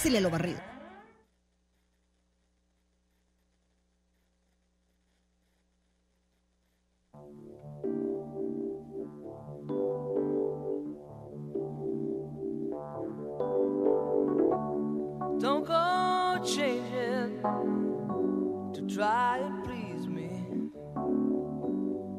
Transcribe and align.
Pásele 0.00 0.22
lo 0.22 0.30
barrido. 0.30 0.62
Don't 15.38 15.66
go 15.66 16.42
changing 16.42 17.42
to 18.72 18.80
try 18.88 19.40
and 19.44 19.62
please 19.64 20.08
me. 20.08 20.30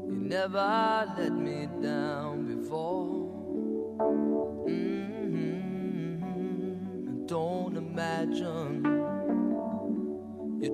You 0.05 0.17
never 0.21 0.90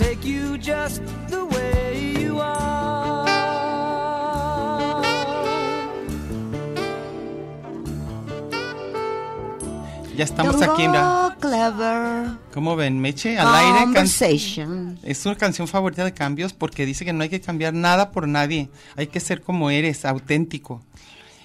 Take 0.00 0.24
you 0.24 0.56
just 0.58 1.02
the 1.28 1.44
way 1.44 2.14
you 2.22 2.40
are. 2.40 3.28
Ya 10.16 10.24
estamos 10.24 10.60
aquí, 10.60 10.86
mira. 10.86 11.34
clever. 11.40 12.32
¿Cómo 12.52 12.76
ven? 12.76 13.00
Meche 13.00 13.38
al 13.38 13.54
aire. 13.54 13.78
can- 13.78 13.94
Conversation. 13.94 14.98
Es 15.02 15.24
una 15.24 15.34
canción 15.36 15.66
favorita 15.66 16.04
de 16.04 16.12
cambios 16.12 16.52
porque 16.52 16.84
dice 16.84 17.04
que 17.04 17.12
no 17.12 17.22
hay 17.22 17.30
que 17.30 17.40
cambiar 17.40 17.72
nada 17.72 18.10
por 18.10 18.28
nadie. 18.28 18.68
Hay 18.96 19.06
que 19.06 19.20
ser 19.20 19.40
como 19.40 19.70
eres, 19.70 20.04
auténtico. 20.04 20.82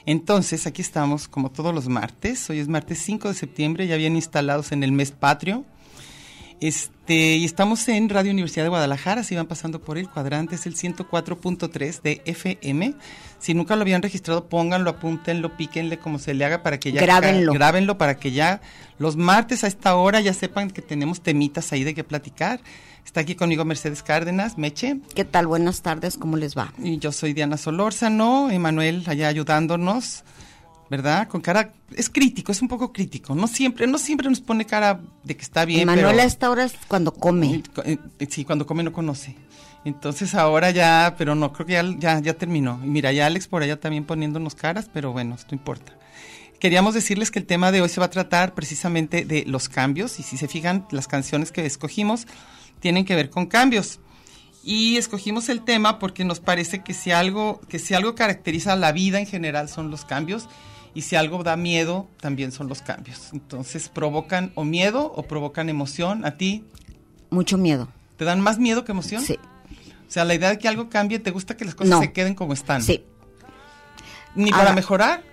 Entonces, 0.05 0.67
aquí 0.67 0.81
estamos 0.81 1.27
como 1.27 1.51
todos 1.51 1.73
los 1.73 1.87
martes. 1.87 2.49
Hoy 2.49 2.59
es 2.59 2.67
martes 2.67 2.99
5 2.99 3.29
de 3.29 3.33
septiembre, 3.33 3.87
ya 3.87 3.95
bien 3.95 4.15
instalados 4.15 4.71
en 4.71 4.83
el 4.83 4.91
mes 4.91 5.11
patrio. 5.11 5.63
Este, 6.61 7.35
y 7.35 7.45
estamos 7.45 7.87
en 7.89 8.09
Radio 8.09 8.31
Universidad 8.31 8.63
de 8.63 8.69
Guadalajara, 8.69 9.23
si 9.23 9.35
van 9.35 9.45
pasando 9.45 9.81
por 9.81 9.97
el 9.97 10.09
cuadrante, 10.09 10.55
es 10.55 10.65
el 10.65 10.75
104.3 10.75 12.01
de 12.01 12.21
FM. 12.25 12.93
Si 13.39 13.53
nunca 13.53 13.75
lo 13.75 13.81
habían 13.81 14.01
registrado, 14.01 14.47
pónganlo, 14.47 14.89
apúntenlo, 14.91 15.55
píquenle 15.57 15.99
como 15.99 16.17
se 16.17 16.33
le 16.33 16.45
haga 16.45 16.63
para 16.63 16.79
que 16.79 16.91
ya 16.91 17.01
Grábenlo. 17.01 17.53
grábenlo 17.53 17.97
para 17.97 18.17
que 18.17 18.31
ya 18.31 18.61
los 18.97 19.17
martes 19.17 19.63
a 19.63 19.67
esta 19.67 19.95
hora 19.95 20.21
ya 20.21 20.33
sepan 20.33 20.71
que 20.71 20.81
tenemos 20.81 21.21
temitas 21.21 21.71
ahí 21.73 21.83
de 21.83 21.93
qué 21.93 22.03
platicar. 22.03 22.61
Está 23.05 23.19
aquí 23.21 23.35
conmigo 23.35 23.65
Mercedes 23.65 24.01
Cárdenas, 24.01 24.57
Meche, 24.57 24.97
¿Qué 25.13 25.25
tal? 25.25 25.45
Buenas 25.45 25.81
tardes, 25.83 26.17
¿cómo 26.17 26.37
les 26.37 26.57
va? 26.57 26.73
y 26.81 26.97
yo 26.97 27.11
soy 27.11 27.33
Diana 27.33 27.57
Solórzano, 27.57 28.49
Emanuel 28.49 29.03
allá 29.05 29.27
ayudándonos, 29.27 30.23
¿verdad? 30.89 31.27
Con 31.27 31.41
cara, 31.41 31.73
es 31.95 32.09
crítico, 32.09 32.51
es 32.51 32.61
un 32.61 32.67
poco 32.67 32.93
crítico, 32.93 33.33
no 33.35 33.47
siempre, 33.47 33.87
no 33.87 33.97
siempre 33.97 34.29
nos 34.29 34.41
pone 34.41 34.65
cara 34.65 34.99
de 35.23 35.35
que 35.35 35.43
está 35.43 35.65
bien, 35.65 35.87
Manuel 35.87 36.07
pero... 36.07 36.21
a 36.21 36.25
esta 36.25 36.49
hora 36.49 36.65
es 36.65 36.73
cuando 36.87 37.11
come. 37.11 37.63
Eh, 37.85 37.97
Sí, 38.29 38.45
cuando 38.45 38.65
come 38.65 38.83
no 38.83 38.93
conoce. 38.93 39.35
Entonces 39.83 40.33
ahora 40.33 40.71
ya, 40.71 41.15
pero 41.17 41.35
no, 41.35 41.53
creo 41.53 41.67
que 41.67 41.73
ya, 41.73 41.83
ya, 41.97 42.19
ya 42.19 42.33
terminó. 42.33 42.79
Y 42.83 42.87
mira, 42.87 43.11
ya 43.11 43.27
Alex 43.27 43.47
por 43.47 43.61
allá 43.61 43.79
también 43.79 44.03
poniéndonos 44.03 44.55
caras, 44.55 44.89
pero 44.91 45.11
bueno, 45.11 45.35
esto 45.35 45.53
importa. 45.53 45.93
Queríamos 46.59 46.93
decirles 46.95 47.29
que 47.29 47.39
el 47.39 47.45
tema 47.45 47.71
de 47.71 47.81
hoy 47.81 47.89
se 47.89 47.99
va 47.99 48.07
a 48.07 48.09
tratar 48.09 48.55
precisamente 48.55 49.25
de 49.25 49.43
los 49.45 49.69
cambios 49.69 50.19
y 50.19 50.23
si 50.23 50.37
se 50.37 50.47
fijan, 50.47 50.87
las 50.89 51.07
canciones 51.07 51.51
que 51.51 51.65
escogimos 51.65 52.25
tienen 52.79 53.05
que 53.05 53.15
ver 53.15 53.29
con 53.29 53.45
cambios. 53.45 53.99
Y 54.63 54.97
escogimos 54.97 55.49
el 55.49 55.61
tema 55.61 55.99
porque 55.99 56.25
nos 56.25 56.39
parece 56.39 56.81
que 56.81 56.95
si 56.95 57.11
algo, 57.11 57.61
que 57.69 57.77
si 57.77 57.93
algo 57.93 58.15
caracteriza 58.15 58.75
la 58.75 58.91
vida 58.91 59.19
en 59.19 59.27
general 59.27 59.69
son 59.69 59.91
los 59.91 60.05
cambios 60.05 60.47
y 60.95 61.01
si 61.03 61.15
algo 61.15 61.43
da 61.43 61.55
miedo 61.55 62.07
también 62.19 62.51
son 62.51 62.67
los 62.67 62.81
cambios. 62.81 63.29
Entonces 63.33 63.89
provocan 63.89 64.51
o 64.55 64.63
miedo 64.63 65.11
o 65.15 65.23
provocan 65.23 65.69
emoción. 65.69 66.25
¿A 66.25 66.37
ti 66.37 66.63
Mucho 67.29 67.57
miedo. 67.59 67.89
te 68.17 68.25
dan 68.25 68.41
más 68.41 68.57
miedo 68.57 68.83
que 68.85 68.91
emoción? 68.93 69.21
Sí, 69.21 69.37
O 70.07 70.11
sea, 70.11 70.23
la 70.25 70.33
idea 70.33 70.49
de 70.49 70.57
que 70.57 70.67
algo 70.67 70.89
cambie, 70.89 71.19
¿te 71.19 71.29
gusta 71.31 71.55
que 71.57 71.65
las 71.65 71.75
cosas 71.75 71.89
No. 71.91 71.99
se 72.01 72.11
queden 72.13 72.33
como 72.33 72.53
están? 72.53 72.81
sí. 72.81 73.03
¿Ni 74.35 74.51
para 74.51 74.73
mejorar? 74.73 75.23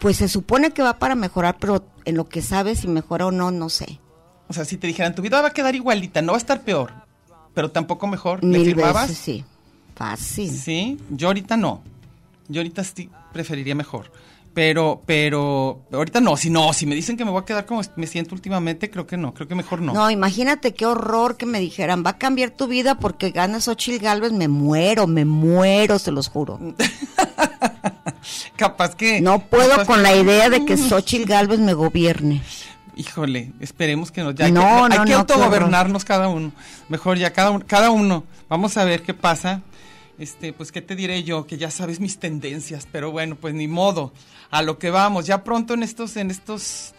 Pues 0.00 0.16
se 0.16 0.28
supone 0.28 0.70
que 0.72 0.82
va 0.82 0.98
para 0.98 1.14
mejorar, 1.14 1.56
pero 1.60 1.84
en 2.04 2.16
lo 2.16 2.28
que 2.28 2.42
sabes 2.42 2.80
si 2.80 2.88
mejora 2.88 3.26
o 3.26 3.30
no, 3.30 3.50
no 3.50 3.68
sé. 3.68 4.00
O 4.48 4.52
sea, 4.52 4.64
si 4.64 4.76
te 4.76 4.86
dijeran, 4.88 5.14
tu 5.14 5.22
vida 5.22 5.40
va 5.40 5.48
a 5.48 5.52
quedar 5.52 5.74
igualita, 5.76 6.20
no 6.22 6.32
va 6.32 6.38
a 6.38 6.40
estar 6.40 6.62
peor, 6.62 6.92
pero 7.54 7.70
tampoco 7.70 8.06
mejor, 8.08 8.42
¿le 8.42 8.58
Mil 8.58 8.66
firmabas? 8.66 9.08
veces, 9.08 9.18
sí. 9.18 9.44
Fácil. 9.94 10.50
Sí, 10.50 10.98
yo 11.10 11.28
ahorita 11.28 11.56
no. 11.56 11.82
Yo 12.48 12.60
ahorita 12.60 12.82
sí 12.82 13.08
preferiría 13.32 13.74
mejor. 13.76 14.10
Pero, 14.52 15.02
pero, 15.06 15.86
ahorita 15.92 16.20
no. 16.20 16.36
Si 16.36 16.50
no, 16.50 16.72
si 16.72 16.84
me 16.84 16.94
dicen 16.96 17.16
que 17.16 17.24
me 17.24 17.30
voy 17.30 17.42
a 17.42 17.44
quedar 17.44 17.66
como 17.66 17.82
me 17.96 18.06
siento 18.06 18.34
últimamente, 18.34 18.90
creo 18.90 19.06
que 19.06 19.16
no. 19.16 19.32
Creo 19.32 19.46
que 19.46 19.54
mejor 19.54 19.80
no. 19.80 19.92
No. 19.92 20.10
imagínate 20.10 20.74
qué 20.74 20.86
horror 20.86 21.36
que 21.36 21.46
me 21.46 21.60
dijeran, 21.60 22.04
va 22.04 22.10
a 22.10 22.18
cambiar 22.18 22.50
tu 22.50 22.66
vida 22.66 22.96
porque 22.96 23.30
ganas 23.30 23.68
Ochil 23.68 24.00
Galvez, 24.00 24.32
me 24.32 24.48
muero, 24.48 25.06
me 25.06 25.24
muero, 25.24 25.98
se 25.98 26.10
los 26.10 26.28
juro. 26.28 26.58
Capaz 28.56 28.94
que. 28.94 29.20
No 29.20 29.46
puedo 29.46 29.84
con 29.86 30.02
la 30.02 30.14
idea 30.14 30.50
de 30.50 30.64
que 30.64 30.76
Xochitl 30.76 31.26
Galvez 31.26 31.60
me 31.60 31.72
gobierne. 31.72 32.42
Híjole, 32.96 33.52
esperemos 33.60 34.10
que 34.10 34.22
no. 34.22 34.32
Ya 34.32 34.46
hay 34.46 34.52
No, 34.52 34.60
que, 34.60 34.66
no, 34.66 34.84
hay 34.84 34.90
que 34.90 34.98
no, 34.98 35.04
qué 35.04 35.12
autogobernarnos 35.14 36.04
cada 36.04 36.28
uno. 36.28 36.52
Mejor 36.88 37.16
ya 37.18 37.32
cada 37.32 37.50
uno, 37.50 37.64
cada 37.66 37.90
uno. 37.90 38.24
Vamos 38.48 38.76
a 38.76 38.84
ver 38.84 39.02
qué 39.02 39.14
pasa. 39.14 39.62
Este, 40.18 40.52
pues 40.52 40.70
qué 40.70 40.82
te 40.82 40.96
diré 40.96 41.22
yo, 41.22 41.46
que 41.46 41.56
ya 41.56 41.70
sabes 41.70 41.98
mis 41.98 42.18
tendencias, 42.18 42.86
pero 42.92 43.10
bueno, 43.10 43.36
pues 43.36 43.54
ni 43.54 43.68
modo. 43.68 44.12
A 44.50 44.62
lo 44.62 44.78
que 44.78 44.90
vamos, 44.90 45.26
ya 45.26 45.44
pronto 45.44 45.74
en 45.74 45.82
estos, 45.82 46.16
en 46.16 46.30
estos. 46.30 46.92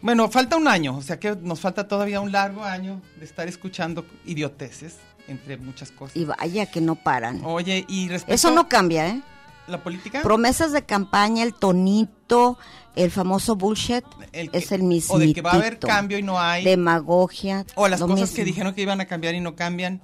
Bueno, 0.00 0.28
falta 0.30 0.56
un 0.56 0.68
año, 0.68 0.96
o 0.96 1.02
sea 1.02 1.18
que 1.18 1.34
nos 1.34 1.60
falta 1.60 1.88
todavía 1.88 2.20
un 2.20 2.30
largo 2.30 2.62
año 2.64 3.00
de 3.18 3.24
estar 3.24 3.48
escuchando 3.48 4.04
idioteces, 4.26 4.96
entre 5.28 5.56
muchas 5.56 5.90
cosas. 5.90 6.16
Y 6.16 6.24
vaya 6.24 6.66
que 6.66 6.80
no 6.80 6.94
paran. 6.94 7.40
Oye, 7.44 7.84
y 7.88 8.08
respecto 8.08 8.34
Eso 8.34 8.50
no 8.50 8.68
cambia, 8.68 9.08
¿eh? 9.08 9.22
la 9.66 9.82
política. 9.82 10.20
Promesas 10.22 10.72
de 10.72 10.84
campaña, 10.84 11.42
el 11.42 11.54
tonito, 11.54 12.58
el 12.96 13.10
famoso 13.10 13.56
bullshit, 13.56 14.04
El 14.32 14.50
que- 14.50 14.58
es 14.58 14.70
el 14.72 14.82
mismo. 14.82 15.14
o 15.14 15.18
de 15.18 15.32
que 15.32 15.40
va 15.40 15.52
a 15.52 15.54
haber 15.54 15.78
cambio 15.78 16.18
y 16.18 16.22
no 16.22 16.38
hay. 16.38 16.64
Demagogia. 16.64 17.64
O 17.74 17.88
las 17.88 18.00
cosas 18.00 18.20
mismo. 18.20 18.36
que 18.36 18.44
dijeron 18.44 18.74
que 18.74 18.82
iban 18.82 19.00
a 19.00 19.06
cambiar 19.06 19.34
y 19.34 19.40
no 19.40 19.56
cambian. 19.56 20.02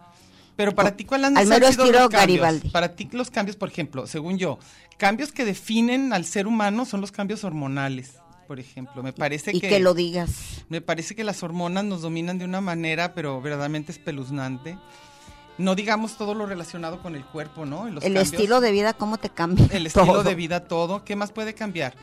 Pero 0.60 0.74
para 0.74 0.94
ti, 0.94 1.06
¿cuáles 1.06 1.28
han 1.28 1.38
han 1.38 1.46
sido 1.46 1.58
los 1.58 1.76
cambios? 1.78 2.10
Garibaldi. 2.10 2.68
Para 2.68 2.94
ti, 2.94 3.08
los 3.12 3.30
cambios, 3.30 3.56
por 3.56 3.70
ejemplo, 3.70 4.06
según 4.06 4.36
yo, 4.36 4.58
cambios 4.98 5.32
que 5.32 5.46
definen 5.46 6.12
al 6.12 6.26
ser 6.26 6.46
humano 6.46 6.84
son 6.84 7.00
los 7.00 7.10
cambios 7.12 7.44
hormonales, 7.44 8.18
por 8.46 8.60
ejemplo. 8.60 9.02
Me 9.02 9.14
parece 9.14 9.52
Y 9.56 9.60
que, 9.62 9.70
que 9.70 9.80
lo 9.80 9.94
digas. 9.94 10.30
me 10.68 10.82
parece 10.82 11.14
que 11.16 11.24
las 11.24 11.42
hormonas 11.42 11.84
nos 11.84 12.02
dominan 12.02 12.36
de 12.36 12.44
una 12.44 12.60
manera, 12.60 13.14
pero 13.14 13.40
verdaderamente 13.40 13.90
espeluznante. 13.90 14.76
No 15.56 15.74
digamos 15.74 16.18
todo 16.18 16.34
lo 16.34 16.44
relacionado 16.44 17.00
con 17.00 17.16
el 17.16 17.24
cuerpo, 17.24 17.64
¿no? 17.64 17.88
el 17.88 18.16
estilo 18.18 18.60
de 18.60 18.70
vida, 18.70 18.92
¿cómo 18.92 19.16
te 19.16 19.30
cambia? 19.30 19.66
El 19.72 19.86
estilo 19.86 20.22
de 20.22 20.34
vida, 20.34 20.64
todo. 20.68 21.06
¿Qué 21.06 21.16
más 21.16 21.32
puede 21.32 21.54
cambiar? 21.54 21.94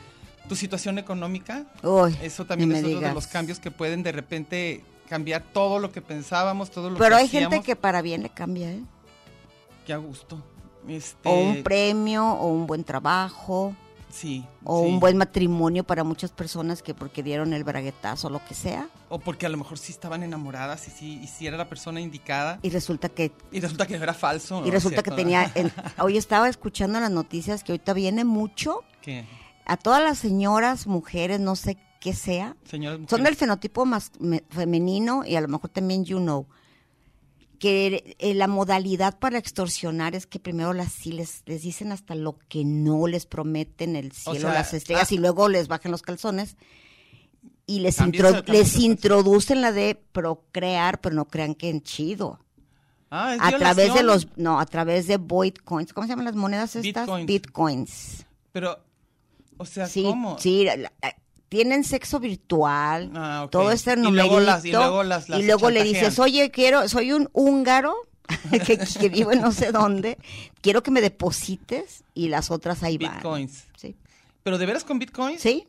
Tu 0.48 0.56
situación 0.56 0.98
económica. 0.98 1.64
Uy, 1.84 2.16
Eso 2.22 2.44
también 2.44 2.72
es 2.72 2.82
otro 2.82 2.98
de 2.98 3.14
los 3.14 3.28
cambios 3.28 3.60
que 3.60 3.70
pueden 3.70 4.02
de 4.02 4.10
repente 4.10 4.82
cambiar 5.08 5.42
todo 5.52 5.78
lo 5.78 5.90
que 5.90 6.00
pensábamos, 6.02 6.70
todo 6.70 6.90
lo 6.90 6.98
Pero 6.98 7.16
que 7.16 7.22
hay 7.22 7.28
gente 7.28 7.62
que 7.62 7.74
para 7.76 8.02
bien 8.02 8.22
le 8.22 8.30
cambia, 8.30 8.70
¿eh? 8.70 8.82
Qué 9.86 9.92
a 9.92 9.96
gusto. 9.96 10.42
Este... 10.86 11.28
O 11.28 11.34
un 11.34 11.62
premio, 11.62 12.26
o 12.26 12.48
un 12.48 12.66
buen 12.66 12.84
trabajo. 12.84 13.74
Sí. 14.10 14.44
O 14.64 14.82
sí. 14.84 14.88
un 14.90 15.00
buen 15.00 15.16
matrimonio 15.16 15.84
para 15.84 16.02
muchas 16.04 16.30
personas 16.30 16.82
que 16.82 16.94
porque 16.94 17.22
dieron 17.22 17.52
el 17.52 17.64
braguetazo 17.64 18.28
o 18.28 18.30
lo 18.30 18.42
que 18.44 18.54
sea. 18.54 18.88
O 19.08 19.18
porque 19.18 19.46
a 19.46 19.48
lo 19.48 19.58
mejor 19.58 19.78
sí 19.78 19.92
estaban 19.92 20.22
enamoradas 20.22 20.88
y 20.88 20.90
sí, 20.90 21.20
y 21.22 21.26
sí 21.26 21.46
era 21.46 21.56
la 21.56 21.68
persona 21.68 22.00
indicada. 22.00 22.58
Y 22.62 22.70
resulta 22.70 23.08
que... 23.08 23.32
Y 23.52 23.60
resulta 23.60 23.86
que 23.86 23.96
era 23.96 24.14
falso. 24.14 24.62
Y 24.66 24.70
resulta 24.70 25.02
que 25.02 25.10
tenía... 25.10 25.50
el- 25.54 25.72
hoy 26.00 26.16
estaba 26.16 26.48
escuchando 26.48 27.00
las 27.00 27.10
noticias 27.10 27.64
que 27.64 27.72
ahorita 27.72 27.92
viene 27.92 28.24
mucho 28.24 28.82
¿Qué? 29.02 29.24
a 29.66 29.76
todas 29.76 30.02
las 30.02 30.18
señoras, 30.18 30.86
mujeres, 30.86 31.40
no 31.40 31.54
sé 31.56 31.76
qué 32.00 32.14
sea. 32.14 32.56
Son 33.08 33.22
del 33.24 33.36
fenotipo 33.36 33.84
más 33.86 34.12
me- 34.20 34.44
femenino 34.50 35.24
y 35.24 35.36
a 35.36 35.40
lo 35.40 35.48
mejor 35.48 35.70
también 35.70 36.04
you 36.04 36.18
know. 36.18 36.46
Que 37.58 38.14
eh, 38.20 38.34
la 38.34 38.46
modalidad 38.46 39.18
para 39.18 39.36
extorsionar 39.38 40.14
es 40.14 40.26
que 40.26 40.38
primero 40.38 40.72
las 40.72 40.92
sí 40.92 41.10
les, 41.10 41.42
les 41.46 41.62
dicen 41.62 41.90
hasta 41.90 42.14
lo 42.14 42.38
que 42.48 42.64
no 42.64 43.08
les 43.08 43.26
prometen 43.26 43.96
el 43.96 44.12
cielo, 44.12 44.38
sea, 44.40 44.52
las 44.54 44.72
estrellas 44.74 45.08
ah. 45.10 45.14
y 45.14 45.18
luego 45.18 45.48
les 45.48 45.66
bajan 45.66 45.90
los 45.90 46.02
calzones 46.02 46.56
y 47.66 47.80
les, 47.80 47.98
intro- 48.00 48.44
les 48.46 48.76
introducen 48.78 49.60
la 49.60 49.72
de 49.72 49.96
procrear, 50.12 51.00
pero 51.00 51.16
no 51.16 51.26
crean 51.26 51.56
que 51.56 51.68
en 51.68 51.82
chido. 51.82 52.38
Ah, 53.10 53.34
¿es 53.34 53.40
A 53.42 53.58
través 53.58 53.92
de 53.92 54.02
los, 54.04 54.28
no, 54.36 54.60
a 54.60 54.66
través 54.66 55.08
de 55.08 55.16
void 55.16 55.54
coins, 55.64 55.92
¿cómo 55.92 56.06
se 56.06 56.10
llaman 56.10 56.26
las 56.26 56.36
monedas 56.36 56.76
estas? 56.76 57.06
Bitcoins. 57.06 57.26
Bitcoins. 57.26 58.26
Pero, 58.52 58.78
o 59.56 59.64
sea, 59.66 59.86
Sí, 59.88 60.04
¿cómo? 60.04 60.38
sí, 60.38 60.64
la- 60.64 60.76
la- 60.76 60.92
tienen 61.48 61.84
sexo 61.84 62.20
virtual, 62.20 63.10
Ah, 63.14 63.48
todo 63.50 63.70
este 63.70 63.92
Y 63.92 63.96
luego 63.96 64.10
numerito, 64.10 64.40
las- 64.40 64.64
y 64.64 64.72
luego 64.72 65.02
las- 65.02 65.28
las 65.28 65.40
y 65.40 65.42
luego 65.44 65.70
le 65.70 65.82
dices, 65.84 66.18
oye, 66.18 66.50
quiero, 66.50 66.88
soy 66.88 67.12
un 67.12 67.28
húngaro 67.32 67.94
que, 68.66 68.78
que 68.78 69.08
vivo 69.08 69.32
en 69.32 69.40
no 69.40 69.52
sé 69.52 69.72
dónde, 69.72 70.18
quiero 70.60 70.82
que 70.82 70.90
me 70.90 71.00
deposites 71.00 72.04
y 72.14 72.28
las 72.28 72.50
otras 72.50 72.82
ahí 72.82 72.98
van. 72.98 73.14
Bitcoins. 73.14 73.64
Sí, 73.76 73.96
¿Pero 74.42 74.58
de 74.58 74.66
veras 74.66 74.84
con 74.84 74.98
bitcoins? 74.98 75.40
sí, 75.40 75.66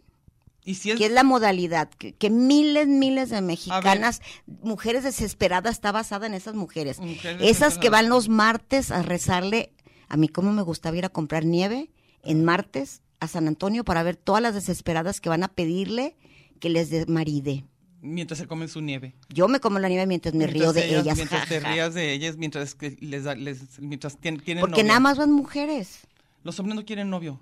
¿Y 0.65 0.75
si 0.75 0.91
es 0.91 0.97
que 0.97 1.05
es 1.05 1.11
la 1.11 1.23
modalidad, 1.23 1.89
que, 1.89 2.11
que 2.13 2.29
miles, 2.29 2.87
miles 2.87 3.29
de 3.29 3.41
mexicanas, 3.41 4.21
mujeres 4.61 5.03
desesperadas, 5.05 5.71
está 5.71 5.91
basada 5.93 6.27
en 6.27 6.33
esas 6.33 6.53
mujeres. 6.53 6.99
Mujeres 6.99 7.41
Esas 7.41 7.77
que 7.77 7.89
van 7.89 8.09
los 8.09 8.27
martes 8.27 8.91
a 8.91 9.01
rezarle, 9.01 9.71
a 10.09 10.17
mí 10.17 10.27
como 10.27 10.51
me 10.51 10.61
gustaba 10.61 10.97
ir 10.97 11.05
a 11.05 11.09
comprar 11.09 11.45
nieve 11.45 11.89
en 12.23 12.43
martes 12.43 13.01
a 13.19 13.27
San 13.27 13.47
Antonio 13.47 13.83
para 13.83 14.03
ver 14.03 14.15
todas 14.15 14.41
las 14.41 14.53
desesperadas 14.53 15.19
que 15.21 15.29
van 15.29 15.43
a 15.43 15.47
pedirle 15.49 16.15
que 16.59 16.69
les 16.69 16.89
dé 16.89 17.05
maride. 17.07 17.65
mientras 18.01 18.37
se 18.39 18.47
comen 18.47 18.69
su 18.69 18.81
nieve? 18.81 19.13
Yo 19.29 19.47
me 19.47 19.59
como 19.59 19.77
la 19.79 19.89
nieve 19.89 20.05
mientras 20.07 20.33
me 20.33 20.47
río 20.47 20.71
de 20.73 20.97
ellas. 20.99 21.17
Mientras 21.17 21.47
te 21.49 21.59
rías 21.59 21.93
de 21.93 22.13
ellas, 22.13 22.37
mientras 22.37 22.75
que 22.75 22.95
les, 23.01 23.25
da- 23.25 23.35
les 23.35 23.79
mientras 23.79 24.17
tienen 24.17 24.41
Porque 24.59 24.81
novio. 24.81 24.83
nada 24.85 24.99
más 25.01 25.17
van 25.17 25.31
mujeres. 25.31 25.99
Los 26.43 26.57
hombres 26.59 26.75
no 26.75 26.85
quieren 26.85 27.09
novio. 27.09 27.39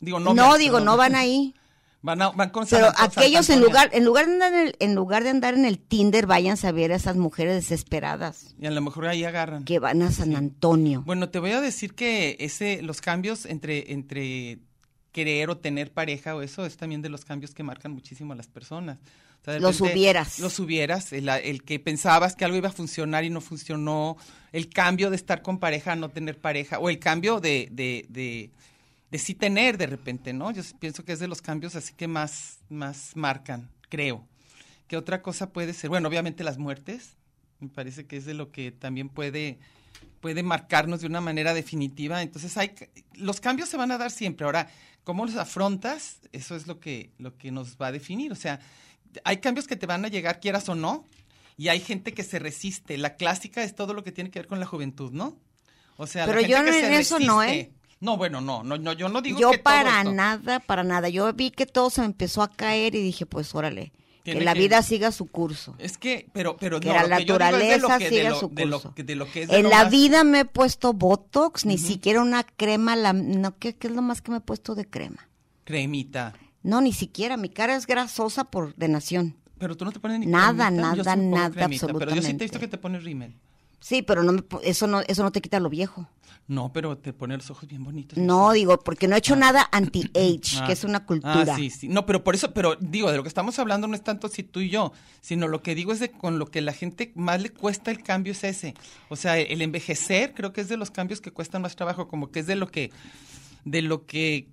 Digo, 0.00 0.20
No, 0.20 0.32
novias, 0.34 0.58
digo, 0.58 0.72
perdón. 0.74 0.84
no 0.86 0.96
van 0.96 1.14
ahí. 1.16 1.54
Van, 2.00 2.22
a- 2.22 2.28
van 2.30 2.50
con 2.50 2.64
Pero 2.64 2.86
San- 2.86 2.94
con 2.94 3.10
San 3.10 3.24
aquellos 3.24 3.50
en 3.50 3.60
lugar, 3.60 3.90
en 3.92 4.04
lugar 4.04 4.26
de 4.26 4.32
andar 4.34 4.52
en 4.54 4.66
el, 4.68 4.76
en 4.78 4.94
lugar 4.94 5.24
de 5.24 5.30
andar 5.30 5.54
en 5.54 5.64
el 5.64 5.80
Tinder, 5.80 6.26
vayan 6.26 6.56
a 6.62 6.70
ver 6.70 6.92
a 6.92 6.94
esas 6.94 7.16
mujeres 7.16 7.54
desesperadas 7.56 8.54
Y 8.60 8.66
a 8.66 8.70
lo 8.70 8.80
mejor 8.80 9.06
ahí 9.08 9.24
agarran. 9.24 9.64
que 9.64 9.80
van 9.80 10.02
a 10.02 10.12
San 10.12 10.36
Antonio. 10.36 11.02
Bueno, 11.04 11.28
te 11.30 11.40
voy 11.40 11.50
a 11.50 11.60
decir 11.60 11.94
que 11.96 12.36
ese, 12.38 12.82
los 12.82 13.00
cambios 13.00 13.46
entre, 13.46 13.92
entre 13.92 14.60
querer 15.18 15.50
o 15.50 15.58
tener 15.58 15.90
pareja 15.90 16.36
o 16.36 16.42
eso 16.42 16.64
es 16.64 16.76
también 16.76 17.02
de 17.02 17.08
los 17.08 17.24
cambios 17.24 17.52
que 17.52 17.64
marcan 17.64 17.90
muchísimo 17.90 18.34
a 18.34 18.36
las 18.36 18.46
personas. 18.46 18.98
O 19.42 19.44
sea, 19.44 19.58
Los 19.58 19.80
hubieras. 19.80 20.38
Los 20.38 20.60
hubieras, 20.60 21.12
el, 21.12 21.28
el 21.28 21.64
que 21.64 21.80
pensabas 21.80 22.36
que 22.36 22.44
algo 22.44 22.56
iba 22.56 22.68
a 22.68 22.72
funcionar 22.72 23.24
y 23.24 23.30
no 23.30 23.40
funcionó, 23.40 24.16
el 24.52 24.68
cambio 24.68 25.10
de 25.10 25.16
estar 25.16 25.42
con 25.42 25.58
pareja 25.58 25.92
a 25.92 25.96
no 25.96 26.08
tener 26.08 26.38
pareja, 26.38 26.78
o 26.78 26.88
el 26.88 27.00
cambio 27.00 27.40
de, 27.40 27.68
de, 27.72 28.06
de, 28.08 28.52
de 29.10 29.18
sí 29.18 29.34
tener 29.34 29.76
de 29.76 29.88
repente, 29.88 30.32
¿no? 30.32 30.52
Yo 30.52 30.62
pienso 30.78 31.04
que 31.04 31.12
es 31.12 31.18
de 31.18 31.26
los 31.26 31.42
cambios 31.42 31.74
así 31.74 31.94
que 31.94 32.06
más, 32.06 32.58
más 32.68 33.16
marcan, 33.16 33.68
creo. 33.88 34.24
¿Qué 34.86 34.96
otra 34.96 35.20
cosa 35.20 35.50
puede 35.52 35.72
ser? 35.72 35.90
Bueno, 35.90 36.08
obviamente 36.08 36.44
las 36.44 36.58
muertes, 36.58 37.16
me 37.58 37.68
parece 37.68 38.06
que 38.06 38.18
es 38.18 38.24
de 38.24 38.34
lo 38.34 38.52
que 38.52 38.70
también 38.70 39.08
puede 39.08 39.58
puede 40.20 40.42
marcarnos 40.42 41.00
de 41.00 41.06
una 41.06 41.20
manera 41.20 41.54
definitiva. 41.54 42.22
Entonces, 42.22 42.56
hay, 42.56 42.72
los 43.14 43.40
cambios 43.40 43.68
se 43.68 43.76
van 43.76 43.90
a 43.92 43.98
dar 43.98 44.10
siempre. 44.10 44.44
Ahora, 44.44 44.68
¿cómo 45.04 45.24
los 45.26 45.36
afrontas? 45.36 46.20
Eso 46.32 46.56
es 46.56 46.66
lo 46.66 46.80
que, 46.80 47.12
lo 47.18 47.36
que 47.36 47.50
nos 47.50 47.76
va 47.76 47.88
a 47.88 47.92
definir. 47.92 48.32
O 48.32 48.36
sea, 48.36 48.60
hay 49.24 49.38
cambios 49.38 49.66
que 49.66 49.76
te 49.76 49.86
van 49.86 50.04
a 50.04 50.08
llegar, 50.08 50.40
quieras 50.40 50.68
o 50.68 50.74
no, 50.74 51.06
y 51.56 51.68
hay 51.68 51.80
gente 51.80 52.12
que 52.14 52.22
se 52.24 52.38
resiste. 52.38 52.98
La 52.98 53.16
clásica 53.16 53.62
es 53.62 53.74
todo 53.74 53.94
lo 53.94 54.04
que 54.04 54.12
tiene 54.12 54.30
que 54.30 54.38
ver 54.40 54.48
con 54.48 54.60
la 54.60 54.66
juventud, 54.66 55.12
¿no? 55.12 55.36
O 55.96 56.06
sea, 56.06 56.26
la 56.26 56.32
Pero 56.32 56.40
gente 56.40 56.52
yo 56.52 56.64
que 56.64 56.70
no- 56.70 56.76
se 56.78 56.86
en 56.86 56.92
eso 56.94 57.18
no. 57.18 57.42
¿eh? 57.42 57.72
No, 58.00 58.16
bueno, 58.16 58.40
no, 58.40 58.62
no, 58.62 58.76
no, 58.78 58.92
yo 58.92 59.08
no 59.08 59.20
digo 59.20 59.40
Yo 59.40 59.50
que 59.50 59.58
todo 59.58 59.64
para 59.64 59.98
esto- 59.98 60.12
nada, 60.12 60.60
para 60.60 60.84
nada. 60.84 61.08
Yo 61.08 61.32
vi 61.32 61.50
que 61.50 61.66
todo 61.66 61.90
se 61.90 62.00
me 62.00 62.06
empezó 62.06 62.42
a 62.42 62.50
caer 62.52 62.94
y 62.94 63.02
dije, 63.02 63.26
pues 63.26 63.52
órale, 63.56 63.92
que 64.34 64.40
la 64.44 64.54
que- 64.54 64.60
vida 64.60 64.82
siga 64.82 65.12
su 65.12 65.26
curso. 65.26 65.74
Es 65.78 65.98
que, 65.98 66.28
pero, 66.32 66.56
pero 66.56 66.80
Que 66.80 66.88
no, 66.88 66.94
la 66.94 67.06
naturaleza 67.06 67.98
siga 67.98 68.34
su 68.34 68.50
curso. 68.50 68.94
que- 68.94 69.04
de 69.04 69.14
lo 69.16 69.30
que 69.30 69.42
es 69.42 69.48
de 69.48 69.58
En 69.58 69.68
la 69.68 69.84
más- 69.84 69.90
vida 69.90 70.24
me 70.24 70.40
he 70.40 70.44
puesto 70.44 70.92
Botox, 70.92 71.64
ni 71.66 71.78
siquiera 71.78 72.20
una 72.22 72.42
crema, 72.44 72.96
la, 72.96 73.12
no, 73.12 73.56
¿qué, 73.58 73.74
qué 73.76 73.88
es 73.88 73.92
lo 73.94 74.02
más 74.02 74.20
que 74.22 74.30
me 74.30 74.38
he 74.38 74.40
puesto 74.40 74.74
de 74.74 74.84
crema? 74.88 75.28
cremita. 75.64 76.34
No, 76.62 76.80
ni 76.80 76.92
siquiera, 76.92 77.36
mi 77.36 77.48
cara 77.50 77.76
es 77.76 77.86
grasosa 77.86 78.44
por 78.44 78.74
de 78.76 78.88
nación. 78.88 79.36
Pero 79.58 79.76
tú 79.76 79.84
no 79.84 79.92
te 79.92 80.00
pones 80.00 80.18
ni 80.20 80.26
Nada, 80.26 80.66
cremita. 80.68 80.94
Yo 80.96 81.02
sí 81.02 81.08
nada, 81.08 81.16
nada, 81.16 81.50
cremita, 81.50 81.58
Pero 81.58 81.66
yo 81.66 81.72
sí 81.76 81.78
te 81.78 81.84
he 81.84 82.18
absolutamente. 82.18 82.44
visto 82.44 82.60
que 82.60 82.68
te 82.68 82.78
pones 82.78 83.04
rímel. 83.04 83.34
Sí, 83.80 84.02
pero 84.02 84.22
no 84.22 84.32
me 84.32 84.42
eso 84.62 84.86
no 84.86 85.00
eso 85.00 85.22
no 85.22 85.32
te 85.32 85.40
quita 85.40 85.60
lo 85.60 85.68
viejo. 85.68 86.08
No, 86.48 86.72
pero 86.72 86.96
te 86.96 87.12
pone 87.12 87.36
los 87.36 87.50
ojos 87.50 87.68
bien 87.68 87.84
bonitos. 87.84 88.16
No, 88.16 88.52
digo, 88.52 88.78
porque 88.78 89.06
no 89.06 89.14
he 89.14 89.18
hecho 89.18 89.36
nada 89.36 89.68
anti-age, 89.70 90.56
Ah, 90.60 90.66
que 90.66 90.72
es 90.72 90.82
una 90.82 91.04
cultura. 91.04 91.52
Ah, 91.52 91.56
sí, 91.56 91.68
sí. 91.68 91.88
No, 91.88 92.06
pero 92.06 92.24
por 92.24 92.34
eso, 92.34 92.54
pero 92.54 92.74
digo, 92.80 93.10
de 93.10 93.18
lo 93.18 93.22
que 93.22 93.28
estamos 93.28 93.58
hablando 93.58 93.86
no 93.86 93.94
es 93.94 94.02
tanto 94.02 94.28
si 94.28 94.42
tú 94.42 94.60
y 94.60 94.70
yo, 94.70 94.92
sino 95.20 95.46
lo 95.46 95.62
que 95.62 95.74
digo 95.74 95.92
es 95.92 96.00
de 96.00 96.10
con 96.10 96.38
lo 96.38 96.46
que 96.46 96.62
la 96.62 96.72
gente 96.72 97.12
más 97.14 97.42
le 97.42 97.50
cuesta 97.50 97.90
el 97.90 98.02
cambio 98.02 98.32
es 98.32 98.44
ese. 98.44 98.72
O 99.10 99.16
sea, 99.16 99.38
el 99.38 99.60
envejecer 99.60 100.32
creo 100.32 100.54
que 100.54 100.62
es 100.62 100.70
de 100.70 100.78
los 100.78 100.90
cambios 100.90 101.20
que 101.20 101.32
cuestan 101.32 101.60
más 101.60 101.76
trabajo, 101.76 102.08
como 102.08 102.30
que 102.30 102.40
es 102.40 102.46
de 102.46 102.56
lo 102.56 102.68
que, 102.68 102.92
de 103.66 103.82
lo 103.82 104.06
que, 104.06 104.48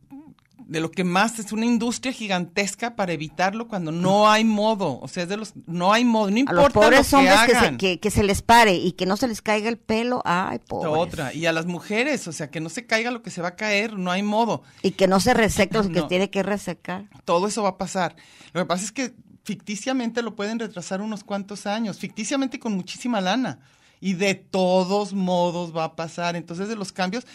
de 0.68 0.80
lo 0.80 0.90
que 0.92 1.04
más 1.04 1.38
es 1.40 1.52
una 1.52 1.66
industria 1.66 2.12
gigantesca 2.12 2.96
para 2.96 3.14
evitarlo 3.14 3.68
cuando 3.68 3.92
no 3.92 4.30
hay 4.30 4.44
modo. 4.44 5.00
O 5.00 5.08
sea, 5.08 5.24
es 5.24 5.30
de 5.30 5.38
los, 5.38 5.54
no 5.68 5.94
hay 5.94 6.06
modo, 6.06 6.32
no 6.32 6.38
A 6.38 6.40
importa 6.40 6.62
los 6.64 6.74
pobres 6.74 7.12
lo 7.12 7.20
que 7.20 7.26
hombres 7.28 7.40
que 7.46 7.52
se, 7.52 7.58
hagan. 7.58 7.78
que, 7.78 8.00
que 8.00 8.12
se 8.12 8.24
les 8.24 8.42
pare 8.42 8.76
y 8.76 8.94
que 8.94 9.06
no 9.06 9.18
se 9.18 9.28
les 9.28 9.42
caiga 9.42 9.70
el 9.70 9.78
pelo, 9.78 10.22
ay, 10.26 10.60
pobres. 10.68 10.94
Otra. 10.96 11.34
Y 11.34 11.46
a 11.46 11.54
las 11.54 11.66
mujeres, 11.66 12.28
o 12.28 12.32
sea, 12.32 12.50
que 12.50 12.60
no 12.60 12.70
se 12.70 12.86
caiga 12.86 13.12
lo 13.12 13.22
que 13.22 13.32
se 13.32 13.42
va 13.42 13.50
a 13.50 13.56
caer, 13.56 13.98
no 13.98 14.12
hay 14.12 14.24
modo. 14.24 14.64
Y 14.82 14.92
que 14.92 15.08
no 15.08 15.20
se 15.20 15.34
reseque 15.34 15.78
lo 15.78 15.90
que 15.92 16.02
tiene 16.04 16.30
que 16.30 16.44
resecar. 16.44 17.06
todo 17.26 17.48
eso 17.48 17.64
va 17.64 17.70
a 17.70 17.78
pasar. 17.78 18.16
Lo 18.54 18.62
que 18.62 18.66
pasa 18.66 18.86
es 18.86 18.92
que 18.92 19.14
ficticiamente 19.44 20.24
lo 20.24 20.36
pueden 20.36 20.58
retrasar 20.60 21.02
unos 21.02 21.24
cuantos 21.24 21.68
años, 21.68 22.00
ficticiamente 22.00 22.60
con 22.60 22.74
muchísima 22.74 23.22
lana. 23.22 23.60
Y 24.02 24.14
de 24.14 24.36
todos 24.36 25.14
modos 25.14 25.76
va 25.76 25.86
a 25.86 25.96
pasar. 25.96 26.36
Entonces, 26.36 26.68
de 26.68 26.76
los 26.76 26.92
cambios, 26.92 27.26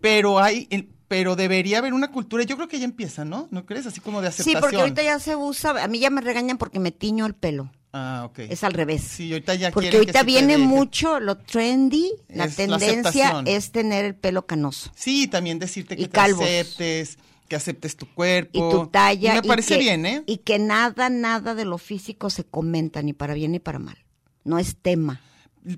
pero 0.00 0.38
hay, 0.40 0.66
pero 1.08 1.36
debería 1.36 1.78
haber 1.78 1.92
una 1.94 2.10
cultura, 2.10 2.42
yo 2.44 2.56
creo 2.56 2.68
que 2.68 2.78
ya 2.78 2.84
empieza, 2.84 3.24
¿no? 3.24 3.48
¿No 3.50 3.64
crees? 3.66 3.86
Así 3.86 4.00
como 4.00 4.20
de 4.20 4.28
Sí, 4.32 4.40
aceptación. 4.40 4.60
porque 4.60 4.76
ahorita 4.80 5.02
ya 5.02 5.18
se 5.18 5.36
usa, 5.36 5.82
a 5.82 5.88
mí 5.88 5.98
ya 5.98 6.10
me 6.10 6.20
regañan 6.20 6.58
porque 6.58 6.78
me 6.80 6.90
tiño 6.92 7.26
el 7.26 7.34
pelo. 7.34 7.70
Ah, 7.92 8.24
ok. 8.26 8.40
Es 8.40 8.62
al 8.62 8.74
revés. 8.74 9.02
Sí, 9.02 9.32
ahorita 9.32 9.54
ya 9.54 9.70
Porque 9.70 9.88
que 9.90 9.96
ahorita 9.96 10.20
sí 10.20 10.26
viene 10.26 10.58
mucho 10.58 11.18
lo 11.18 11.38
trendy, 11.38 12.12
la 12.28 12.44
Es 12.44 12.58
la 12.58 12.78
tendencia 12.78 13.42
es 13.46 13.72
tener 13.72 14.04
el 14.04 14.14
pelo 14.14 14.46
canoso. 14.46 14.90
Sí, 14.94 15.28
también 15.28 15.58
decirte 15.58 15.96
que 15.96 16.02
Y 16.02 16.06
te 16.06 16.10
calvos. 16.10 16.44
aceptes, 16.44 17.16
que 17.48 17.56
aceptes 17.56 17.96
tu 17.96 18.06
cuerpo. 18.12 18.50
Y 18.52 18.70
tu 18.70 18.86
talla. 18.88 19.32
Y 19.32 19.36
me 19.36 19.42
parece 19.48 19.74
que, 19.74 19.80
bien, 19.80 20.04
¿eh? 20.04 20.22
Y 20.26 20.38
que 20.38 20.58
nada, 20.58 21.08
nada 21.08 21.54
de 21.54 21.64
lo 21.64 21.78
físico 21.78 22.28
se 22.28 22.44
comenta, 22.44 23.00
ni 23.02 23.14
para 23.14 23.32
bien 23.32 23.52
ni 23.52 23.60
para 23.60 23.78
mal. 23.78 23.96
No 24.44 24.58
es 24.58 24.76
tema. 24.76 25.22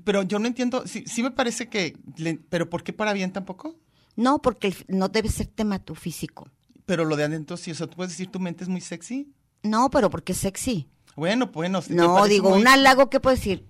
Pero 0.03 0.23
yo 0.23 0.39
no 0.41 0.49
entiendo, 0.49 0.87
sí, 0.87 1.05
sí 1.07 1.23
me 1.23 1.31
parece 1.31 1.69
que, 1.69 1.97
pero 2.49 2.69
¿por 2.69 2.83
qué 2.83 2.93
para 2.93 3.13
bien 3.13 3.33
tampoco? 3.33 3.77
No, 4.19 4.43
porque 4.43 4.75
no 4.89 5.09
debe 5.09 5.29
ser 5.29 5.47
tema 5.47 5.79
tu 5.79 5.95
físico. 5.95 6.49
Pero 6.87 7.05
lo 7.05 7.15
de 7.17 7.23
adentro 7.25 7.57
sí, 7.57 7.71
o 7.71 7.75
sea, 7.75 7.87
tú 7.87 7.95
puedes 7.97 8.13
decir 8.13 8.31
tu 8.33 8.41
mente 8.41 8.65
es 8.65 8.69
muy 8.69 8.81
sexy. 8.81 9.33
No, 9.63 9.91
pero 9.91 10.11
porque 10.11 10.33
es 10.33 10.39
sexy. 10.39 10.89
Bueno, 11.15 11.47
bueno. 11.53 11.81
me 11.89 11.95
No, 11.95 12.27
digo, 12.27 12.51
muy- 12.51 12.61
un 12.61 12.67
halago, 12.69 13.11
¿qué 13.11 13.21
puedo 13.21 13.37
decir? 13.37 13.65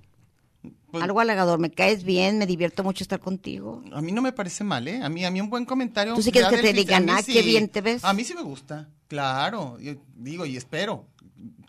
pues, 0.91 1.05
Algo 1.05 1.21
halagador, 1.21 1.59
me 1.59 1.71
caes 1.71 2.03
bien, 2.03 2.39
me 2.39 2.47
divierto 2.47 2.83
mucho 2.83 3.05
estar 3.05 3.21
contigo. 3.21 3.83
A 3.93 4.01
mí 4.01 4.11
no 4.11 4.23
me 4.23 4.33
parece 4.33 4.65
mal, 4.65 4.89
¿eh? 4.89 5.03
A 5.03 5.11
mí, 5.11 5.23
a 5.25 5.31
mí 5.31 5.39
un 5.41 5.51
buen 5.51 5.67
comentario. 5.67 6.15
¿Tú 6.15 6.23
sí 6.23 6.33
quieres 6.33 6.51
que 6.51 6.63
te 6.63 6.73
digan, 6.73 7.11
"Ah, 7.11 7.21
qué 7.25 7.43
bien 7.43 7.69
te 7.69 7.83
ves"? 7.83 8.03
A 8.05 8.15
mí 8.15 8.25
sí 8.25 8.33
me 8.35 8.43
gusta, 8.43 8.89
claro. 9.07 9.79
yo 9.81 9.97
digo, 10.17 10.47
y 10.47 10.57
espero 10.57 11.07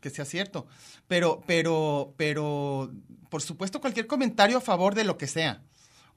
que 0.02 0.10
sea 0.10 0.24
cierto. 0.24 0.68
Pero, 1.10 1.42
pero, 1.46 2.14
pero, 2.16 2.92
por 3.30 3.42
supuesto, 3.42 3.82
cualquier 3.82 4.08
comentario 4.08 4.58
a 4.58 4.62
favor 4.62 4.96
de 4.96 5.04
lo 5.04 5.18
que 5.18 5.28
sea. 5.28 5.64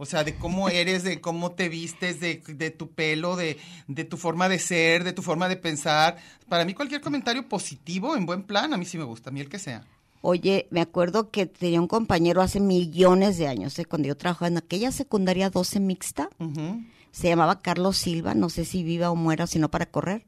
O 0.02 0.04
sea, 0.04 0.25
de 0.25 0.35
cómo 0.35 0.68
eres, 0.68 1.04
de 1.04 1.21
cómo 1.21 1.52
te 1.52 1.68
vistes, 1.68 2.18
de, 2.18 2.42
de 2.44 2.73
tu 2.73 2.90
pelo, 2.90 3.37
de, 3.37 3.56
de 3.87 4.02
tu 4.02 4.16
forma 4.16 4.49
de 4.49 4.59
ser, 4.59 5.04
de 5.04 5.12
tu 5.12 5.23
forma 5.23 5.49
de 5.49 5.54
pensar. 5.54 6.16
Para 6.49 6.64
mí 6.64 6.75
cualquier 6.75 7.00
comentario 7.00 7.49
positivo, 7.49 8.16
en 8.16 8.26
buen 8.26 8.42
plan, 8.42 8.75
a 8.75 8.76
mí 8.76 8.85
sí 8.85 8.99
me 8.99 9.04
gusta, 9.04 9.30
a 9.30 9.32
mí 9.32 9.38
el 9.38 9.49
que 9.49 9.61
sea. 9.61 9.87
Oye, 10.21 10.66
me 10.71 10.80
acuerdo 10.80 11.30
que 11.30 11.47
tenía 11.47 11.80
un 11.80 11.87
compañero 11.87 12.42
hace 12.42 12.59
millones 12.59 13.38
de 13.38 13.47
años, 13.47 13.78
¿eh? 13.78 13.85
cuando 13.85 14.09
yo 14.09 14.16
trabajaba 14.16 14.49
en 14.49 14.56
aquella 14.56 14.90
secundaria 14.90 15.50
12 15.50 15.78
mixta. 15.78 16.30
Ujú. 16.40 16.82
Se 17.12 17.28
llamaba 17.28 17.61
Carlos 17.61 17.99
Silva, 17.99 18.35
no 18.35 18.49
sé 18.49 18.64
si 18.64 18.83
viva 18.83 19.11
o 19.11 19.16
muera, 19.16 19.47
sino 19.47 19.71
para 19.71 19.87
correr. 19.87 20.25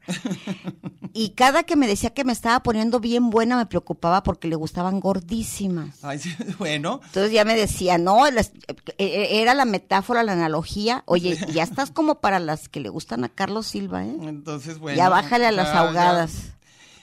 y 1.13 1.29
cada 1.31 1.63
que 1.63 1.75
me 1.75 1.87
decía 1.87 2.11
que 2.13 2.23
me 2.23 2.31
estaba 2.31 2.61
poniendo 2.61 2.99
bien 2.99 3.29
buena, 3.31 3.57
me 3.57 3.65
preocupaba 3.65 4.21
porque 4.23 4.47
le 4.47 4.55
gustaban 4.55 4.99
gordísimas. 4.99 6.03
Ay, 6.03 6.19
bueno, 6.59 7.01
Entonces 7.05 7.31
ya 7.31 7.43
me 7.43 7.55
decía, 7.55 7.97
no, 7.97 8.29
las- 8.29 8.51
eh, 8.67 8.93
eh, 8.99 9.41
era 9.41 9.53
la 9.55 9.65
metáfora, 9.65 10.23
la 10.23 10.33
analogía. 10.33 11.03
Oye, 11.07 11.37
ya 11.51 11.63
estás 11.63 11.89
como 11.91 12.21
para 12.21 12.39
las 12.39 12.69
que 12.69 12.79
le 12.79 12.89
gustan 12.89 13.23
a 13.23 13.29
Carlos 13.29 13.65
Silva, 13.67 14.05
¿eh? 14.05 14.15
entonces 14.21 14.77
bueno. 14.77 14.97
ya 14.97 15.09
bájale 15.09 15.47
a 15.47 15.51
las 15.51 15.67
ya, 15.69 15.73
ya. 15.73 15.79
ahogadas. 15.79 16.33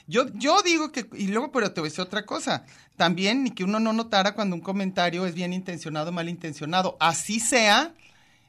Yo, 0.07 0.25
yo 0.33 0.61
digo 0.63 0.91
que, 0.91 1.07
y 1.17 1.27
luego, 1.27 1.51
pero 1.51 1.71
te 1.73 1.79
voy 1.81 1.87
a 1.87 1.89
decir 1.89 2.01
otra 2.03 2.25
cosa, 2.25 2.65
también, 2.97 3.43
ni 3.43 3.51
que 3.51 3.63
uno 3.63 3.79
no 3.79 3.93
notara 3.93 4.33
cuando 4.35 4.55
un 4.55 4.61
comentario 4.61 5.25
es 5.25 5.33
bien 5.33 5.53
intencionado 5.53 6.09
o 6.09 6.13
mal 6.13 6.27
intencionado, 6.27 6.97
así 6.99 7.39
sea, 7.39 7.93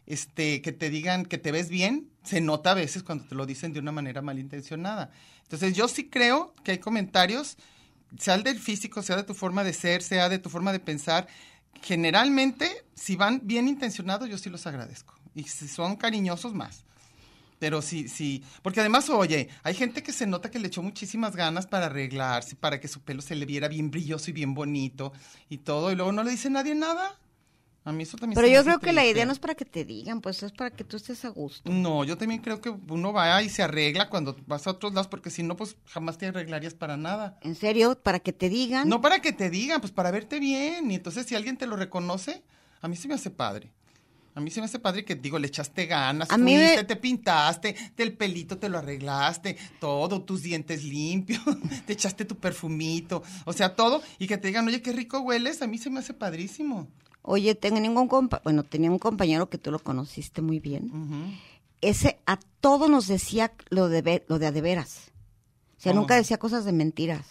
este, 0.06 0.62
que 0.62 0.72
te 0.72 0.90
digan 0.90 1.26
que 1.26 1.38
te 1.38 1.52
ves 1.52 1.68
bien, 1.68 2.10
se 2.22 2.40
nota 2.40 2.72
a 2.72 2.74
veces 2.74 3.02
cuando 3.02 3.24
te 3.24 3.34
lo 3.34 3.46
dicen 3.46 3.72
de 3.72 3.80
una 3.80 3.92
manera 3.92 4.22
malintencionada. 4.22 5.10
Entonces, 5.42 5.74
yo 5.74 5.88
sí 5.88 6.08
creo 6.08 6.54
que 6.64 6.72
hay 6.72 6.78
comentarios, 6.78 7.56
sea 8.18 8.34
el 8.34 8.42
del 8.42 8.58
físico, 8.58 9.02
sea 9.02 9.16
de 9.16 9.24
tu 9.24 9.34
forma 9.34 9.64
de 9.64 9.72
ser, 9.72 10.02
sea 10.02 10.28
de 10.28 10.38
tu 10.38 10.48
forma 10.50 10.72
de 10.72 10.80
pensar, 10.80 11.26
generalmente, 11.82 12.70
si 12.94 13.16
van 13.16 13.40
bien 13.44 13.68
intencionados, 13.68 14.28
yo 14.28 14.38
sí 14.38 14.50
los 14.50 14.66
agradezco. 14.66 15.14
Y 15.34 15.44
si 15.44 15.68
son 15.68 15.96
cariñosos, 15.96 16.54
más. 16.54 16.84
Pero 17.58 17.82
sí, 17.82 18.08
sí, 18.08 18.42
porque 18.62 18.80
además, 18.80 19.08
oye, 19.10 19.48
hay 19.62 19.74
gente 19.74 20.02
que 20.02 20.12
se 20.12 20.26
nota 20.26 20.50
que 20.50 20.58
le 20.58 20.68
echó 20.68 20.82
muchísimas 20.82 21.36
ganas 21.36 21.66
para 21.66 21.86
arreglarse, 21.86 22.56
para 22.56 22.80
que 22.80 22.88
su 22.88 23.00
pelo 23.00 23.22
se 23.22 23.34
le 23.34 23.46
viera 23.46 23.68
bien 23.68 23.90
brilloso 23.90 24.30
y 24.30 24.34
bien 24.34 24.54
bonito 24.54 25.12
y 25.48 25.58
todo, 25.58 25.90
y 25.90 25.94
luego 25.94 26.12
no 26.12 26.24
le 26.24 26.32
dice 26.32 26.50
nadie 26.50 26.74
nada. 26.74 27.18
A 27.86 27.92
mí 27.92 28.02
eso 28.04 28.16
también 28.16 28.34
Pero 28.34 28.48
se 28.48 28.54
yo 28.54 28.64
creo 28.64 28.80
que 28.80 28.94
la 28.94 29.04
idea 29.04 29.26
no 29.26 29.32
es 29.32 29.38
para 29.38 29.54
que 29.54 29.66
te 29.66 29.84
digan, 29.84 30.22
pues 30.22 30.42
es 30.42 30.52
para 30.52 30.70
que 30.70 30.84
tú 30.84 30.96
estés 30.96 31.22
a 31.26 31.28
gusto. 31.28 31.70
No, 31.70 32.02
yo 32.04 32.16
también 32.16 32.40
creo 32.40 32.62
que 32.62 32.70
uno 32.70 33.12
va 33.12 33.42
y 33.42 33.50
se 33.50 33.62
arregla 33.62 34.08
cuando 34.08 34.34
vas 34.46 34.66
a 34.66 34.70
otros 34.70 34.94
lados, 34.94 35.08
porque 35.08 35.28
si 35.28 35.42
no, 35.42 35.54
pues 35.54 35.76
jamás 35.88 36.16
te 36.16 36.26
arreglarías 36.26 36.72
para 36.72 36.96
nada. 36.96 37.38
En 37.42 37.54
serio, 37.54 37.94
para 38.02 38.20
que 38.20 38.32
te 38.32 38.48
digan. 38.48 38.88
No 38.88 39.02
para 39.02 39.20
que 39.20 39.32
te 39.32 39.50
digan, 39.50 39.82
pues 39.82 39.92
para 39.92 40.10
verte 40.10 40.40
bien. 40.40 40.90
Y 40.90 40.94
entonces, 40.94 41.26
si 41.26 41.34
alguien 41.34 41.58
te 41.58 41.66
lo 41.66 41.76
reconoce, 41.76 42.42
a 42.80 42.88
mí 42.88 42.96
se 42.96 43.06
me 43.06 43.14
hace 43.14 43.30
padre. 43.30 43.70
A 44.34 44.40
mí 44.40 44.50
se 44.50 44.60
me 44.60 44.64
hace 44.64 44.78
padre 44.78 45.04
que, 45.04 45.14
digo, 45.14 45.38
le 45.38 45.46
echaste 45.46 45.86
ganas, 45.86 46.30
A 46.32 46.38
mí 46.38 46.56
fuiste, 46.56 46.76
me- 46.78 46.84
te 46.84 46.96
pintaste, 46.96 47.76
del 47.96 48.16
pelito 48.16 48.58
te 48.58 48.68
lo 48.68 48.78
arreglaste, 48.78 49.56
todo, 49.78 50.22
tus 50.22 50.42
dientes 50.42 50.82
limpios, 50.82 51.40
te 51.86 51.92
echaste 51.92 52.24
tu 52.24 52.36
perfumito, 52.36 53.22
o 53.44 53.52
sea, 53.52 53.76
todo, 53.76 54.02
y 54.18 54.26
que 54.26 54.36
te 54.36 54.48
digan, 54.48 54.66
oye, 54.66 54.82
qué 54.82 54.92
rico 54.92 55.20
hueles, 55.20 55.62
a 55.62 55.68
mí 55.68 55.78
se 55.78 55.88
me 55.88 56.00
hace 56.00 56.14
padrísimo. 56.14 56.88
Oye, 57.26 57.54
tengo 57.54 57.80
ningún 57.80 58.06
compa 58.06 58.42
bueno, 58.44 58.64
tenía 58.64 58.90
un 58.90 58.98
compañero 58.98 59.48
que 59.48 59.56
tú 59.56 59.70
lo 59.70 59.78
conociste 59.78 60.42
muy 60.42 60.60
bien. 60.60 61.40
Ese 61.80 62.18
a 62.26 62.38
todos 62.60 62.90
nos 62.90 63.06
decía 63.08 63.52
lo 63.70 63.88
de 63.88 64.22
lo 64.28 64.38
de 64.38 64.46
a 64.46 64.52
de 64.52 64.60
veras. 64.60 65.10
O 65.78 65.80
sea, 65.80 65.92
¿Cómo? 65.92 66.02
nunca 66.02 66.16
decía 66.16 66.38
cosas 66.38 66.66
de 66.66 66.72
mentiras. 66.72 67.26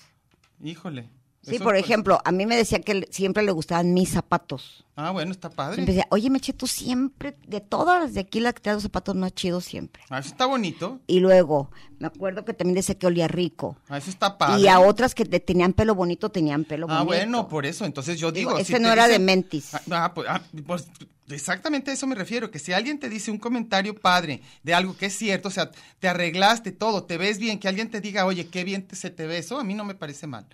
Híjole. 0.64 1.10
Sí, 1.46 1.60
por 1.60 1.76
ejemplo, 1.76 2.22
a 2.24 2.32
mí 2.32 2.46
me 2.46 2.56
decía 2.56 2.80
que 2.80 3.06
siempre 3.12 3.44
le 3.44 3.52
gustaban 3.52 3.94
mis 3.94 4.10
zapatos. 4.10 4.86
Ah, 4.96 5.12
bueno, 5.12 5.32
está 5.32 5.50
padre. 5.50 5.76
Siempre 5.76 5.94
decía, 5.96 6.08
oye, 6.10 6.30
Meche, 6.30 6.54
tú 6.54 6.68
siempre, 6.68 7.36
de 7.48 7.60
todas 7.60 8.02
las 8.02 8.14
de 8.14 8.22
aquí, 8.22 8.40
la 8.40 8.54
que 8.54 8.62
te 8.62 8.70
da 8.70 8.76
los 8.76 8.84
zapatos 8.84 9.14
más 9.16 9.34
chidos 9.34 9.66
siempre. 9.66 10.04
Ah, 10.10 10.20
eso 10.20 10.30
está 10.30 10.46
bonito. 10.46 11.02
Y 11.06 11.20
luego, 11.20 11.70
me 12.00 12.08
acuerdo 12.08 12.46
que 12.46 12.54
también 12.54 12.76
decía 12.76 12.96
que 12.96 13.08
olía 13.08 13.28
rico. 13.28 13.76
Ah, 13.90 13.98
eso 13.98 14.10
está 14.10 14.38
padre. 14.38 14.62
Y 14.62 14.68
a 14.70 14.80
otras 14.80 15.14
que 15.16 15.26
te- 15.26 15.40
tenían 15.42 15.74
pelo 15.74 15.96
bonito, 15.96 16.30
tenían 16.30 16.64
pelo 16.64 16.86
Ah, 16.90 17.00
bonito. 17.04 17.06
bueno, 17.08 17.48
por 17.50 17.66
eso. 17.66 17.84
Entonces 17.86 18.18
yo 18.20 18.32
Digo, 18.32 18.52
digo. 18.52 18.60
ese 18.62 18.78
si 18.78 18.82
no 18.82 18.92
era 18.94 19.08
de 19.10 19.20
mentis. 19.20 19.74
Ah, 19.76 19.82
ah, 19.92 20.14
pues, 20.14 20.28
ah, 20.30 20.42
pues, 20.66 20.88
exactamente 21.30 21.92
a 21.92 21.94
eso 21.94 22.08
me 22.08 22.16
refiero. 22.16 22.52
Que 22.52 22.60
si 22.60 22.72
alguien 22.72 23.00
te 23.00 23.10
dice 23.10 23.32
un 23.32 23.38
comentario 23.38 23.96
padre 24.00 24.42
de 24.64 24.74
algo 24.74 24.96
que 24.96 25.08
es 25.08 25.18
cierto, 25.18 25.48
o 25.50 25.52
sea, 25.52 25.72
te 26.00 26.08
arreglaste 26.08 26.72
todo, 26.72 27.04
te 27.04 27.18
ves 27.18 27.38
bien, 27.40 27.60
que 27.60 27.68
alguien 27.68 27.90
te 27.90 28.00
diga, 28.00 28.26
oye, 28.26 28.48
qué 28.48 28.64
bien 28.64 28.88
te- 28.88 28.96
se 28.96 29.10
te 29.10 29.26
ve, 29.28 29.40
eso 29.40 29.60
a 29.60 29.64
mí 29.64 29.74
no 29.74 29.84
me 29.84 29.96
parece 29.96 30.28
mal. 30.28 30.46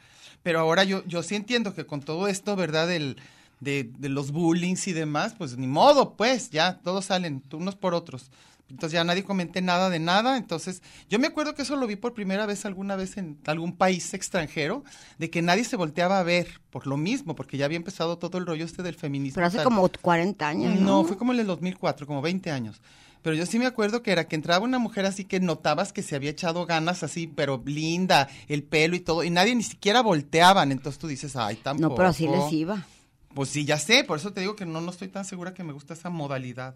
Pero 0.43 0.60
ahora 0.60 0.84
yo, 0.84 1.03
yo 1.05 1.24
sí 1.24 1.36
entiendo 1.36 1.74
que 1.74 1.86
con 1.86 2.01
todo 2.01 2.27
esto, 2.27 2.55
¿verdad? 2.55 2.88
Del, 2.88 3.17
de, 3.60 3.89
de 3.98 4.10
los 4.10 4.31
bullings 4.31 4.88
y 4.88 4.93
demás, 4.93 5.36
pues 5.38 5.58
ni 5.58 5.67
modo, 5.67 6.15
pues 6.15 6.50
ya, 6.50 6.79
todos 6.84 7.05
salen, 7.05 7.43
unos 7.51 7.75
por 7.75 7.93
otros. 7.93 8.31
Entonces 8.69 8.93
ya 8.93 9.03
nadie 9.03 9.24
comente 9.24 9.62
nada 9.63 9.89
de 9.89 9.98
nada. 9.98 10.38
Entonces, 10.38 10.84
yo 11.10 11.17
me 11.17 11.25
acuerdo 11.25 11.55
que 11.55 11.63
eso 11.63 11.75
lo 11.75 11.88
vi 11.88 11.96
por 11.96 12.13
primera 12.13 12.46
vez 12.46 12.65
alguna 12.65 12.96
vez 12.96 13.17
en 13.17 13.39
algún 13.48 13.75
país 13.75 14.13
extranjero, 14.13 14.84
de 15.17 15.31
que 15.31 15.41
nadie 15.41 15.63
se 15.63 15.75
volteaba 15.75 16.19
a 16.19 16.24
ver 16.24 16.62
por 16.69 16.86
lo 16.86 16.96
mismo, 16.96 17.36
porque 17.36 17.58
ya 17.58 17.65
había 17.65 17.77
empezado 17.77 18.19
todo 18.19 18.38
el 18.38 18.46
rollo 18.46 18.63
este 18.65 18.84
del 18.84 18.93
feminismo. 18.93 19.36
Pero 19.36 19.48
hace 19.48 19.58
tal. 19.58 19.63
como 19.65 19.89
40 20.01 20.48
años, 20.48 20.75
No, 20.79 21.01
¿no? 21.01 21.03
fue 21.03 21.17
como 21.17 21.34
en 21.34 21.39
el 21.39 21.48
2004, 21.48 22.05
como 22.05 22.22
20 22.22 22.51
años. 22.51 22.79
Pero 23.21 23.35
yo 23.35 23.45
sí 23.45 23.59
me 23.59 23.65
acuerdo 23.65 24.01
que 24.01 24.11
era 24.11 24.27
que 24.27 24.35
entraba 24.35 24.63
una 24.63 24.79
mujer 24.79 25.05
así 25.05 25.25
que 25.25 25.39
notabas 25.39 25.91
que 25.91 26.01
se 26.01 26.15
había 26.15 26.29
echado 26.29 26.65
ganas 26.65 27.03
así, 27.03 27.27
pero 27.27 27.61
linda, 27.65 28.29
el 28.47 28.63
pelo 28.63 28.95
y 28.95 29.01
todo, 29.01 29.23
y 29.23 29.29
nadie 29.29 29.55
ni 29.55 29.63
siquiera 29.63 30.01
volteaban. 30.01 30.71
Entonces 30.71 30.99
tú 30.99 31.07
dices, 31.07 31.35
ay, 31.35 31.57
tampoco. 31.57 31.89
No, 31.89 31.95
pero 31.95 32.09
así 32.09 32.27
les 32.27 32.51
iba. 32.53 32.85
Pues 33.33 33.49
sí, 33.49 33.65
ya 33.65 33.77
sé, 33.77 34.03
por 34.03 34.17
eso 34.17 34.33
te 34.33 34.41
digo 34.41 34.55
que 34.55 34.65
no, 34.65 34.81
no 34.81 34.91
estoy 34.91 35.09
tan 35.09 35.25
segura 35.25 35.53
que 35.53 35.63
me 35.63 35.73
gusta 35.73 35.93
esa 35.93 36.09
modalidad. 36.09 36.75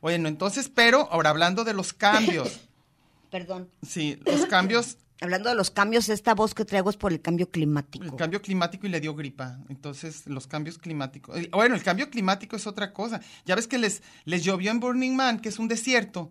Bueno, 0.00 0.28
entonces, 0.28 0.70
pero 0.72 1.08
ahora 1.10 1.30
hablando 1.30 1.64
de 1.64 1.74
los 1.74 1.92
cambios, 1.92 2.60
Perdón. 3.30 3.68
sí, 3.86 4.18
los 4.26 4.46
cambios, 4.46 4.98
Hablando 5.22 5.48
de 5.48 5.54
los 5.54 5.70
cambios, 5.70 6.08
esta 6.08 6.34
voz 6.34 6.52
que 6.54 6.64
traigo 6.64 6.90
es 6.90 6.96
por 6.96 7.12
el 7.12 7.20
cambio 7.22 7.48
climático. 7.48 8.04
el 8.04 8.16
cambio 8.16 8.42
climático 8.42 8.86
y 8.86 8.90
le 8.90 9.00
dio 9.00 9.14
gripa. 9.14 9.58
Entonces, 9.68 10.26
los 10.26 10.46
cambios 10.46 10.78
climáticos. 10.78 11.36
eh, 11.38 11.48
Bueno, 11.52 11.74
el 11.74 11.82
cambio 11.82 12.10
climático 12.10 12.56
es 12.56 12.66
otra 12.66 12.92
cosa. 12.92 13.20
Ya 13.46 13.54
ves 13.54 13.68
que 13.68 13.78
les, 13.78 14.02
les 14.24 14.42
llovió 14.44 14.70
en 14.70 14.80
Burning 14.80 15.14
Man, 15.14 15.38
que 15.40 15.48
es 15.48 15.58
un 15.58 15.68
desierto. 15.68 16.30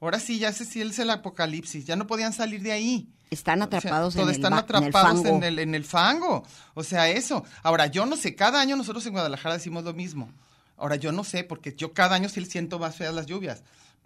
Ahora 0.00 0.18
sí, 0.18 0.38
ya 0.40 0.52
sé 0.52 0.64
si 0.64 0.82
es 0.82 0.98
el 0.98 1.10
apocalipsis, 1.10 1.84
ya 1.84 1.94
no 1.94 2.06
podían 2.08 2.32
salir 2.32 2.60
de 2.62 2.72
ahí. 2.72 3.08
Están 3.30 3.62
O 3.62 3.68
sea, 3.68 3.78
atrapados 3.78 4.14
todos 4.14 4.24
en, 4.26 4.30
el 4.30 4.34
están 4.36 4.52
atrapados 4.54 5.10
en 5.10 5.16
el 5.18 5.22
fango. 5.22 5.36
en 5.36 5.44
el, 5.44 5.58
en 5.60 5.74
el 5.76 5.84
fango. 5.84 6.42
O 6.74 6.82
sea, 6.82 7.08
eso. 7.08 7.44
Ahora, 7.62 7.86
yo 7.86 8.04
no 8.04 8.16
sé, 8.16 8.34
cada 8.34 8.60
año 8.60 8.74
nosotros 8.76 9.06
en 9.06 9.12
Guadalajara 9.12 9.54
decimos 9.54 9.84
lo 9.84 9.94
mismo. 9.94 10.28
Ahora, 10.76 10.96
yo 10.96 11.12
no 11.12 11.22
sé, 11.22 11.44
porque 11.44 11.74
yo 11.76 11.92
cada 11.94 12.16
año 12.16 12.28
sí 12.28 12.44
siento 12.44 12.80
más 12.80 12.96
feas 12.96 13.14
las 13.14 13.26
lluvias, 13.26 13.62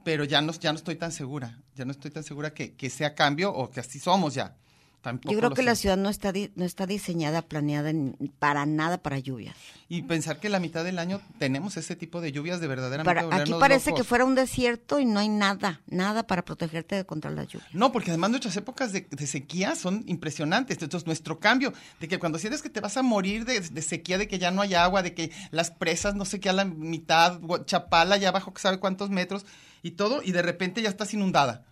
pero 0.06 0.22
ya 0.22 0.40
no, 0.40 0.52
ya 0.52 0.70
no 0.72 0.78
estoy 0.78 0.94
tan 0.94 1.10
segura. 1.10 1.58
Ya 1.74 1.84
no 1.84 1.90
estoy 1.90 2.12
tan 2.12 2.22
segura 2.22 2.54
que, 2.54 2.74
que 2.74 2.90
sea 2.90 3.16
cambio 3.16 3.52
o 3.52 3.70
que 3.72 3.80
así 3.80 3.98
somos 3.98 4.34
ya. 4.34 4.54
Tampoco 5.02 5.32
Yo 5.32 5.38
creo 5.38 5.50
que 5.50 5.62
sé. 5.62 5.66
la 5.66 5.74
ciudad 5.74 5.96
no 5.96 6.08
está 6.08 6.32
di- 6.32 6.50
no 6.56 6.64
está 6.64 6.84
diseñada, 6.86 7.42
planeada 7.42 7.90
en- 7.90 8.16
para 8.38 8.66
nada 8.66 8.98
para 8.98 9.18
lluvias. 9.18 9.56
Y 9.88 10.02
pensar 10.02 10.38
que 10.40 10.48
la 10.48 10.58
mitad 10.60 10.82
del 10.84 10.98
año 11.00 11.20
tenemos 11.38 11.76
ese 11.76 11.94
tipo 11.96 12.20
de 12.20 12.30
lluvias 12.32 12.60
de 12.60 12.66
verdaderamente 12.68 13.22
Para, 13.24 13.36
aquí 13.42 13.52
parece 13.58 13.90
locos. 13.90 14.00
que 14.02 14.08
fuera 14.08 14.24
un 14.24 14.34
desierto 14.36 14.98
y 15.00 15.04
no 15.04 15.18
hay 15.20 15.28
nada, 15.28 15.80
nada 15.86 16.26
para 16.26 16.44
protegerte 16.44 16.94
de 16.96 17.04
contra 17.04 17.30
las 17.32 17.46
lluvias. 17.48 17.72
No, 17.72 17.90
porque 17.92 18.10
además 18.10 18.30
nuestras 18.30 18.56
épocas 18.56 18.92
de, 18.92 19.06
de 19.10 19.26
sequía 19.28 19.74
son 19.76 20.02
impresionantes. 20.08 20.78
Entonces, 20.82 21.06
nuestro 21.06 21.38
cambio, 21.40 21.72
de 22.00 22.08
que 22.08 22.18
cuando 22.18 22.38
sientes 22.38 22.62
que 22.62 22.70
te 22.70 22.80
vas 22.80 22.96
a 22.96 23.02
morir 23.02 23.44
de, 23.44 23.60
de 23.60 23.82
sequía, 23.82 24.18
de 24.18 24.26
que 24.28 24.38
ya 24.40 24.50
no 24.52 24.62
hay 24.62 24.74
agua, 24.74 25.02
de 25.02 25.14
que 25.14 25.30
las 25.52 25.70
presas, 25.70 26.14
no 26.16 26.24
sé 26.24 26.40
qué, 26.40 26.48
a 26.48 26.52
la 26.52 26.64
mitad, 26.64 27.40
Chapala, 27.64 28.16
allá 28.16 28.30
abajo, 28.30 28.52
que 28.52 28.60
sabe 28.62 28.78
cuántos 28.80 29.10
metros, 29.10 29.46
y 29.82 29.92
todo, 29.92 30.22
y 30.22 30.32
de 30.32 30.42
repente 30.42 30.82
ya 30.82 30.88
estás 30.88 31.12
inundada. 31.14 31.64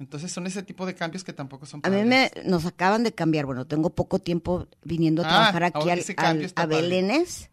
Entonces, 0.00 0.32
son 0.32 0.46
ese 0.46 0.62
tipo 0.64 0.86
de 0.86 0.94
cambios 0.94 1.22
que 1.22 1.32
tampoco 1.32 1.66
son 1.66 1.80
A 1.84 1.88
mí 1.88 1.96
padres. 2.02 2.32
me, 2.34 2.50
nos 2.50 2.66
acaban 2.66 3.04
de 3.04 3.12
cambiar, 3.12 3.46
bueno, 3.46 3.64
tengo 3.66 3.90
poco 3.90 4.18
tiempo 4.18 4.66
viniendo 4.82 5.22
a 5.22 5.26
Ah, 5.26 5.28
trabajar 5.52 5.64
aquí 5.64 5.88
al- 5.90 6.52
a. 6.56 6.66
Belénes 6.66 7.50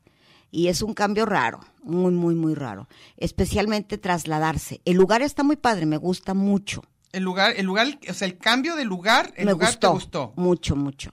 y 0.50 0.68
es 0.68 0.82
un 0.82 0.94
cambio 0.96 1.26
raro, 1.28 1.60
muy, 1.84 2.12
muy, 2.14 2.34
muy 2.36 2.56
raro. 2.56 2.88
Especialmente 3.16 3.98
trasladarse. 4.00 4.82
El 4.86 4.98
lugar 4.98 5.22
está 5.22 5.44
muy 5.44 5.56
padre, 5.56 5.86
me 5.86 5.98
gusta 5.98 6.34
mucho. 6.34 6.84
El 7.12 7.24
lugar, 7.24 7.54
el 7.58 7.66
lugar, 7.66 7.88
o 8.10 8.14
sea, 8.14 8.28
el 8.28 8.38
cambio 8.38 8.76
de 8.76 8.86
lugar, 8.86 9.34
el 9.38 9.46
me 9.46 9.52
lugar 9.52 9.70
gustó, 9.70 9.88
te 9.90 9.94
gustó. 9.94 10.34
mucho, 10.36 10.76
mucho. 10.76 11.12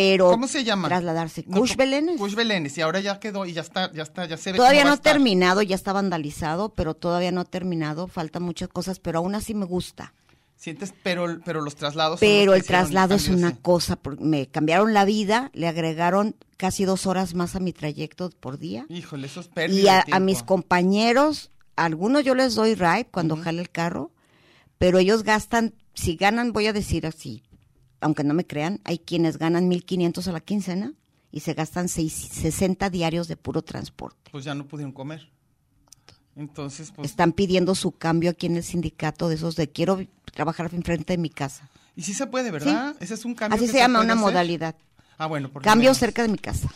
Pero 0.00 0.30
¿Cómo 0.30 0.48
se 0.48 0.64
llama? 0.64 0.88
Trasladarse. 0.88 1.44
Cush 1.44 1.76
Belénes. 1.76 2.16
Cush 2.16 2.34
Belénes, 2.34 2.76
y 2.78 2.80
ahora 2.80 3.00
ya 3.00 3.20
quedó, 3.20 3.44
y 3.44 3.52
ya 3.52 3.60
está, 3.60 3.92
ya 3.92 4.02
está, 4.02 4.24
ya 4.24 4.38
se 4.38 4.52
ve 4.52 4.56
Todavía 4.56 4.84
no 4.84 4.92
ha 4.92 4.96
terminado, 4.96 5.60
ya 5.60 5.74
está 5.74 5.92
vandalizado, 5.92 6.70
pero 6.70 6.94
todavía 6.94 7.32
no 7.32 7.42
ha 7.42 7.44
terminado, 7.44 8.06
faltan 8.06 8.42
muchas 8.42 8.70
cosas, 8.70 8.98
pero 8.98 9.18
aún 9.18 9.34
así 9.34 9.52
me 9.54 9.66
gusta. 9.66 10.14
Sientes, 10.56 10.94
pero, 11.02 11.40
pero 11.44 11.60
los 11.60 11.76
traslados. 11.76 12.12
los 12.12 12.20
Pero 12.20 12.54
el 12.54 12.64
traslado 12.64 13.14
es 13.14 13.28
una 13.28 13.50
sí. 13.50 13.56
cosa, 13.60 13.98
me 14.18 14.46
cambiaron 14.46 14.94
la 14.94 15.04
vida, 15.04 15.50
le 15.52 15.68
agregaron 15.68 16.34
casi 16.56 16.86
dos 16.86 17.06
horas 17.06 17.34
más 17.34 17.54
a 17.54 17.60
mi 17.60 17.72
trayecto 17.74 18.30
por 18.40 18.58
día. 18.58 18.86
Híjole, 18.88 19.26
eso 19.26 19.40
es 19.40 19.48
pérdida 19.48 19.82
Y 19.82 19.88
a, 19.88 20.04
de 20.06 20.14
a 20.14 20.20
mis 20.20 20.42
compañeros, 20.42 21.50
a 21.76 21.84
algunos 21.84 22.24
yo 22.24 22.34
les 22.34 22.54
doy 22.54 22.74
ride 22.74 23.06
cuando 23.10 23.36
jale 23.36 23.60
el 23.60 23.70
carro, 23.70 24.12
pero 24.78 24.98
ellos 24.98 25.24
gastan, 25.24 25.74
si 25.92 26.16
ganan, 26.16 26.52
voy 26.52 26.68
a 26.68 26.72
decir 26.72 27.06
así, 27.06 27.42
aunque 28.00 28.24
no 28.24 28.34
me 28.34 28.46
crean, 28.46 28.80
hay 28.84 28.98
quienes 28.98 29.38
ganan 29.38 29.68
1.500 29.70 30.26
a 30.26 30.32
la 30.32 30.40
quincena 30.40 30.92
y 31.32 31.40
se 31.40 31.54
gastan 31.54 31.88
seis- 31.88 32.12
60 32.32 32.90
diarios 32.90 33.28
de 33.28 33.36
puro 33.36 33.62
transporte. 33.62 34.30
Pues 34.32 34.44
ya 34.44 34.54
no 34.54 34.66
pudieron 34.66 34.92
comer. 34.92 35.30
Entonces, 36.36 36.92
pues... 36.94 37.10
Están 37.10 37.32
pidiendo 37.32 37.74
su 37.74 37.92
cambio 37.92 38.30
aquí 38.30 38.46
en 38.46 38.56
el 38.56 38.62
sindicato 38.62 39.28
de 39.28 39.34
esos 39.34 39.56
de 39.56 39.68
quiero 39.70 40.00
trabajar 40.32 40.70
enfrente 40.72 41.12
de 41.14 41.18
mi 41.18 41.28
casa. 41.30 41.68
Y 41.96 42.02
sí 42.02 42.14
se 42.14 42.26
puede, 42.26 42.50
¿verdad? 42.50 42.96
Ese 43.00 43.14
es 43.14 43.24
un 43.24 43.34
cambio. 43.34 43.56
Así 43.56 43.66
que 43.66 43.72
se 43.72 43.78
llama 43.78 44.00
una 44.00 44.14
hacer. 44.14 44.24
modalidad. 44.24 44.76
Ah, 45.18 45.26
bueno, 45.26 45.50
por 45.50 45.62
Cambio 45.62 45.92
cerca 45.92 46.22
de 46.22 46.28
mi 46.28 46.38
casa. 46.38 46.68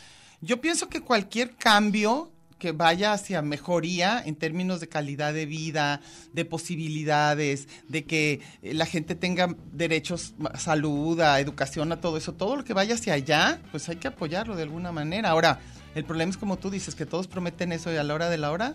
Yo 0.43 0.61
pienso 0.61 0.89
que 0.89 1.01
cualquier 1.01 1.55
cambio 1.57 2.31
que 2.65 2.73
vaya 2.73 3.13
hacia 3.13 3.43
mejoría 3.43 4.23
en 4.25 4.37
términos 4.37 4.81
de 4.81 4.89
calidad 4.89 5.35
de 5.35 5.45
vida, 5.45 6.01
de 6.33 6.47
posibilidades, 6.47 7.69
de 7.89 8.07
que 8.07 8.41
eh, 8.63 8.73
la 8.73 8.87
gente 8.87 9.15
tenga 9.15 9.55
derechos 9.71 10.33
a 10.51 10.59
salud, 10.59 11.21
a 11.21 11.41
educación, 11.41 11.93
a 11.93 12.01
todo 12.01 12.17
eso, 12.17 12.33
todo 12.33 12.57
lo 12.57 12.65
que 12.65 12.73
vaya 12.73 12.95
hacia 12.95 13.13
allá, 13.13 13.61
pues 13.71 13.87
hay 13.91 13.97
que 13.97 14.09
apoyarlo 14.09 14.57
de 14.57 14.63
alguna 14.63 14.93
manera. 14.93 15.29
Ahora, 15.29 15.61
el 15.95 16.07
problema 16.07 16.31
es 16.31 16.39
como 16.39 16.57
tú 16.57 16.71
dices, 16.71 16.95
que 16.95 17.05
todos 17.05 17.27
prometen 17.29 17.71
eso 17.71 17.93
y 17.93 17.99
a 17.99 18.03
la 18.03 18.15
hora 18.15 18.31
de 18.31 18.39
la 18.39 18.51
hora, 18.51 18.75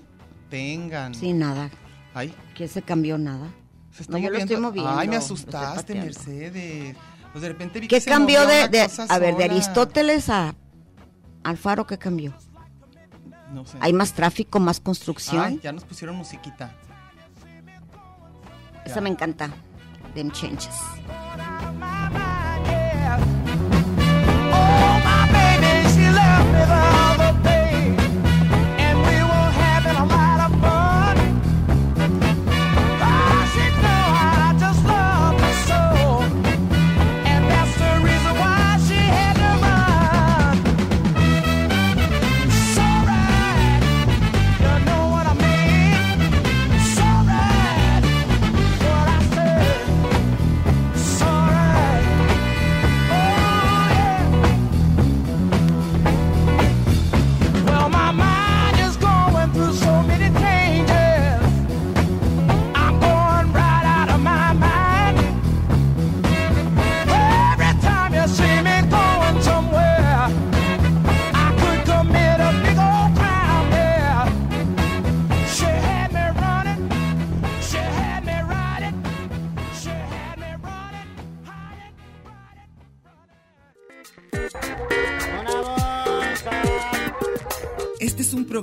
tengan. 0.51 1.15
Sí, 1.15 1.34
nada. 1.34 1.72
Ay, 2.13 2.31
Que 2.53 2.67
se 2.67 2.84
cambió 2.84 3.17
nada. 3.17 3.51
se 3.91 4.03
está 4.03 4.13
No, 4.13 4.19
yo 4.19 4.29
lo 4.29 4.38
estoy 4.38 4.58
moviendo, 4.58 4.91
Ay, 4.91 5.08
me 5.08 5.15
asustaste. 5.15 5.96
Mercedes. 5.96 6.96
Pues 7.31 7.41
de 7.41 7.48
repente 7.48 7.79
vi 7.79 7.88
¿Qué 7.88 7.96
que 7.96 8.01
se 8.01 8.12
cambió 8.12 8.46
de, 8.46 8.67
de- 8.67 8.88
a 9.10 9.17
ver, 9.17 9.36
de. 9.36 9.46
Aristóteles 9.46 10.29
a 10.29 10.53
Alfaro 11.43 11.88
qué 11.88 11.98
cambió? 11.98 12.36
No 13.53 13.65
sé. 13.65 13.77
Hay 13.82 13.94
más 13.94 14.13
tráfico, 14.13 14.60
más 14.60 14.79
construcción. 14.79 15.44
Ay, 15.44 15.60
ya 15.63 15.72
nos 15.72 15.84
pusieron 15.84 16.15
musiquita. 16.15 16.75
Esa 18.86 19.01
me 19.01 19.10
encanta. 19.10 19.50
Them 20.15 20.32
changes. 20.32 20.75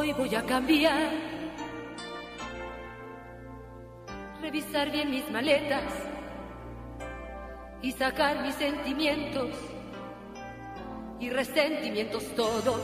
Hoy 0.00 0.14
voy 0.14 0.34
a 0.34 0.42
cambiar, 0.46 1.10
revisar 4.40 4.90
bien 4.90 5.10
mis 5.10 5.30
maletas 5.30 5.82
y 7.82 7.92
sacar 7.92 8.42
mis 8.42 8.54
sentimientos 8.54 9.50
y 11.20 11.28
resentimientos 11.28 12.34
todos. 12.34 12.80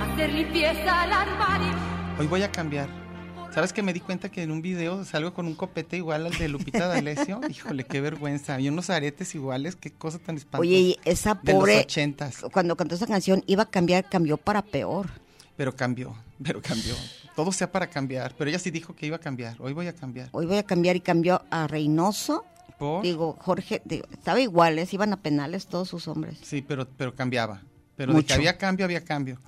Hacer 0.00 0.32
limpieza 0.32 1.02
al 1.02 1.12
armario. 1.12 1.72
Hoy 2.20 2.28
voy 2.28 2.44
a 2.44 2.52
cambiar. 2.52 3.07
¿Sabes 3.54 3.72
que 3.72 3.82
me 3.82 3.92
di 3.92 4.00
cuenta 4.00 4.28
que 4.28 4.42
en 4.42 4.50
un 4.50 4.62
video 4.62 5.04
salgo 5.04 5.32
con 5.32 5.46
un 5.46 5.54
copete 5.54 5.96
igual 5.96 6.26
al 6.26 6.32
de 6.36 6.48
Lupita 6.48 6.86
D'Alessio? 6.86 7.40
Híjole, 7.48 7.84
qué 7.84 8.00
vergüenza. 8.00 8.60
Y 8.60 8.68
unos 8.68 8.90
aretes 8.90 9.34
iguales, 9.34 9.74
qué 9.74 9.90
cosa 9.90 10.18
tan 10.18 10.36
espantosa. 10.36 10.60
Oye, 10.60 10.76
y 10.76 10.98
esa 11.04 11.34
de 11.34 11.52
los 11.52 11.60
pobre, 11.60 11.80
ochentas. 11.80 12.44
cuando 12.52 12.76
cantó 12.76 12.94
esa 12.94 13.06
canción, 13.06 13.42
iba 13.46 13.64
a 13.64 13.70
cambiar, 13.70 14.08
cambió 14.08 14.36
para 14.36 14.62
peor. 14.62 15.08
Pero 15.56 15.74
cambió, 15.74 16.14
pero 16.42 16.62
cambió. 16.62 16.94
Todo 17.34 17.50
sea 17.50 17.72
para 17.72 17.88
cambiar. 17.88 18.34
Pero 18.36 18.50
ella 18.50 18.58
sí 18.58 18.70
dijo 18.70 18.94
que 18.94 19.06
iba 19.06 19.16
a 19.16 19.20
cambiar. 19.20 19.56
Hoy 19.60 19.72
voy 19.72 19.86
a 19.86 19.92
cambiar. 19.92 20.28
Hoy 20.32 20.46
voy 20.46 20.58
a 20.58 20.62
cambiar 20.62 20.96
y 20.96 21.00
cambió 21.00 21.42
a 21.50 21.66
Reynoso. 21.66 22.44
¿Por? 22.78 23.02
Digo, 23.02 23.36
Jorge, 23.40 23.82
digo, 23.84 24.06
estaba 24.12 24.40
iguales, 24.40 24.92
iban 24.94 25.12
a 25.12 25.16
penales 25.16 25.66
todos 25.66 25.88
sus 25.88 26.06
hombres. 26.06 26.38
Sí, 26.42 26.62
pero, 26.62 26.86
pero 26.96 27.14
cambiaba. 27.14 27.62
Pero 27.96 28.12
de 28.12 28.24
que 28.24 28.32
había 28.34 28.56
cambio, 28.56 28.84
había 28.84 29.04
cambio. 29.04 29.40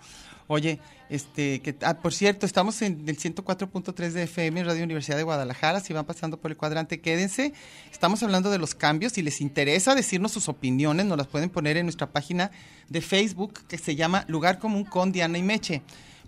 Oye, 0.53 0.81
este, 1.09 1.63
que, 1.63 1.77
ah, 1.83 1.95
por 1.95 2.13
cierto, 2.13 2.45
estamos 2.45 2.83
en 2.83 3.05
el 3.07 3.17
104.3 3.17 4.11
de 4.11 4.25
FM, 4.25 4.65
Radio 4.65 4.83
Universidad 4.83 5.17
de 5.17 5.23
Guadalajara. 5.23 5.79
Si 5.79 5.93
van 5.93 6.05
pasando 6.05 6.41
por 6.41 6.51
el 6.51 6.57
cuadrante, 6.57 7.01
quédense. 7.01 7.53
Estamos 7.93 8.21
hablando 8.25 8.51
de 8.51 8.59
los 8.59 8.75
cambios. 8.75 9.13
Si 9.13 9.23
les 9.23 9.41
interesa 9.41 9.95
decirnos 9.95 10.33
sus 10.33 10.49
opiniones, 10.49 11.07
nos 11.07 11.17
las 11.17 11.29
pueden 11.29 11.51
poner 11.51 11.77
en 11.77 11.87
nuestra 11.87 12.11
página 12.11 12.51
de 12.89 13.01
Facebook 13.01 13.61
que 13.69 13.79
se 13.79 13.95
llama 13.95 14.25
Lugar 14.27 14.59
Común 14.59 14.83
con 14.83 15.13
Diana 15.13 15.39
y 15.39 15.45
Meche. 15.45 15.83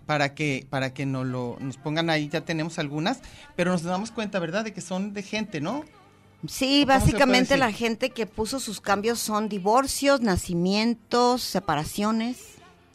Para 0.05 0.33
que, 0.33 0.65
para 0.69 0.93
que 0.93 1.05
nos, 1.05 1.27
lo, 1.27 1.57
nos 1.59 1.75
pongan 1.75 2.09
ahí, 2.09 2.29
ya 2.29 2.45
tenemos 2.45 2.79
algunas, 2.79 3.19
pero 3.57 3.73
nos 3.73 3.83
damos 3.83 4.11
cuenta, 4.11 4.39
¿verdad?, 4.39 4.63
de 4.63 4.71
que 4.71 4.79
son 4.79 5.13
de 5.13 5.23
gente, 5.23 5.59
¿no? 5.59 5.83
Sí, 5.83 5.85
¿Cómo 5.85 6.47
se 6.47 6.85
puede 6.85 6.85
básicamente 6.85 7.57
la 7.57 7.73
gente 7.73 8.11
que 8.11 8.25
puso 8.25 8.61
sus 8.61 8.79
cambios 8.79 9.19
son 9.19 9.49
divorcios, 9.49 10.21
nacimientos, 10.21 11.41
separaciones. 11.41 12.52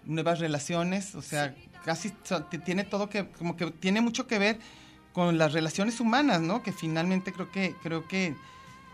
Nuevas 0.08 0.40
relaciones, 0.40 1.14
o 1.14 1.22
sea, 1.22 1.54
casi 1.84 2.10
tiene 2.64 2.82
todo 2.82 3.08
que, 3.08 3.28
como 3.28 3.56
que 3.56 3.70
tiene 3.70 4.00
mucho 4.00 4.26
que 4.26 4.38
ver 4.38 4.58
con 5.12 5.38
las 5.38 5.52
relaciones 5.52 6.00
humanas, 6.00 6.40
¿no? 6.40 6.62
Que 6.62 6.72
finalmente 6.72 7.32
creo 7.32 7.50
que, 7.50 7.74
creo 7.82 8.08
que 8.08 8.34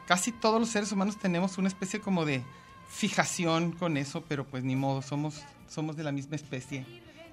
casi 0.06 0.32
todos 0.32 0.60
los 0.60 0.68
seres 0.68 0.92
humanos 0.92 1.18
tenemos 1.18 1.56
una 1.56 1.68
especie 1.68 2.00
como 2.00 2.24
de 2.24 2.42
fijación 2.88 3.72
con 3.72 3.96
eso, 3.96 4.24
pero 4.28 4.44
pues 4.44 4.64
ni 4.64 4.76
modo, 4.76 5.02
somos, 5.02 5.42
somos 5.68 5.96
de 5.96 6.02
la 6.02 6.12
misma 6.12 6.36
especie 6.36 6.84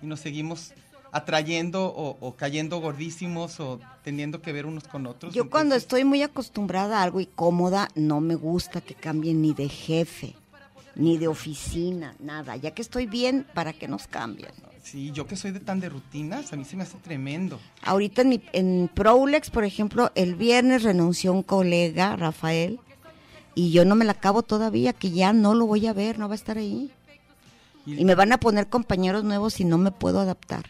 y 0.02 0.06
nos 0.06 0.20
seguimos 0.20 0.74
atrayendo 1.12 1.86
o, 1.88 2.18
o 2.20 2.36
cayendo 2.36 2.80
gordísimos 2.80 3.60
o 3.60 3.80
teniendo 4.04 4.42
que 4.42 4.54
ver 4.54 4.66
unos 4.66 4.88
con 4.88 5.08
otros. 5.08 5.34
Yo 5.34 5.50
cuando 5.50 5.76
estoy 5.76 6.06
muy 6.06 6.22
acostumbrada 6.22 7.00
a 7.00 7.04
algo 7.04 7.20
y 7.20 7.26
cómoda, 7.26 7.90
no 7.96 8.22
me 8.22 8.36
gusta 8.36 8.80
que 8.80 8.94
cambien 8.94 9.42
ni 9.42 9.54
de 9.54 9.68
jefe. 9.68 10.36
Ni 10.96 11.18
de 11.18 11.28
oficina, 11.28 12.16
nada. 12.20 12.56
Ya 12.56 12.72
que 12.72 12.82
estoy 12.82 13.06
bien, 13.06 13.46
¿para 13.54 13.74
qué 13.74 13.88
nos 13.88 14.08
cambian? 14.08 14.52
Sí, 14.84 15.12
yo 15.12 15.28
que 15.28 15.36
soy 15.36 15.52
de 15.52 15.60
tan 15.60 15.80
de 15.80 15.90
rutinas, 15.90 16.54
a 16.54 16.56
mí 16.56 16.66
se 16.66 16.76
me 16.76 16.84
hace 16.84 16.98
tremendo. 16.98 17.60
Ahorita 17.84 18.24
en, 18.24 18.30
mi, 18.30 18.42
en 18.52 18.90
Prolex, 18.94 19.50
por 19.50 19.64
ejemplo, 19.64 20.12
el 20.16 20.36
viernes 20.36 20.84
renunció 20.84 21.34
un 21.34 21.44
colega, 21.44 22.16
Rafael, 22.16 22.80
y 23.54 23.72
yo 23.72 23.86
no 23.86 23.96
me 23.96 24.06
la 24.06 24.14
acabo 24.14 24.44
todavía, 24.44 24.94
que 24.94 25.12
ya 25.12 25.34
no 25.34 25.54
lo 25.54 25.68
voy 25.68 25.86
a 25.88 25.94
ver, 25.94 26.18
no 26.18 26.28
va 26.28 26.34
a 26.34 26.36
estar 26.36 26.58
ahí. 26.58 26.92
Y 27.86 28.06
me 28.06 28.16
van 28.16 28.32
a 28.32 28.40
poner 28.40 28.68
compañeros 28.68 29.24
nuevos 29.24 29.60
y 29.60 29.66
no 29.66 29.78
me 29.78 29.92
puedo 29.92 30.20
adaptar. 30.20 30.66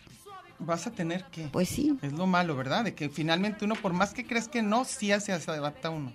Vas 0.60 0.88
a 0.88 0.92
tener 0.92 1.26
que. 1.26 1.48
Pues 1.48 1.70
sí. 1.70 1.98
Es 2.02 2.14
lo 2.14 2.28
malo, 2.28 2.56
¿verdad? 2.56 2.84
De 2.84 2.94
que 2.94 3.10
finalmente 3.10 3.66
uno, 3.66 3.76
por 3.76 3.94
más 3.94 4.14
que 4.14 4.26
creas 4.26 4.48
que 4.48 4.62
no, 4.62 4.86
sí 4.86 5.12
se 5.20 5.34
adapta 5.34 5.90
uno. 5.90 6.14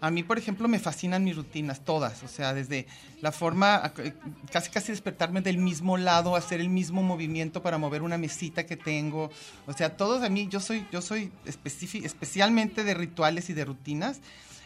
A 0.00 0.10
mí, 0.10 0.22
por 0.22 0.38
ejemplo, 0.38 0.66
me 0.66 0.78
fascinan 0.78 1.24
mis 1.24 1.36
rutinas, 1.36 1.84
todas. 1.84 2.22
O 2.22 2.28
sea, 2.28 2.54
desde 2.54 2.86
la 3.20 3.32
forma, 3.32 3.92
casi 4.50 4.70
casi 4.70 4.92
despertarme 4.92 5.42
del 5.42 5.58
mismo 5.58 5.98
lado, 5.98 6.36
hacer 6.36 6.60
el 6.60 6.70
mismo 6.70 7.02
movimiento 7.02 7.62
para 7.62 7.76
mover 7.76 8.02
una 8.02 8.16
mesita 8.16 8.64
que 8.64 8.76
tengo. 8.76 9.30
O 9.66 9.72
sea, 9.72 9.96
todos 9.96 10.22
a 10.22 10.30
mí, 10.30 10.48
yo 10.48 10.60
soy, 10.60 10.86
yo 10.90 11.02
soy 11.02 11.30
especialmente 11.44 12.82
de 12.82 12.94
rituales 12.94 13.50
y 13.50 13.52
de 13.52 13.64
rutinas. 13.64 14.20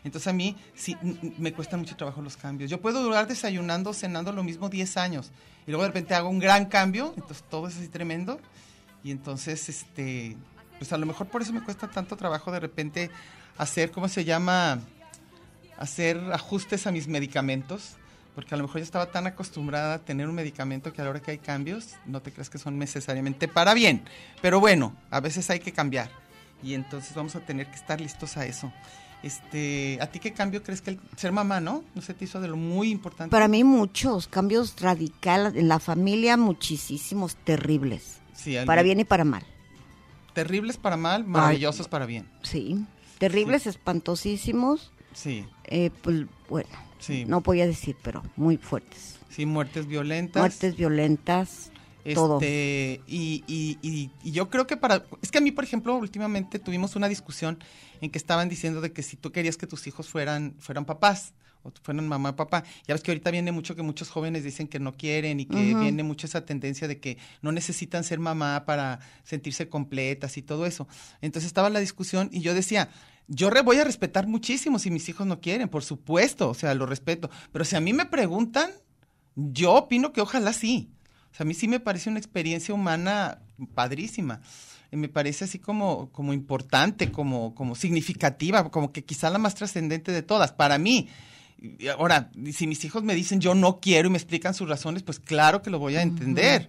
Entonces 0.05 0.29
a 0.29 0.35
mí 0.35 0.55
sí 0.75 0.97
me 1.39 1.53
cuesta 1.53 1.77
mucho 1.79 1.97
trabajo 1.97 2.21
los 2.21 2.37
cambios. 2.37 2.71
Yo 2.71 2.81
puedo 2.81 3.03
durar 3.03 3.27
desayunando, 3.27 3.95
cenando 3.95 4.33
lo 4.33 4.45
mismo 4.45 4.69
10 4.69 4.99
años 4.99 5.33
y 5.67 5.71
luego 5.71 5.83
de 5.83 5.89
repente 5.89 6.15
hago 6.15 6.29
un 6.29 6.39
gran 6.39 6.67
cambio, 6.67 7.15
entonces 7.17 7.43
todo 7.49 7.69
es 7.69 7.77
así 7.77 7.89
tremendo 7.89 8.39
y 9.03 9.11
entonces 9.11 9.67
este 9.71 10.37
pues 10.79 10.93
a 10.93 10.99
lo 10.99 11.07
mejor 11.07 11.29
por 11.29 11.41
eso 11.41 11.55
me 11.55 11.63
cuesta 11.63 11.89
tanto 11.89 12.17
trabajo 12.17 12.53
de 12.53 12.61
repente 12.61 13.11
hacer, 13.57 13.91
¿cómo 13.91 14.09
se 14.09 14.25
llama? 14.25 14.81
Hacer 15.79 16.21
ajustes 16.33 16.87
a 16.87 16.93
mis 16.93 17.09
medicamentos, 17.09 17.97
porque 18.35 18.55
a 18.55 18.59
lo 18.59 18.65
mejor 18.65 18.81
yo 18.81 18.85
estaba 18.85 19.07
tan 19.07 19.27
acostumbrada 19.27 19.95
a 19.95 19.99
tener 19.99 20.29
un 20.29 20.35
medicamento 20.35 20.93
que 20.93 21.01
a 21.01 21.05
la 21.05 21.11
hora 21.11 21.21
que 21.21 21.33
hay 21.33 21.39
cambios, 21.39 21.91
no 22.07 22.21
te 22.21 22.33
crees 22.33 22.51
que 22.51 22.59
son 22.59 22.79
necesariamente 22.79 23.49
para 23.49 23.75
bien. 23.75 24.05
Pero 24.43 24.61
bueno, 24.61 24.95
a 25.11 25.21
veces 25.21 25.49
hay 25.51 25.61
que 25.61 25.73
cambiar. 25.73 26.11
Y 26.63 26.75
entonces 26.75 27.15
vamos 27.15 27.37
a 27.37 27.41
tener 27.41 27.67
que 27.67 27.77
estar 27.77 28.01
listos 28.01 28.37
a 28.37 28.47
eso. 28.47 28.73
Este, 29.23 29.99
¿A 30.03 30.07
ti 30.07 30.19
qué 30.19 30.33
cambio 30.33 30.63
crees 30.63 30.83
que 30.83 30.91
el 30.91 31.01
ser 31.17 31.33
mamá, 31.33 31.61
no? 31.61 31.83
¿No 31.95 32.03
se 32.03 32.13
te 32.13 32.25
hizo 32.25 32.41
de 32.41 32.49
lo 32.49 32.57
muy 32.57 32.91
importante? 32.91 33.31
Para 33.31 33.49
mí 33.49 33.65
muchos 33.65 34.29
cambios 34.29 34.79
radicales 34.81 35.55
en 35.55 35.69
la 35.69 35.79
familia, 35.79 36.37
muchísimos, 36.37 37.37
terribles. 37.37 38.19
Sí, 38.35 38.57
para 38.67 38.83
bien 38.83 39.01
y 39.01 39.05
para 39.05 39.25
mal. 39.25 39.45
Terribles 40.35 40.77
para 40.77 40.97
mal, 40.97 41.25
maravillosos 41.25 41.89
para 41.89 42.05
bien. 42.05 42.29
Sí, 42.43 42.85
terribles, 43.19 43.67
espantosísimos 43.67 44.93
Sí. 45.15 45.47
Eh, 45.65 45.91
pues 46.03 46.27
bueno, 46.49 46.69
sí. 46.99 47.25
no 47.25 47.41
podía 47.41 47.67
decir, 47.67 47.97
pero 48.03 48.23
muy 48.37 48.57
fuertes. 48.57 49.19
Sí, 49.31 49.47
muertes 49.47 49.87
violentas. 49.87 50.41
Muertes 50.41 50.77
violentas, 50.77 51.71
todo. 52.15 52.37
Este, 52.37 53.01
y, 53.07 53.43
y, 53.47 53.79
y, 54.23 54.31
yo 54.31 54.51
creo 54.51 54.67
que 54.67 54.77
para... 54.77 55.05
Es 55.23 55.31
que 55.31 55.39
a 55.39 55.41
mí, 55.41 55.51
por 55.51 55.65
ejemplo, 55.65 55.97
últimamente 55.97 56.59
tuvimos 56.59 56.95
una 56.97 57.09
discusión 57.09 57.59
en 58.01 58.11
que 58.11 58.19
estaban 58.19 58.49
diciendo 58.49 58.81
de 58.81 58.93
que 58.93 59.03
si 59.03 59.17
tú 59.17 59.33
querías 59.33 59.57
que 59.57 59.67
tus 59.67 59.87
hijos 59.87 60.09
fueran, 60.09 60.55
fueran 60.59 60.85
papás, 60.85 61.33
o 61.65 61.73
fueran 61.83 62.07
mamá 62.07 62.31
y 62.31 62.33
papá. 62.33 62.63
Ya 62.87 62.95
ves 62.95 63.03
que 63.03 63.11
ahorita 63.11 63.31
viene 63.31 63.51
mucho 63.51 63.75
que 63.75 63.83
muchos 63.83 64.11
jóvenes 64.11 64.45
dicen 64.45 64.69
que 64.69 64.79
no 64.79 64.93
quieren 64.93 65.41
y 65.41 65.47
que 65.47 65.75
viene 65.75 66.03
mucho 66.03 66.27
esa 66.27 66.45
tendencia 66.45 66.87
de 66.87 67.01
que 67.01 67.19
no 67.43 67.53
necesitan 67.53 68.05
ser 68.05 68.21
mamá 68.21 68.65
para 68.67 69.01
sentirse 69.25 69.69
completas 69.69 70.37
y 70.37 70.43
todo 70.43 70.67
eso. 70.67 70.87
Entonces 71.23 71.47
estaba 71.47 71.71
la 71.71 71.81
discusión 71.81 72.29
y 72.33 72.41
yo 72.41 72.55
decía, 72.55 72.91
yo 73.29 73.51
voy 73.65 73.79
a 73.79 73.85
respetar 73.85 74.27
muchísimo 74.27 74.79
si 74.79 74.91
mis 74.91 75.09
hijos 75.09 75.27
no 75.27 75.41
quieren, 75.41 75.69
por 75.69 75.83
supuesto, 75.83 76.51
o 76.51 76.55
sea, 76.55 76.75
lo 76.75 76.87
respeto. 76.87 77.31
Pero 77.53 77.65
si 77.65 77.77
a 77.77 77.81
mí 77.81 77.93
me 77.93 78.07
preguntan, 78.07 78.71
yo 79.35 79.75
opino 79.75 80.13
que 80.13 80.21
ojalá 80.21 80.53
sí. 80.53 80.91
O 81.33 81.37
sea, 81.37 81.45
a 81.45 81.47
mí 81.47 81.55
sí 81.55 81.67
me 81.67 81.81
parece 81.81 82.11
una 82.11 82.19
experiencia 82.19 82.75
humana 82.75 83.41
padrísima. 83.75 84.41
Y 84.93 84.97
me 84.97 85.09
parece 85.09 85.45
así 85.45 85.59
como, 85.59 86.11
como 86.13 86.33
importante, 86.33 87.11
como, 87.11 87.55
como 87.55 87.75
significativa, 87.75 88.71
como 88.71 88.93
que 88.93 89.05
quizá 89.05 89.31
la 89.31 89.39
más 89.39 89.55
trascendente 89.55 90.13
de 90.13 90.23
todas, 90.23 90.53
para 90.53 90.79
mí. 90.79 91.09
Ahora, 91.97 92.31
si 92.53 92.67
mis 92.67 92.85
hijos 92.85 93.03
me 93.03 93.15
dicen 93.15 93.41
yo 93.41 93.55
no 93.55 93.81
quiero 93.81 94.09
y 94.09 94.13
me 94.13 94.19
explican 94.19 94.55
sus 94.55 94.69
razones, 94.69 95.03
pues 95.03 95.19
claro 95.19 95.63
que 95.63 95.71
lo 95.71 95.79
voy 95.79 95.97
a 95.97 96.03
entender. 96.03 96.69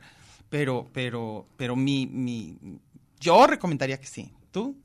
Pero, 0.50 0.90
pero, 0.94 1.48
pero 1.58 1.76
mi, 1.76 2.08
mi, 2.08 2.58
yo 3.20 3.46
recomendaría 3.46 4.00
que 4.00 4.08
sí. 4.08 4.32
¿Tú? 4.52 4.76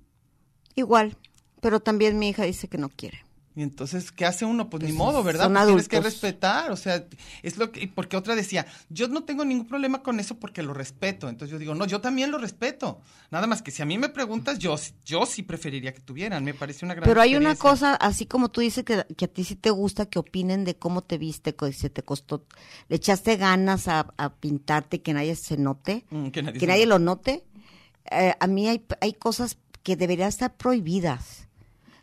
Igual, 0.74 1.16
pero 1.61 1.81
también 1.81 2.18
mi 2.18 2.29
hija 2.31 2.44
dice 2.44 2.68
que 2.68 2.79
no 2.79 2.88
quiere. 2.88 3.25
Y 3.57 3.62
entonces, 3.62 4.12
¿qué 4.12 4.25
hace 4.25 4.44
uno? 4.44 4.70
Pues, 4.70 4.85
ni 4.85 4.92
modo, 4.92 5.25
¿verdad? 5.25 5.51
Pues 5.51 5.66
tienes 5.66 5.88
que 5.88 6.01
respetar, 6.01 6.70
o 6.70 6.77
sea, 6.77 7.05
es 7.42 7.57
lo 7.57 7.73
que, 7.73 7.88
porque 7.88 8.16
otra 8.16 8.37
decía, 8.37 8.64
yo 8.90 9.09
no 9.09 9.25
tengo 9.25 9.44
ningún 9.44 9.66
problema 9.66 10.05
con 10.05 10.20
eso 10.20 10.37
porque 10.37 10.62
lo 10.62 10.73
respeto. 10.73 11.29
Entonces 11.29 11.51
yo 11.51 11.59
digo, 11.59 11.75
no, 11.75 11.85
yo 11.85 12.01
también 12.01 12.31
lo 12.31 12.38
respeto. 12.38 13.01
Nada 13.33 13.49
más 13.49 13.61
que 13.61 13.73
si 13.73 13.83
a 13.83 13.85
mí 13.85 13.99
me 13.99 14.09
preguntas, 14.09 14.61
yo, 14.61 14.77
yo 15.05 15.27
sí 15.27 15.42
preferiría 15.42 15.92
que 15.92 16.01
tuvieran, 16.01 16.44
me 16.44 16.55
parece 16.55 16.85
una 16.85 16.94
gran 16.94 17.09
Pero 17.09 17.20
hay 17.20 17.35
una 17.35 17.57
cosa, 17.57 17.96
así 17.96 18.25
como 18.25 18.51
tú 18.51 18.61
dices 18.61 18.85
que, 18.85 19.05
que, 19.16 19.25
a 19.25 19.29
ti 19.29 19.42
sí 19.42 19.57
te 19.57 19.70
gusta 19.70 20.07
que 20.07 20.20
opinen 20.20 20.64
de 20.64 20.77
cómo 20.77 21.03
te 21.03 21.18
viste, 21.18 21.57
que 21.57 21.73
se 21.73 21.90
te 21.90 22.05
costó, 22.05 22.46
le 22.88 22.96
echaste 22.96 23.37
ganas 23.37 23.88
a, 23.88 24.07
pintarte, 24.38 25.03
que 25.03 25.12
nadie 25.12 25.35
se 25.35 25.57
note, 25.57 26.05
mm, 26.11 26.29
que 26.29 26.42
nadie, 26.42 26.87
lo 26.87 27.01
note. 27.01 27.44
Eh, 28.12 28.33
a 28.38 28.46
mí 28.46 28.68
hay, 28.68 28.87
hay 29.01 29.12
cosas 29.12 29.59
que 29.83 29.96
deberían 29.96 30.29
estar 30.29 30.57
prohibidas 30.57 31.50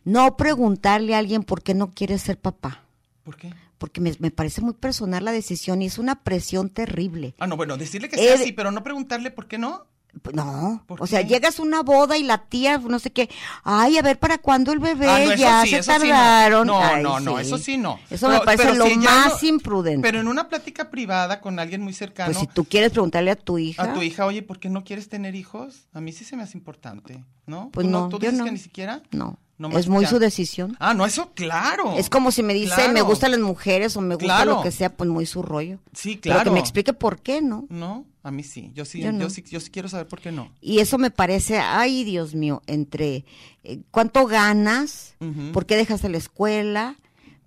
no 0.07 0.37
preguntarle 0.37 1.15
a 1.15 1.17
alguien 1.17 1.43
por 1.43 1.61
qué 1.61 1.73
no 1.73 1.91
quiere 1.91 2.17
ser 2.17 2.39
papá. 2.39 2.83
¿Por 3.23 3.35
qué? 3.35 3.53
Porque 3.77 3.99
me, 3.99 4.13
parece 4.31 4.61
muy 4.61 4.73
personal 4.73 5.25
la 5.25 5.33
decisión 5.33 5.81
y 5.81 5.87
es 5.87 5.97
una 5.97 6.23
presión 6.23 6.69
terrible. 6.69 7.35
Ah, 7.39 7.45
no, 7.45 7.57
bueno, 7.57 7.75
decirle 7.75 8.07
que 8.07 8.15
sea 8.15 8.35
así, 8.35 8.53
pero 8.53 8.71
no 8.71 8.83
preguntarle 8.83 9.31
por 9.31 9.47
qué 9.47 9.57
no. 9.57 9.85
No, 10.33 10.83
o 10.87 11.05
sea, 11.05 11.21
llegas 11.21 11.59
a 11.59 11.61
una 11.61 11.83
boda 11.83 12.17
y 12.17 12.23
la 12.23 12.45
tía, 12.45 12.79
no 12.79 12.97
sé 12.97 13.11
qué, 13.11 13.29
ay, 13.63 13.97
a 13.97 14.01
ver, 14.01 14.17
¿para 14.17 14.39
cuándo 14.39 14.71
el 14.71 14.79
bebé? 14.79 15.07
Ah, 15.07 15.35
ya 15.35 15.65
se 15.65 15.83
tardaron. 15.83 16.65
no, 16.65 16.97
no, 17.01 17.19
no, 17.19 17.37
eso 17.37 17.57
sí 17.57 17.77
no. 17.77 17.99
Eso 18.09 18.29
me 18.29 18.39
parece 18.39 18.73
lo 18.73 18.87
más 18.95 19.43
imprudente. 19.43 20.07
Pero 20.07 20.21
en 20.21 20.29
una 20.29 20.47
plática 20.47 20.89
privada 20.89 21.41
con 21.41 21.59
alguien 21.59 21.81
muy 21.81 21.93
cercano. 21.93 22.31
Pues 22.31 22.39
si 22.39 22.47
tú 22.47 22.63
quieres 22.63 22.91
preguntarle 22.91 23.31
a 23.31 23.35
tu 23.35 23.59
hija. 23.59 23.83
A 23.83 23.93
tu 23.93 24.01
hija, 24.01 24.25
oye, 24.25 24.41
¿por 24.41 24.57
qué 24.57 24.69
no 24.69 24.85
quieres 24.85 25.09
tener 25.09 25.35
hijos? 25.35 25.87
A 25.93 25.99
mí 25.99 26.13
sí 26.13 26.23
se 26.23 26.37
me 26.37 26.43
hace 26.43 26.57
importante, 26.57 27.25
¿no? 27.45 27.69
Pues 27.73 27.85
no, 27.85 28.07
¿Tú 28.07 28.17
dices 28.17 28.41
que 28.41 28.51
ni 28.51 28.57
siquiera? 28.57 29.03
No 29.11 29.37
es 29.73 29.87
muy 29.87 30.05
su 30.05 30.19
decisión. 30.19 30.75
Ah, 30.79 30.93
no, 30.93 31.05
eso 31.05 31.31
claro. 31.33 31.93
Es 31.97 32.09
como 32.09 32.31
si 32.31 32.43
me 32.43 32.53
dice, 32.53 32.89
me 32.89 33.01
gustan 33.01 33.31
las 33.31 33.39
mujeres 33.39 33.97
o 33.97 34.01
me 34.01 34.15
gusta 34.15 34.45
lo 34.45 34.61
que 34.61 34.71
sea, 34.71 34.93
pues 34.93 35.09
muy 35.09 35.25
su 35.25 35.41
rollo. 35.41 35.79
Sí, 35.93 36.17
claro. 36.17 36.39
Pero 36.39 36.51
que 36.51 36.53
me 36.53 36.59
explique 36.59 36.93
por 36.93 37.19
qué, 37.19 37.41
¿no? 37.41 37.65
No, 37.69 38.05
a 38.23 38.31
mí 38.31 38.43
sí. 38.43 38.71
Yo 38.75 38.85
sí, 38.85 39.01
yo, 39.01 39.29
sí, 39.29 39.43
yo 39.49 39.59
sí 39.59 39.69
quiero 39.71 39.89
saber 39.89 40.07
por 40.07 40.19
qué 40.19 40.31
no. 40.31 40.51
Y 40.61 40.79
eso 40.79 40.97
me 40.97 41.11
parece, 41.11 41.57
ay, 41.57 42.03
Dios 42.03 42.35
mío, 42.35 42.61
entre 42.67 43.25
eh, 43.63 43.79
cuánto 43.91 44.27
ganas, 44.27 45.15
por 45.53 45.65
qué 45.65 45.75
dejaste 45.75 46.09
la 46.09 46.17
escuela, 46.17 46.95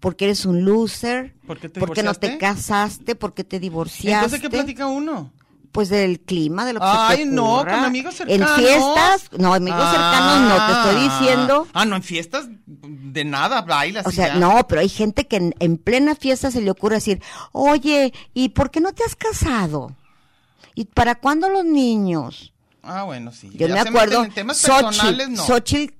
por 0.01 0.16
qué 0.16 0.25
eres 0.25 0.46
un 0.46 0.64
loser, 0.64 1.35
por 1.46 1.61
qué, 1.61 1.68
te 1.68 1.79
¿Por 1.79 1.92
qué 1.92 2.03
no 2.03 2.14
te 2.14 2.38
casaste, 2.38 3.14
por 3.14 3.35
qué 3.35 3.44
te 3.44 3.61
divorciaste. 3.61 4.12
Entonces, 4.12 4.40
¿qué 4.40 4.51
platica 4.51 4.87
uno? 4.87 5.31
Pues 5.72 5.88
del 5.88 6.20
clima, 6.20 6.64
de 6.64 6.72
lo 6.72 6.80
que 6.80 6.87
Ay, 6.88 7.18
se 7.18 7.24
te 7.24 7.30
no, 7.30 7.59
con 7.59 7.68
amigos 7.68 8.14
cercanos. 8.14 8.50
En 8.50 8.56
fiestas, 8.56 9.30
no, 9.38 9.54
amigos 9.54 9.88
cercanos 9.90 10.40
no, 10.48 10.66
te 10.66 10.72
estoy 10.72 10.96
ah. 10.96 11.18
diciendo. 11.18 11.68
Ah, 11.72 11.85
no, 11.85 11.96
en 11.96 12.02
fiestas 12.02 12.48
de 12.66 13.24
nada, 13.24 13.62
bailas. 13.62 14.06
O 14.06 14.11
sea, 14.11 14.35
no, 14.35 14.66
pero 14.66 14.80
hay 14.80 14.88
gente 14.88 15.26
que 15.26 15.52
en, 15.59 15.78
plena 15.78 16.14
fiesta 16.14 16.50
se 16.50 16.61
le 16.61 16.70
ocurre 16.70 16.96
decir, 16.96 17.22
oye, 17.52 18.12
¿y 18.35 18.50
por 18.50 18.70
qué 18.70 18.80
no 18.80 18.92
te 18.92 19.04
has 19.04 19.14
casado? 19.14 19.94
¿Y 20.74 20.87
para 20.87 21.14
cuándo 21.14 21.48
los 21.48 21.64
niños? 21.64 22.52
Ah, 22.83 23.04
bueno, 23.04 23.33
sí. 23.33 23.50
Yo 23.54 23.68
me 23.68 23.78
acuerdo, 23.78 24.26
Xochitl, 25.37 25.94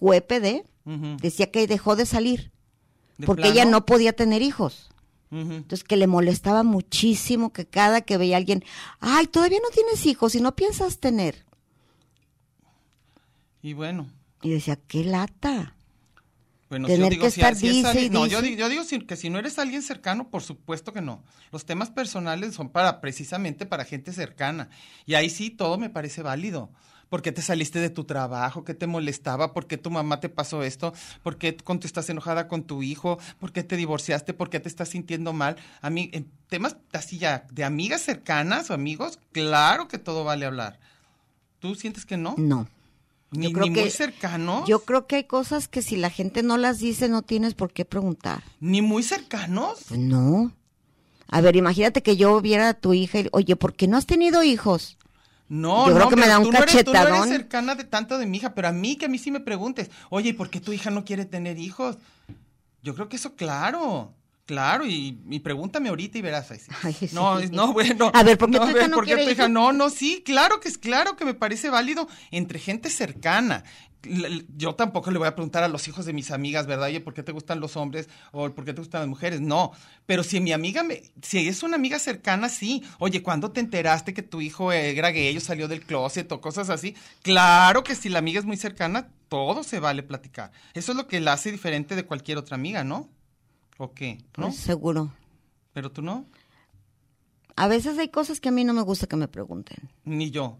Huépede, 0.00 0.64
decía 0.84 1.50
que 1.50 1.66
dejó 1.66 1.96
de 1.96 2.06
salir, 2.06 2.50
porque 3.26 3.48
ella 3.48 3.66
no 3.66 3.84
podía 3.84 4.14
tener 4.14 4.40
hijos. 4.40 4.91
Entonces 5.32 5.82
que 5.82 5.96
le 5.96 6.06
molestaba 6.06 6.62
muchísimo 6.62 7.54
que 7.54 7.64
cada 7.64 8.02
que 8.02 8.18
veía 8.18 8.36
a 8.36 8.38
alguien, 8.38 8.62
ay, 9.00 9.26
todavía 9.26 9.60
no 9.62 9.70
tienes 9.70 10.04
hijos 10.04 10.34
y 10.34 10.42
no 10.42 10.54
piensas 10.54 10.98
tener. 10.98 11.46
Y 13.62 13.72
bueno. 13.72 14.10
Y 14.42 14.50
decía, 14.50 14.76
qué 14.76 15.04
lata. 15.04 15.74
Bueno, 16.68 16.88
yo 16.88 17.08
digo, 17.08 17.30
si, 17.30 17.40
no, 18.10 18.26
yo, 18.26 18.40
digo, 18.40 18.82
que 19.06 19.16
si 19.16 19.28
no 19.30 19.38
eres 19.38 19.58
alguien 19.58 19.82
cercano, 19.82 20.30
por 20.30 20.42
supuesto 20.42 20.92
que 20.92 21.02
no. 21.02 21.22
Los 21.50 21.64
temas 21.64 21.90
personales 21.90 22.54
son 22.54 22.70
para 22.70 23.00
precisamente 23.00 23.66
para 23.66 23.84
gente 23.84 24.12
cercana. 24.12 24.68
Y 25.06 25.14
ahí 25.14 25.30
sí 25.30 25.50
todo 25.50 25.78
me 25.78 25.90
parece 25.90 26.22
válido. 26.22 26.70
¿Por 27.12 27.20
qué 27.20 27.30
te 27.30 27.42
saliste 27.42 27.78
de 27.78 27.90
tu 27.90 28.04
trabajo? 28.04 28.64
¿Qué 28.64 28.72
te 28.72 28.86
molestaba? 28.86 29.52
¿Por 29.52 29.66
qué 29.66 29.76
tu 29.76 29.90
mamá 29.90 30.18
te 30.18 30.30
pasó 30.30 30.62
esto? 30.62 30.94
¿Por 31.22 31.36
qué 31.36 31.52
tú 31.52 31.78
estás 31.82 32.08
enojada 32.08 32.48
con 32.48 32.62
tu 32.62 32.82
hijo? 32.82 33.18
¿Por 33.38 33.52
qué 33.52 33.62
te 33.62 33.76
divorciaste? 33.76 34.32
¿Por 34.32 34.48
qué 34.48 34.60
te 34.60 34.70
estás 34.70 34.88
sintiendo 34.88 35.34
mal? 35.34 35.56
A 35.82 35.90
mí, 35.90 36.08
en 36.14 36.30
temas 36.48 36.78
así 36.90 37.18
ya, 37.18 37.44
de 37.52 37.64
amigas 37.64 38.00
cercanas 38.00 38.70
o 38.70 38.72
amigos, 38.72 39.18
claro 39.30 39.88
que 39.88 39.98
todo 39.98 40.24
vale 40.24 40.46
hablar. 40.46 40.80
¿Tú 41.58 41.74
sientes 41.74 42.06
que 42.06 42.16
no? 42.16 42.34
No. 42.38 42.66
Ni, 43.30 43.52
muy 43.52 43.90
cercanos. 43.90 44.66
Yo 44.66 44.82
creo 44.84 45.06
que 45.06 45.16
hay 45.16 45.24
cosas 45.24 45.68
que 45.68 45.82
si 45.82 45.96
la 45.96 46.08
gente 46.08 46.42
no 46.42 46.56
las 46.56 46.78
dice, 46.78 47.10
no 47.10 47.20
tienes 47.20 47.52
por 47.52 47.74
qué 47.74 47.84
preguntar. 47.84 48.42
¿Ni 48.58 48.80
muy 48.80 49.02
cercanos? 49.02 49.80
Pues 49.86 50.00
no. 50.00 50.50
A 51.28 51.42
ver, 51.42 51.56
imagínate 51.56 52.02
que 52.02 52.16
yo 52.16 52.40
viera 52.40 52.70
a 52.70 52.74
tu 52.74 52.94
hija 52.94 53.20
y, 53.20 53.28
oye, 53.32 53.54
¿por 53.54 53.74
qué 53.74 53.86
no 53.86 53.98
has 53.98 54.06
tenido 54.06 54.42
hijos? 54.42 54.96
No, 55.54 55.84
Yo 55.86 55.90
no, 55.92 55.96
creo 55.96 56.08
que 56.08 56.16
me 56.16 56.26
da 56.28 56.38
un 56.38 56.44
tú 56.46 56.52
no 56.52 56.58
eres- 56.60 56.82
tú 56.82 56.92
no 56.94 56.98
eres 56.98 57.08
cachetadón. 57.10 57.28
cercana 57.28 57.74
de 57.74 57.84
tanto 57.84 58.16
de 58.16 58.24
mi 58.24 58.38
hija, 58.38 58.54
pero 58.54 58.68
a 58.68 58.72
mí 58.72 58.96
que 58.96 59.04
a 59.04 59.08
mí 59.08 59.18
sí 59.18 59.30
me 59.30 59.38
preguntes, 59.40 59.90
oye, 60.08 60.30
¿y 60.30 60.32
por 60.32 60.48
qué 60.48 60.60
tu 60.60 60.72
hija 60.72 60.88
no 60.90 61.04
quiere 61.04 61.26
tener 61.26 61.58
hijos? 61.58 61.98
Yo 62.82 62.94
creo 62.94 63.10
que 63.10 63.16
eso, 63.16 63.34
claro, 63.34 64.14
claro, 64.46 64.86
y, 64.86 65.18
y 65.30 65.40
pregúntame 65.40 65.88
ahorita 65.88 66.18
y 66.18 66.22
verás. 66.22 66.50
Ay, 66.50 66.58
sí. 66.58 66.70
Ay, 66.82 66.94
sí. 66.94 67.08
No, 67.12 67.40
no, 67.40 67.72
bueno. 67.72 68.10
A 68.14 68.22
ver, 68.22 68.38
¿por 68.38 68.50
qué 68.50 68.58
no, 68.58 68.64
tu 68.64 68.76
hija 68.76 68.88
no 68.88 68.96
¿por 68.96 69.06
qué 69.06 69.14
quiere 69.14 69.32
hija? 69.32 69.48
No, 69.48 69.72
no, 69.72 69.90
sí, 69.90 70.22
claro 70.24 70.60
que 70.60 70.68
es 70.68 70.78
claro 70.78 71.16
que 71.16 71.24
me 71.24 71.34
parece 71.34 71.70
válido 71.70 72.08
entre 72.30 72.58
gente 72.58 72.90
cercana. 72.90 73.64
Yo 74.56 74.74
tampoco 74.74 75.12
le 75.12 75.18
voy 75.18 75.28
a 75.28 75.36
preguntar 75.36 75.62
a 75.62 75.68
los 75.68 75.86
hijos 75.86 76.04
de 76.04 76.12
mis 76.12 76.32
amigas, 76.32 76.66
¿verdad? 76.66 76.88
Oye, 76.88 77.00
¿por 77.00 77.14
qué 77.14 77.22
te 77.22 77.30
gustan 77.30 77.60
los 77.60 77.76
hombres 77.76 78.08
o 78.32 78.50
por 78.50 78.64
qué 78.64 78.72
te 78.72 78.80
gustan 78.80 79.02
las 79.02 79.08
mujeres? 79.08 79.40
No, 79.40 79.70
pero 80.06 80.24
si 80.24 80.40
mi 80.40 80.50
amiga, 80.52 80.82
me, 80.82 81.02
si 81.22 81.46
es 81.46 81.62
una 81.62 81.76
amiga 81.76 82.00
cercana, 82.00 82.48
sí. 82.48 82.82
Oye, 82.98 83.22
¿cuándo 83.22 83.52
te 83.52 83.60
enteraste 83.60 84.12
que 84.12 84.22
tu 84.22 84.40
hijo 84.40 84.72
era 84.72 85.12
gay 85.12 85.36
o 85.36 85.40
salió 85.40 85.68
del 85.68 85.82
closet 85.82 86.30
o 86.32 86.40
cosas 86.40 86.68
así? 86.68 86.96
Claro 87.22 87.84
que 87.84 87.94
si 87.94 88.08
la 88.08 88.18
amiga 88.18 88.40
es 88.40 88.44
muy 88.44 88.56
cercana, 88.56 89.08
todo 89.28 89.62
se 89.62 89.78
vale 89.78 90.02
platicar. 90.02 90.50
Eso 90.74 90.90
es 90.90 90.98
lo 90.98 91.06
que 91.06 91.20
la 91.20 91.34
hace 91.34 91.52
diferente 91.52 91.94
de 91.94 92.04
cualquier 92.04 92.38
otra 92.38 92.56
amiga, 92.56 92.82
¿no? 92.82 93.08
¿O 93.82 93.92
qué? 93.94 94.18
¿No? 94.36 94.46
Pues, 94.46 94.56
seguro. 94.58 95.12
Pero 95.72 95.90
tú 95.90 96.02
no, 96.02 96.24
A 97.56 97.66
veces 97.66 97.98
hay 97.98 98.10
cosas 98.10 98.38
que 98.40 98.48
a 98.48 98.52
mí 98.52 98.62
no 98.62 98.72
me 98.74 98.82
gusta 98.82 99.08
que 99.08 99.16
me 99.16 99.26
pregunten. 99.26 99.90
ni 100.04 100.30
yo. 100.30 100.56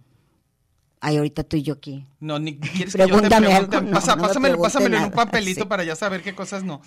Ay, 1.01 1.19
ahorita 1.19 1.45
tú 1.45 1.57
y 1.57 1.63
yo 1.63 1.75
aquí. 1.75 2.05
No, 2.19 2.39
ni 2.41 2.59
quieres 2.59 2.95
que 2.95 2.99
yo 2.99 3.21
te 3.21 3.29
pregunte. 3.29 3.35
algo, 3.35 3.81
no, 3.81 3.91
Pasa- 3.93 4.17
no 4.17 4.23
me 4.41 4.57
pásamelo, 4.59 4.97
en 4.99 5.05
un 5.05 5.11
papelito 5.23 5.61
sí. 5.63 5.67
para 5.69 5.85
ya 5.85 5.95
saber 5.95 6.23
qué 6.23 6.35
cosas 6.35 6.65
no. 6.65 6.83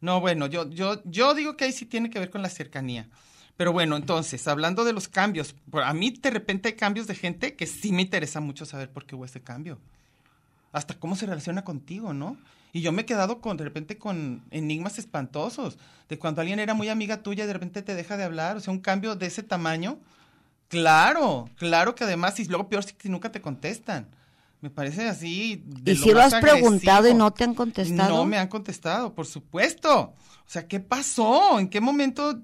No, 0.00 0.20
bueno, 0.20 0.46
yo, 0.46 0.70
yo, 0.70 1.02
yo 1.04 1.34
digo 1.34 1.56
que 1.56 1.64
ahí 1.64 1.72
sí 1.72 1.84
tiene 1.86 2.10
que 2.10 2.20
ver 2.20 2.30
con 2.30 2.42
la 2.42 2.48
cercanía. 2.48 3.08
Pero 3.56 3.72
bueno, 3.72 3.96
entonces, 3.96 4.46
hablando 4.48 4.84
de 4.84 4.92
los 4.92 5.08
cambios, 5.08 5.54
a 5.72 5.92
mí 5.94 6.10
de 6.10 6.30
repente 6.30 6.68
hay 6.68 6.74
cambios 6.76 7.08
de 7.08 7.14
gente 7.16 7.56
que 7.56 7.66
sí 7.66 7.90
me 7.92 8.02
interesa 8.02 8.38
mucho 8.40 8.66
saber 8.66 8.90
por 8.90 9.04
qué 9.04 9.16
hubo 9.16 9.24
ese 9.24 9.40
cambio. 9.42 9.78
Hasta 10.72 10.94
cómo 10.98 11.16
se 11.16 11.26
relaciona 11.26 11.64
contigo, 11.64 12.14
¿no? 12.14 12.36
Y 12.72 12.80
yo 12.80 12.90
me 12.90 13.02
he 13.02 13.06
quedado 13.06 13.40
con, 13.40 13.56
de 13.56 13.64
repente 13.64 13.98
con 13.98 14.42
enigmas 14.50 14.98
espantosos, 14.98 15.78
de 16.08 16.18
cuando 16.18 16.40
alguien 16.40 16.58
era 16.58 16.74
muy 16.74 16.88
amiga 16.88 17.22
tuya 17.22 17.44
y 17.44 17.46
de 17.46 17.52
repente 17.52 17.82
te 17.82 17.94
deja 17.94 18.16
de 18.16 18.24
hablar, 18.24 18.56
o 18.56 18.60
sea, 18.60 18.72
un 18.72 18.80
cambio 18.80 19.14
de 19.14 19.26
ese 19.26 19.42
tamaño. 19.42 19.98
Claro, 20.68 21.50
claro 21.56 21.94
que 21.94 22.04
además, 22.04 22.40
y 22.40 22.46
luego 22.46 22.68
peor 22.68 22.82
si, 22.82 22.94
si 22.98 23.10
nunca 23.10 23.30
te 23.30 23.42
contestan. 23.42 24.08
Me 24.62 24.70
parece 24.70 25.08
así. 25.08 25.60
de 25.66 25.92
¿Y 25.92 25.96
si 25.96 26.12
lo 26.12 26.22
has 26.22 26.36
preguntado 26.36 27.08
y 27.08 27.14
no 27.14 27.32
te 27.32 27.42
han 27.42 27.52
contestado? 27.52 28.16
No 28.16 28.24
me 28.24 28.38
han 28.38 28.46
contestado, 28.46 29.12
por 29.12 29.26
supuesto. 29.26 30.00
O 30.00 30.46
sea, 30.46 30.68
¿qué 30.68 30.78
pasó? 30.78 31.58
¿En 31.58 31.68
qué 31.68 31.80
momento 31.80 32.40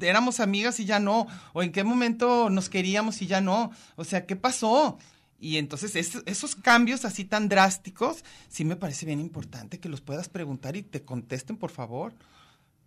éramos 0.00 0.40
amigas 0.40 0.78
y 0.78 0.84
ya 0.84 1.00
no? 1.00 1.26
¿O 1.54 1.62
en 1.62 1.72
qué 1.72 1.82
momento 1.82 2.50
nos 2.50 2.68
queríamos 2.68 3.22
y 3.22 3.26
ya 3.26 3.40
no? 3.40 3.70
O 3.96 4.04
sea, 4.04 4.26
¿qué 4.26 4.36
pasó? 4.36 4.98
Y 5.44 5.58
entonces 5.58 5.94
es- 5.94 6.22
esos 6.24 6.56
cambios 6.56 7.04
así 7.04 7.26
tan 7.26 7.50
drásticos, 7.50 8.24
sí 8.48 8.64
me 8.64 8.76
parece 8.76 9.04
bien 9.04 9.20
importante 9.20 9.78
que 9.78 9.90
los 9.90 10.00
puedas 10.00 10.30
preguntar 10.30 10.74
y 10.74 10.82
te 10.82 11.04
contesten, 11.04 11.58
por 11.58 11.70
favor. 11.70 12.14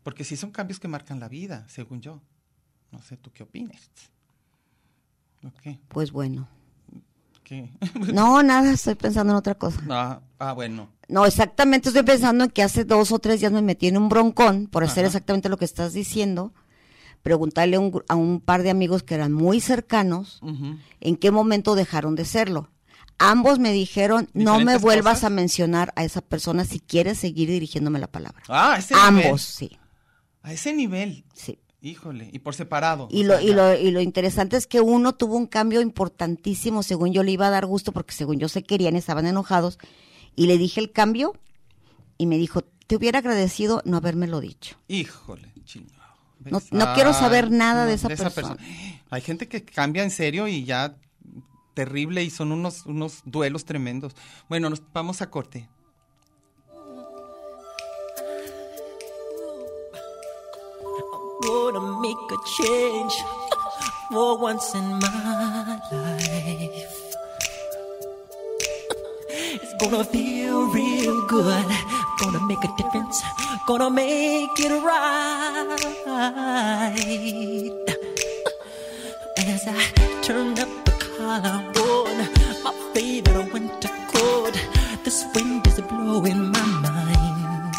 Porque 0.02 0.24
sí 0.24 0.36
son 0.36 0.50
cambios 0.50 0.80
que 0.80 0.88
marcan 0.88 1.20
la 1.20 1.28
vida, 1.30 1.68
según 1.70 2.02
yo. 2.02 2.20
No 2.92 3.00
sé, 3.04 3.16
¿tú 3.16 3.30
qué 3.32 3.44
opinas? 3.44 3.92
Pues 5.90 6.12
bueno. 6.12 6.48
¿qué? 7.44 7.70
No, 8.12 8.42
nada, 8.42 8.72
estoy 8.72 8.96
pensando 8.96 9.34
en 9.34 9.38
otra 9.38 9.54
cosa. 9.54 9.80
ah, 9.92 10.22
ah, 10.40 10.54
bueno. 10.54 10.90
No, 11.08 11.28
exactamente 11.28 11.90
estoy 11.90 12.04
pensando 12.04 12.46
en 12.46 12.50
que 12.50 12.64
hace 12.64 12.86
dos 12.86 13.12
o 13.12 13.20
tres 13.20 13.40
días 13.40 13.52
me 13.52 13.62
metí 13.62 13.88
en 13.88 13.98
un 13.98 14.10
broncón 14.10 14.66
por 14.66 14.84
hacer 14.84 15.06
Ajá. 15.06 15.10
exactamente 15.10 15.48
lo 15.48 15.58
que 15.58 15.66
estás 15.66 15.94
diciendo. 15.94 16.54
Preguntarle 17.28 17.76
a 17.76 17.80
un, 17.80 18.04
a 18.08 18.16
un 18.16 18.40
par 18.40 18.64
de 18.64 18.70
amigos 18.70 19.04
que 19.04 19.16
eran 19.16 19.34
muy 19.34 19.60
cercanos 19.62 20.40
en 21.02 21.16
qué 21.18 21.32
momento 21.32 21.76
dejaron 21.76 22.16
de 22.16 22.26
serlo. 22.26 22.70
Ambos 23.20 23.58
me 23.60 23.72
dijeron, 23.72 24.30
no 24.34 24.54
me 24.54 24.60
¿Diferentes 24.60 24.82
vuelvas 24.84 25.14
cosas? 25.16 25.24
a 25.26 25.30
mencionar 25.32 25.92
a 25.96 26.04
esa 26.04 26.22
persona 26.22 26.66
si 26.66 26.80
quieres 26.80 27.18
seguir 27.18 27.50
dirigiéndome 27.50 27.98
la 28.00 28.08
palabra. 28.08 28.44
Ah, 28.48 28.74
a 28.74 28.78
ese 28.78 28.94
Ambos, 28.96 29.24
nivel. 29.24 29.40
sí, 29.40 29.78
A 30.44 30.54
ese 30.54 30.74
nivel. 30.74 31.26
sí. 31.34 31.60
Híjole, 31.80 32.30
y 32.34 32.40
por 32.40 32.56
separado. 32.56 33.08
Y 33.12 33.24
lo, 33.24 33.36
sea, 33.36 33.44
y, 33.44 33.54
lo, 33.54 33.76
y 33.78 33.92
lo 33.92 34.02
interesante 34.02 34.58
es 34.58 34.66
que 34.66 34.82
uno 34.82 35.14
tuvo 35.14 35.38
un 35.38 35.46
cambio 35.46 35.80
importantísimo, 35.82 36.82
según 36.82 37.14
yo 37.14 37.22
le 37.22 37.32
iba 37.32 37.46
a 37.48 37.52
dar 37.52 37.68
gusto, 37.68 37.92
porque 37.92 38.14
según 38.16 38.40
yo 38.40 38.50
se 38.50 38.64
querían, 38.64 38.96
estaban 38.96 39.28
enojados, 39.28 39.78
y 40.36 40.48
le 40.48 40.58
dije 40.58 40.80
el 40.82 40.92
cambio, 40.92 41.34
y 42.18 42.26
me 42.26 42.38
dijo, 42.40 42.62
te 42.88 42.96
hubiera 42.96 43.20
agradecido 43.20 43.84
no 43.86 43.96
habérmelo 43.98 44.40
dicho. 44.42 44.76
Híjole, 44.88 45.54
chingado. 45.66 45.97
No- 46.46 46.62
no 46.72 46.94
quiero 46.94 47.14
saber 47.14 47.52
nada 47.52 47.86
de 47.86 47.94
esa 47.96 48.08
Hay 49.10 49.22
gente 49.22 49.48
que 49.48 49.64
cambia 49.64 50.04
en 50.04 50.12
serio 50.12 50.48
y 50.48 50.64
ya 50.64 50.96
terrible 51.74 52.24
y 52.24 52.30
son 52.30 52.52
unos, 52.52 52.86
unos 52.86 53.22
duelos 53.26 53.66
tremendos. 53.66 54.16
Bueno, 54.50 54.70
nos 54.70 54.82
vamos 54.94 55.22
a 55.22 55.30
corte. 55.30 55.70
gonna 61.42 61.80
make 62.02 62.32
a 62.32 62.38
change 62.58 63.14
for 64.12 64.38
once 64.40 64.74
in 64.76 64.86
my 65.00 65.80
life. 65.92 66.94
It's 69.30 69.74
gonna 69.80 70.04
feel 70.06 70.68
real 70.72 71.28
good, 71.28 71.66
gonna 72.18 72.46
make 72.46 72.64
a 72.64 72.68
difference, 72.78 73.22
gonna 73.68 73.90
make 73.90 74.60
it 74.60 74.72
right. 74.84 75.78
As 79.38 79.68
I 79.68 79.82
turn 80.22 80.58
up 80.60 80.70
the 80.86 80.92
collar 80.92 81.62
on 81.90 82.18
my 82.64 82.74
favorite 82.94 83.54
winter 83.54 83.90
coat, 84.14 84.56
this 85.04 85.26
wind 85.36 85.66
is 85.68 85.80
blowing 85.82 86.52
my 86.52 86.66
mind. 86.86 87.76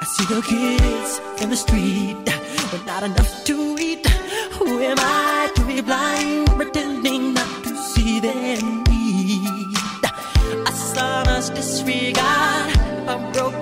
I 0.00 0.04
see 0.04 0.26
the 0.32 0.40
kids 0.42 1.20
in 1.42 1.50
the 1.50 1.56
street 1.56 2.16
with 2.72 2.86
not 2.86 3.02
enough 3.02 3.44
to 3.44 3.76
eat. 3.78 4.06
Who 4.58 4.80
am 4.80 4.98
I 4.98 5.50
to 5.56 5.64
be 5.64 5.80
blind, 5.80 6.48
pretending 6.50 7.34
not 7.34 7.64
to 7.64 7.76
see 7.76 8.20
their 8.20 8.60
need? 8.62 9.76
A 10.66 10.72
son's 10.72 11.50
disregard, 11.50 12.71
a 13.12 13.18
broken 13.32 13.61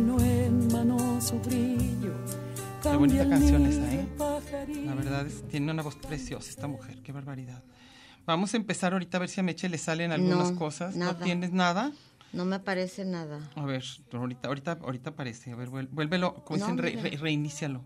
Mano 0.00 0.20
en 0.22 0.68
mano 0.72 1.20
su 1.20 1.38
brillo. 1.40 2.12
Qué 2.82 2.96
bonita 2.96 3.28
canción 3.28 3.66
esa, 3.66 3.92
¿eh? 3.92 4.06
La 4.84 4.94
verdad 4.94 5.26
es 5.26 5.42
tiene 5.48 5.72
una 5.72 5.82
voz 5.82 5.96
preciosa 5.96 6.48
esta 6.48 6.66
mujer, 6.68 6.98
qué 7.02 7.10
barbaridad. 7.12 7.62
Vamos 8.24 8.54
a 8.54 8.58
empezar 8.58 8.92
ahorita 8.92 9.16
a 9.16 9.20
ver 9.20 9.28
si 9.28 9.40
a 9.40 9.42
Meche 9.42 9.68
le 9.68 9.78
salen 9.78 10.12
algunas 10.12 10.52
No, 10.52 10.58
cosas. 10.58 10.94
¿No 10.94 11.06
nada. 11.06 11.24
tienes 11.24 11.52
nada? 11.52 11.92
No 12.32 12.44
me 12.44 12.60
parece 12.60 13.04
nada. 13.04 13.40
A 13.56 13.64
ver, 13.64 13.82
ahorita, 14.12 14.48
ahorita, 14.48 14.72
ahorita 14.82 15.10
aparece. 15.10 15.50
A 15.50 15.56
ver, 15.56 15.68
vuélvelo, 15.70 16.44
como 16.44 16.58
No, 16.58 16.66
dicen, 16.66 16.78
re- 16.78 16.96
re- 17.10 17.16
reinícialo. 17.16 17.82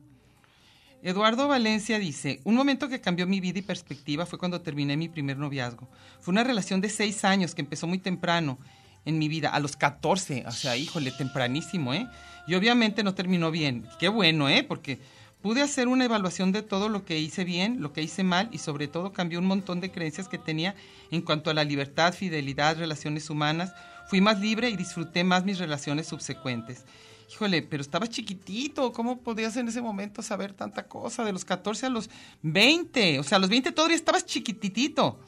Eduardo 1.05 1.48
Valencia 1.48 1.98
dice, 1.98 2.40
un 2.44 2.55
momento 2.57 2.88
que 2.88 3.01
cambió 3.01 3.27
mi 3.27 3.40
vida 3.40 3.61
y 3.61 3.62
perspectiva 3.62 4.27
fue 4.27 4.38
cuando 4.38 4.61
terminé 4.61 4.96
mi 4.96 5.09
primer 5.09 5.37
noviazgo. 5.38 5.88
Fue 6.20 6.33
una 6.33 6.44
relación 6.44 6.81
de 6.81 6.88
seis 6.90 7.25
años 7.25 7.55
que 7.55 7.62
empezó 7.62 7.87
muy 7.87 7.98
temprano 7.98 8.59
en 9.05 9.19
mi 9.19 9.29
vida, 9.29 9.51
a 9.51 9.61
los 9.61 9.77
14, 9.77 10.45
o 10.47 10.53
sea, 10.53 10.77
híjole, 10.77 11.11
tempranísimo, 11.11 11.95
¿eh? 11.95 12.09
Y 12.47 12.55
obviamente 12.55 13.03
no 13.03 13.15
terminó 13.15 13.51
bien. 13.51 13.87
Qué 13.99 14.09
bueno, 14.09 14.49
¿eh? 14.49 14.65
Porque 14.65 15.01
pude 15.43 15.61
hacer 15.61 15.88
una 15.88 16.05
evaluación 16.05 16.53
de 16.53 16.62
todo 16.62 16.88
lo 16.88 17.05
que 17.05 17.19
hice 17.19 17.45
bien, 17.45 17.83
lo 17.83 17.93
que 17.93 18.03
hice 18.03 18.23
mal 18.23 18.49
y 18.53 18.59
sobre 18.59 18.88
todo 18.88 19.12
cambió 19.12 19.38
un 19.41 19.47
montón 19.47 19.81
de 19.81 19.91
creencias 19.91 20.29
que 20.29 20.38
tenía 20.38 20.75
en 21.11 21.23
cuanto 21.23 21.51
a 21.51 21.55
la 21.55 21.65
libertad, 21.65 22.15
fidelidad, 22.15 22.79
relaciones 22.79 23.29
humanas. 23.29 23.73
Fui 24.07 24.21
más 24.21 24.41
libre 24.41 24.71
y 24.71 24.77
disfruté 24.77 25.25
más 25.25 25.45
mis 25.45 25.59
relaciones 25.59 26.07
subsecuentes. 26.07 26.85
Híjole, 27.33 27.62
pero 27.62 27.81
estabas 27.81 28.11
chiquitito, 28.11 28.93
¿cómo 28.93 29.19
podías 29.21 29.57
en 29.57 29.67
ese 29.67 29.81
momento 29.81 30.23
saber 30.23 30.53
tanta 30.53 30.87
cosa? 30.87 31.25
De 31.25 31.33
los 31.33 31.45
14 31.45 31.87
a 31.87 31.88
los 31.88 32.11
20, 32.43 33.19
o 33.19 33.23
sea, 33.23 33.37
a 33.37 33.41
los 33.41 33.49
20 33.49 33.73
todavía 33.73 33.97
estabas 33.97 34.27
chiquititito. 34.27 35.19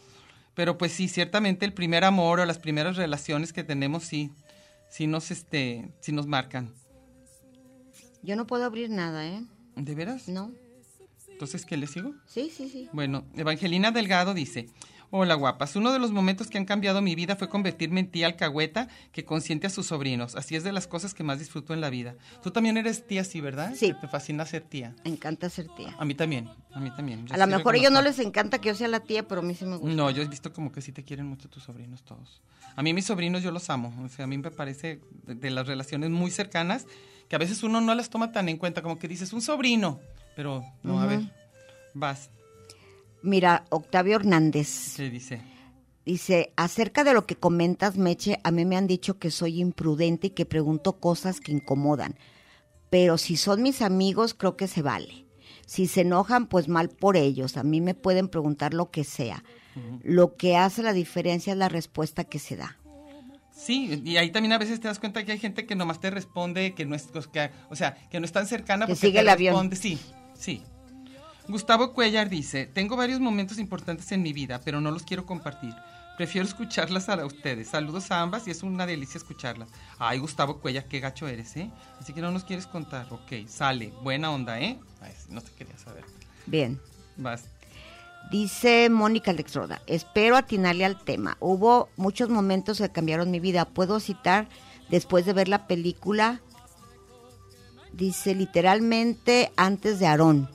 Pero 0.54 0.78
pues 0.78 0.92
sí, 0.92 1.08
ciertamente 1.08 1.66
el 1.66 1.72
primer 1.72 2.04
amor 2.04 2.40
o 2.40 2.46
las 2.46 2.58
primeras 2.58 2.96
relaciones 2.96 3.52
que 3.52 3.64
tenemos 3.64 4.04
sí, 4.04 4.30
sí 4.88 5.06
nos, 5.06 5.30
este, 5.30 5.90
sí 6.00 6.12
nos 6.12 6.26
marcan. 6.26 6.72
Yo 8.22 8.36
no 8.36 8.46
puedo 8.46 8.64
abrir 8.64 8.90
nada, 8.90 9.26
¿eh? 9.26 9.44
¿De 9.76 9.94
veras? 9.94 10.28
No. 10.28 10.52
Entonces, 11.28 11.66
¿qué 11.66 11.76
le 11.76 11.88
sigo? 11.88 12.14
Sí, 12.26 12.50
sí, 12.54 12.68
sí. 12.68 12.88
Bueno, 12.92 13.26
Evangelina 13.34 13.90
Delgado 13.90 14.34
dice, 14.34 14.68
hola 15.16 15.36
guapas, 15.36 15.76
uno 15.76 15.92
de 15.92 16.00
los 16.00 16.10
momentos 16.10 16.48
que 16.48 16.58
han 16.58 16.64
cambiado 16.64 17.00
mi 17.00 17.14
vida 17.14 17.36
fue 17.36 17.48
convertirme 17.48 18.00
en 18.00 18.10
tía 18.10 18.26
alcahueta 18.26 18.88
que 19.12 19.24
consiente 19.24 19.68
a 19.68 19.70
sus 19.70 19.86
sobrinos. 19.86 20.34
Así 20.34 20.56
es 20.56 20.64
de 20.64 20.72
las 20.72 20.88
cosas 20.88 21.14
que 21.14 21.22
más 21.22 21.38
disfruto 21.38 21.72
en 21.72 21.80
la 21.80 21.88
vida. 21.88 22.16
Tú 22.42 22.50
también 22.50 22.76
eres 22.76 23.06
tía, 23.06 23.22
sí, 23.22 23.40
¿verdad? 23.40 23.74
Sí. 23.76 23.94
Te 24.00 24.08
fascina 24.08 24.44
ser 24.44 24.62
tía. 24.62 24.92
Me 25.04 25.12
encanta 25.12 25.48
ser 25.50 25.68
tía. 25.76 25.94
A 26.00 26.04
mí 26.04 26.16
también, 26.16 26.50
a 26.72 26.80
mí 26.80 26.90
también. 26.96 27.24
Yo 27.28 27.34
A 27.34 27.38
lo 27.38 27.44
sí 27.44 27.50
mejor 27.52 27.76
a 27.76 27.78
ellos 27.78 27.92
no 27.92 28.02
les 28.02 28.18
encanta 28.18 28.58
que 28.58 28.70
yo 28.70 28.74
sea 28.74 28.88
la 28.88 28.98
tía, 28.98 29.28
pero 29.28 29.40
a 29.40 29.44
mí 29.44 29.54
sí 29.54 29.64
me 29.64 29.76
gusta. 29.76 29.94
No, 29.94 30.10
yo 30.10 30.20
he 30.20 30.26
visto 30.26 30.52
como 30.52 30.72
que 30.72 30.82
sí 30.82 30.90
te 30.90 31.04
quieren 31.04 31.26
mucho 31.26 31.48
tus 31.48 31.62
sobrinos 31.62 32.02
todos. 32.02 32.42
A 32.74 32.82
mí 32.82 32.92
mis 32.92 33.04
sobrinos 33.04 33.44
yo 33.44 33.52
los 33.52 33.70
amo. 33.70 33.94
O 34.04 34.08
sea, 34.08 34.24
a 34.24 34.26
mí 34.26 34.36
me 34.36 34.50
parece 34.50 34.98
de, 35.26 35.36
de 35.36 35.50
las 35.50 35.68
relaciones 35.68 36.10
muy 36.10 36.32
cercanas 36.32 36.86
que 37.28 37.36
a 37.36 37.38
veces 37.38 37.62
uno 37.62 37.80
no 37.80 37.94
las 37.94 38.10
toma 38.10 38.32
tan 38.32 38.48
en 38.48 38.56
cuenta, 38.56 38.82
como 38.82 38.98
que 38.98 39.06
dices 39.06 39.32
un 39.32 39.42
sobrino. 39.42 40.00
Pero 40.34 40.64
no, 40.82 41.00
a 41.00 41.06
ver, 41.06 41.20
vas. 41.94 42.30
Mira, 43.24 43.64
Octavio 43.70 44.16
Hernández 44.16 44.94
¿Qué 44.96 45.08
dice? 45.08 45.40
dice, 46.04 46.52
acerca 46.56 47.04
de 47.04 47.14
lo 47.14 47.26
que 47.26 47.36
comentas, 47.36 47.96
Meche, 47.96 48.38
a 48.44 48.50
mí 48.50 48.66
me 48.66 48.76
han 48.76 48.86
dicho 48.86 49.18
que 49.18 49.30
soy 49.30 49.60
imprudente 49.60 50.26
y 50.26 50.30
que 50.30 50.44
pregunto 50.44 51.00
cosas 51.00 51.40
que 51.40 51.50
incomodan. 51.52 52.16
Pero 52.90 53.16
si 53.16 53.36
son 53.36 53.62
mis 53.62 53.80
amigos, 53.80 54.34
creo 54.34 54.56
que 54.56 54.68
se 54.68 54.82
vale. 54.82 55.24
Si 55.66 55.86
se 55.86 56.02
enojan, 56.02 56.46
pues 56.46 56.68
mal 56.68 56.90
por 56.90 57.16
ellos. 57.16 57.56
A 57.56 57.62
mí 57.64 57.80
me 57.80 57.94
pueden 57.94 58.28
preguntar 58.28 58.74
lo 58.74 58.90
que 58.90 59.04
sea. 59.04 59.42
Lo 60.02 60.36
que 60.36 60.56
hace 60.56 60.82
la 60.82 60.92
diferencia 60.92 61.52
es 61.54 61.58
la 61.58 61.70
respuesta 61.70 62.24
que 62.24 62.38
se 62.38 62.56
da. 62.56 62.78
Sí, 63.50 64.02
y 64.04 64.18
ahí 64.18 64.30
también 64.30 64.52
a 64.52 64.58
veces 64.58 64.78
te 64.80 64.88
das 64.88 64.98
cuenta 64.98 65.24
que 65.24 65.32
hay 65.32 65.38
gente 65.38 65.64
que 65.64 65.74
nomás 65.74 65.98
te 66.00 66.10
responde, 66.10 66.74
que 66.74 66.84
no 66.84 66.94
es, 66.94 67.08
que, 67.32 67.50
o 67.70 67.76
sea, 67.76 67.94
que 68.10 68.20
no 68.20 68.26
es 68.26 68.32
tan 68.32 68.46
cercana 68.46 68.84
Que 68.86 68.92
porque 68.92 69.06
sigue 69.06 69.18
te 69.18 69.22
el 69.22 69.28
avión. 69.30 69.54
responde. 69.54 69.76
Sí, 69.76 69.98
sí. 70.34 70.62
Gustavo 71.48 71.92
Cuellar 71.92 72.28
dice, 72.30 72.66
tengo 72.66 72.96
varios 72.96 73.20
momentos 73.20 73.58
importantes 73.58 74.10
en 74.12 74.22
mi 74.22 74.32
vida, 74.32 74.60
pero 74.64 74.80
no 74.80 74.90
los 74.90 75.02
quiero 75.02 75.26
compartir. 75.26 75.74
Prefiero 76.16 76.46
escucharlas 76.46 77.08
a 77.08 77.24
ustedes. 77.26 77.68
Saludos 77.68 78.10
a 78.10 78.20
ambas 78.20 78.46
y 78.46 78.50
es 78.50 78.62
una 78.62 78.86
delicia 78.86 79.18
escucharlas. 79.18 79.68
Ay, 79.98 80.20
Gustavo 80.20 80.60
Cuellar, 80.60 80.86
qué 80.86 81.00
gacho 81.00 81.26
eres, 81.26 81.56
¿eh? 81.56 81.70
Así 82.00 82.12
que 82.12 82.20
no 82.20 82.30
nos 82.30 82.44
quieres 82.44 82.66
contar. 82.66 83.06
Ok, 83.10 83.46
sale. 83.48 83.92
Buena 84.02 84.30
onda, 84.30 84.60
¿eh? 84.60 84.78
Ay, 85.00 85.12
no 85.28 85.40
te 85.40 85.50
quería 85.52 85.76
saber. 85.76 86.04
Bien. 86.46 86.80
Vas. 87.16 87.48
Dice 88.30 88.88
Mónica 88.90 89.32
Alexroda, 89.32 89.82
espero 89.86 90.36
atinarle 90.36 90.84
al 90.84 90.98
tema. 90.98 91.36
Hubo 91.40 91.90
muchos 91.96 92.30
momentos 92.30 92.78
que 92.78 92.88
cambiaron 92.88 93.30
mi 93.30 93.38
vida. 93.38 93.66
Puedo 93.66 94.00
citar 94.00 94.48
después 94.88 95.26
de 95.26 95.34
ver 95.34 95.48
la 95.48 95.66
película, 95.66 96.40
dice 97.92 98.34
literalmente 98.34 99.52
antes 99.56 99.98
de 99.98 100.06
Aarón. 100.06 100.48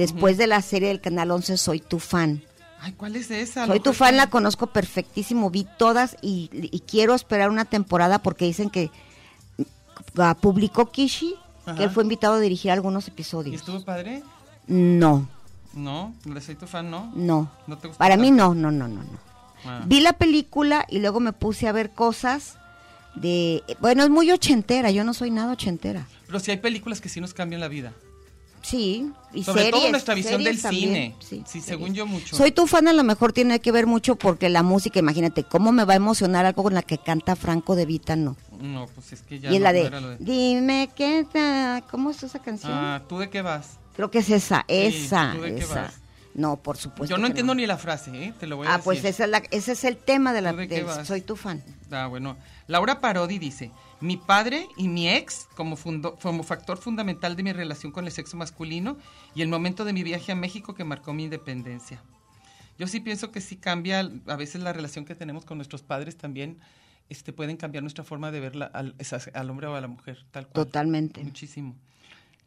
Después 0.00 0.36
de 0.38 0.46
la 0.46 0.62
serie 0.62 0.88
del 0.88 1.00
Canal 1.00 1.30
11, 1.30 1.56
soy 1.56 1.80
tu 1.80 1.98
fan. 1.98 2.42
Ay, 2.80 2.92
¿cuál 2.92 3.14
es 3.16 3.30
esa? 3.30 3.66
Soy 3.66 3.80
tu 3.80 3.92
fan, 3.92 4.16
la 4.16 4.28
conozco 4.28 4.68
perfectísimo, 4.68 5.50
vi 5.50 5.66
todas 5.78 6.16
y, 6.22 6.48
y 6.52 6.80
quiero 6.80 7.14
esperar 7.14 7.50
una 7.50 7.66
temporada 7.66 8.20
porque 8.20 8.46
dicen 8.46 8.70
que 8.70 8.90
ah, 10.16 10.34
publicó 10.40 10.90
Kishi, 10.90 11.34
Ajá. 11.66 11.76
que 11.76 11.84
él 11.84 11.90
fue 11.90 12.02
invitado 12.04 12.34
a 12.34 12.40
dirigir 12.40 12.70
algunos 12.70 13.06
¿Y 13.06 13.10
episodios. 13.10 13.56
estuvo 13.56 13.84
padre? 13.84 14.22
No, 14.66 15.28
No, 15.74 16.14
de 16.24 16.40
Soy 16.40 16.54
tu 16.54 16.66
fan, 16.66 16.90
¿no? 16.90 17.12
no. 17.14 17.50
¿No 17.66 17.76
te 17.76 17.88
gustó 17.88 17.98
Para 17.98 18.16
mí 18.16 18.28
tanto? 18.28 18.54
no, 18.54 18.54
no, 18.54 18.70
no, 18.70 18.88
no, 18.88 19.02
no. 19.02 19.18
Ah. 19.66 19.82
Vi 19.86 20.00
la 20.00 20.14
película 20.14 20.86
y 20.88 21.00
luego 21.00 21.20
me 21.20 21.32
puse 21.34 21.68
a 21.68 21.72
ver 21.72 21.90
cosas 21.90 22.56
de... 23.14 23.62
Bueno, 23.80 24.02
es 24.04 24.08
muy 24.08 24.30
ochentera, 24.30 24.90
yo 24.90 25.04
no 25.04 25.12
soy 25.12 25.30
nada 25.30 25.52
ochentera. 25.52 26.06
Pero 26.26 26.40
sí 26.40 26.50
hay 26.50 26.56
películas 26.56 27.00
que 27.02 27.08
sí 27.10 27.20
nos 27.20 27.34
cambian 27.34 27.60
la 27.60 27.68
vida. 27.68 27.92
Sí, 28.62 29.10
y 29.32 29.42
Sobre 29.44 29.62
series, 29.64 29.80
todo 29.80 29.90
nuestra 29.90 30.14
visión 30.14 30.44
del 30.44 30.60
también, 30.60 30.88
cine. 30.90 31.16
Sí, 31.20 31.42
Sí, 31.46 31.60
según 31.60 31.94
yo 31.94 32.06
mucho. 32.06 32.36
Soy 32.36 32.52
tu 32.52 32.66
fan, 32.66 32.88
a 32.88 32.92
lo 32.92 33.02
mejor 33.04 33.32
tiene 33.32 33.60
que 33.60 33.72
ver 33.72 33.86
mucho 33.86 34.16
porque 34.16 34.48
la 34.48 34.62
música, 34.62 34.98
imagínate, 34.98 35.44
¿cómo 35.44 35.72
me 35.72 35.84
va 35.84 35.94
a 35.94 35.96
emocionar 35.96 36.44
algo 36.46 36.62
con 36.64 36.74
la 36.74 36.82
que 36.82 36.98
canta 36.98 37.36
Franco 37.36 37.74
de 37.76 37.86
Vita? 37.86 38.16
No. 38.16 38.36
No, 38.60 38.86
pues 38.94 39.12
es 39.14 39.22
que 39.22 39.40
ya 39.40 39.50
y 39.50 39.58
no- 39.58 39.64
la 39.64 39.72
no 39.72 39.78
de, 39.78 39.90
de- 39.90 40.16
dime 40.24 40.90
qué 40.94 41.26
ta- 41.32 41.82
¿cómo 41.90 42.10
es 42.10 42.22
esa 42.22 42.38
canción? 42.40 42.72
Ah, 42.74 43.02
¿tú 43.08 43.18
de 43.18 43.30
qué 43.30 43.40
vas? 43.40 43.78
Creo 43.96 44.10
que 44.10 44.18
es 44.18 44.28
esa, 44.30 44.64
esa, 44.68 45.32
¿tú 45.34 45.42
de 45.42 45.54
qué 45.54 45.62
esa. 45.62 45.82
vas? 45.82 45.94
No, 46.34 46.56
por 46.56 46.76
supuesto 46.76 47.14
yo 47.14 47.20
no 47.20 47.26
entiendo 47.26 47.54
ni 47.54 47.66
la 47.66 47.76
frase, 47.76 48.10
¿eh? 48.26 48.34
Te 48.38 48.46
lo 48.46 48.56
voy 48.56 48.66
a 48.66 48.70
Ah, 48.70 48.72
decir. 48.76 48.84
pues 48.84 49.04
esa 49.04 49.24
es 49.24 49.30
la- 49.30 49.42
ese 49.50 49.72
es 49.72 49.84
el 49.84 49.96
tema 49.96 50.32
de 50.32 50.42
la 50.42 50.50
¿Tú 50.52 50.58
de 50.58 50.68
qué 50.68 50.74
de 50.76 50.82
vas? 50.84 51.06
Soy 51.08 51.22
tu 51.22 51.34
fan. 51.36 51.62
Ah, 51.90 52.06
bueno. 52.06 52.36
Laura 52.68 53.00
Parodi 53.00 53.38
dice, 53.38 53.72
mi 54.00 54.16
padre 54.16 54.66
y 54.76 54.88
mi 54.88 55.08
ex 55.08 55.46
como, 55.56 55.76
fundo- 55.76 56.16
como 56.22 56.42
factor 56.42 56.78
fundamental 56.78 57.36
de 57.36 57.42
mi 57.42 57.52
relación 57.52 57.92
con 57.92 58.06
el 58.06 58.12
sexo 58.12 58.36
masculino 58.36 58.96
y 59.34 59.42
el 59.42 59.48
momento 59.48 59.84
de 59.84 59.92
mi 59.92 60.02
viaje 60.02 60.32
a 60.32 60.34
México 60.34 60.74
que 60.74 60.84
marcó 60.84 61.12
mi 61.12 61.24
independencia. 61.24 62.02
Yo 62.78 62.86
sí 62.86 63.00
pienso 63.00 63.30
que 63.30 63.40
sí 63.42 63.56
cambia 63.56 64.00
a 64.26 64.36
veces 64.36 64.62
la 64.62 64.72
relación 64.72 65.04
que 65.04 65.14
tenemos 65.14 65.44
con 65.44 65.58
nuestros 65.58 65.82
padres 65.82 66.16
también. 66.16 66.58
Este, 67.10 67.32
pueden 67.32 67.56
cambiar 67.56 67.82
nuestra 67.82 68.04
forma 68.04 68.30
de 68.30 68.40
ver 68.40 68.56
la- 68.56 68.66
al, 68.66 68.94
al 69.34 69.50
hombre 69.50 69.66
o 69.66 69.74
a 69.74 69.80
la 69.80 69.88
mujer, 69.88 70.24
tal 70.30 70.46
cual. 70.46 70.64
Totalmente. 70.64 71.22
Muchísimo. 71.24 71.74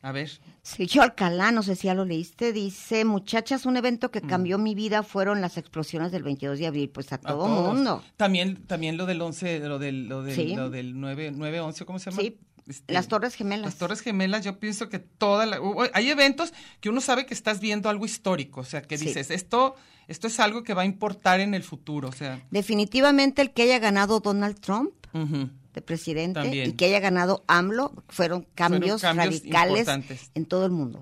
A 0.05 0.11
ver, 0.11 0.29
Sergio 0.61 1.01
Alcalá, 1.01 1.51
no 1.53 1.63
sé 1.63 1.75
si 1.77 1.87
ya 1.87 1.93
lo 1.93 2.03
leíste, 2.03 2.51
dice, 2.51 3.05
muchachas, 3.05 3.65
un 3.65 3.77
evento 3.77 4.11
que 4.11 4.19
cambió 4.21 4.57
mi 4.57 4.75
vida 4.75 5.01
fueron 5.01 5.39
las 5.39 5.57
explosiones 5.57 6.11
del 6.11 6.23
22 6.23 6.59
de 6.59 6.67
abril, 6.67 6.89
pues 6.89 7.11
a 7.13 7.15
a 7.15 7.17
todo 7.19 7.45
todos. 7.45 7.73
mundo. 7.73 8.03
También, 8.17 8.65
también 8.67 8.97
lo 8.97 9.05
del 9.05 9.21
11, 9.21 9.59
lo 9.59 9.79
del, 9.79 10.09
lo 10.09 10.21
del, 10.21 10.35
Sí. 10.35 10.55
lo 10.55 10.69
del 10.69 10.99
9, 10.99 11.31
9, 11.33 11.61
11, 11.61 11.85
¿cómo 11.85 11.99
se 11.99 12.11
llama? 12.11 12.21
Sí, 12.21 12.37
Este, 12.67 12.93
las 12.93 13.07
Torres 13.07 13.35
Gemelas. 13.35 13.65
Las 13.65 13.75
Torres 13.77 14.01
Gemelas, 14.01 14.43
yo 14.43 14.59
pienso 14.59 14.89
que 14.89 14.99
toda 14.99 15.45
la, 15.45 15.59
hay 15.93 16.09
eventos 16.09 16.53
que 16.81 16.89
uno 16.89 16.99
sabe 17.01 17.25
que 17.25 17.33
estás 17.33 17.59
viendo 17.61 17.89
algo 17.89 18.05
histórico, 18.05 18.59
o 18.61 18.65
sea, 18.65 18.81
que 18.81 18.97
Sí. 18.97 19.05
dices, 19.05 19.31
esto, 19.31 19.75
esto 20.09 20.27
es 20.27 20.37
algo 20.41 20.63
que 20.63 20.73
va 20.73 20.81
a 20.81 20.85
importar 20.85 21.39
en 21.39 21.53
el 21.53 21.63
futuro, 21.63 22.09
o 22.09 22.13
sea, 22.13 22.41
Definitivamente 22.51 23.41
el 23.41 23.51
que 23.53 23.63
haya 23.63 23.79
ganado 23.79 24.19
Donald 24.19 24.59
Trump 24.59 24.91
ujú. 25.13 25.49
De 25.73 25.81
presidente 25.81 26.39
También. 26.39 26.69
y 26.69 26.73
que 26.73 26.85
haya 26.85 26.99
ganado 26.99 27.43
AMLO 27.47 27.93
fueron 28.07 28.47
cambios, 28.55 29.01
cambios 29.01 29.41
radicales 29.41 29.87
en 30.35 30.45
todo 30.45 30.65
el 30.65 30.71
mundo. 30.71 31.01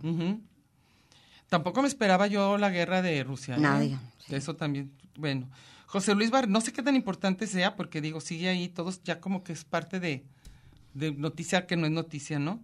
Tampoco 1.50 1.82
me 1.82 1.88
esperaba 1.88 2.28
yo 2.28 2.58
la 2.58 2.70
guerra 2.70 3.02
de 3.02 3.24
Rusia. 3.24 3.56
¿eh? 3.56 3.60
Nadie, 3.60 4.00
Eso 4.30 4.56
también, 4.56 4.92
bueno. 5.18 5.50
José 5.86 6.16
Luis 6.16 6.32
Bar, 6.32 6.48
no 6.48 6.62
sé 6.62 6.72
qué 6.72 6.82
tan 6.82 6.96
importante 6.96 7.48
sea, 7.48 7.76
porque 7.76 8.00
digo, 8.00 8.22
sigue 8.22 8.48
ahí, 8.48 8.70
todos 8.70 9.04
ya 9.04 9.20
como 9.20 9.44
que 9.44 9.52
es 9.52 9.66
parte 9.66 10.00
de, 10.00 10.24
de 10.94 11.12
noticia 11.12 11.68
que 11.68 11.76
no 11.76 11.86
es 11.86 11.92
noticia, 11.92 12.40
¿no? 12.40 12.62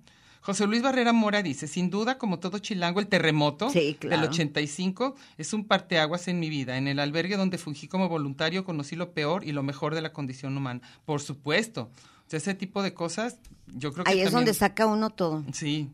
José 0.47 0.65
Luis 0.65 0.81
Barrera 0.81 1.11
Mora 1.11 1.43
dice, 1.43 1.67
sin 1.67 1.89
duda, 1.89 2.17
como 2.17 2.39
todo 2.39 2.57
chilango, 2.59 3.01
el 3.01 3.07
terremoto 3.07 3.69
Sí, 3.69 3.97
claro. 3.99 4.21
del 4.21 4.29
85 4.29 5.13
es 5.37 5.51
un 5.51 5.65
parteaguas 5.65 6.29
en 6.29 6.39
mi 6.39 6.49
vida. 6.49 6.77
En 6.77 6.87
el 6.87 6.99
albergue 6.99 7.35
donde 7.35 7.57
fungí 7.57 7.89
como 7.89 8.07
voluntario 8.07 8.63
conocí 8.63 8.95
lo 8.95 9.11
peor 9.11 9.43
y 9.43 9.51
lo 9.51 9.61
mejor 9.61 9.93
de 9.93 10.01
la 10.01 10.13
condición 10.13 10.55
humana. 10.55 10.79
Por 11.03 11.19
supuesto. 11.19 11.89
O 12.25 12.29
sea, 12.29 12.37
ese 12.37 12.53
tipo 12.53 12.81
de 12.81 12.93
cosas, 12.93 13.39
yo 13.75 13.91
creo 13.91 14.05
que 14.05 14.11
Ahí 14.11 14.19
es 14.19 14.27
también- 14.27 14.45
donde 14.45 14.53
saca 14.53 14.85
uno 14.87 15.09
todo, 15.09 15.43
Sí, 15.51 15.89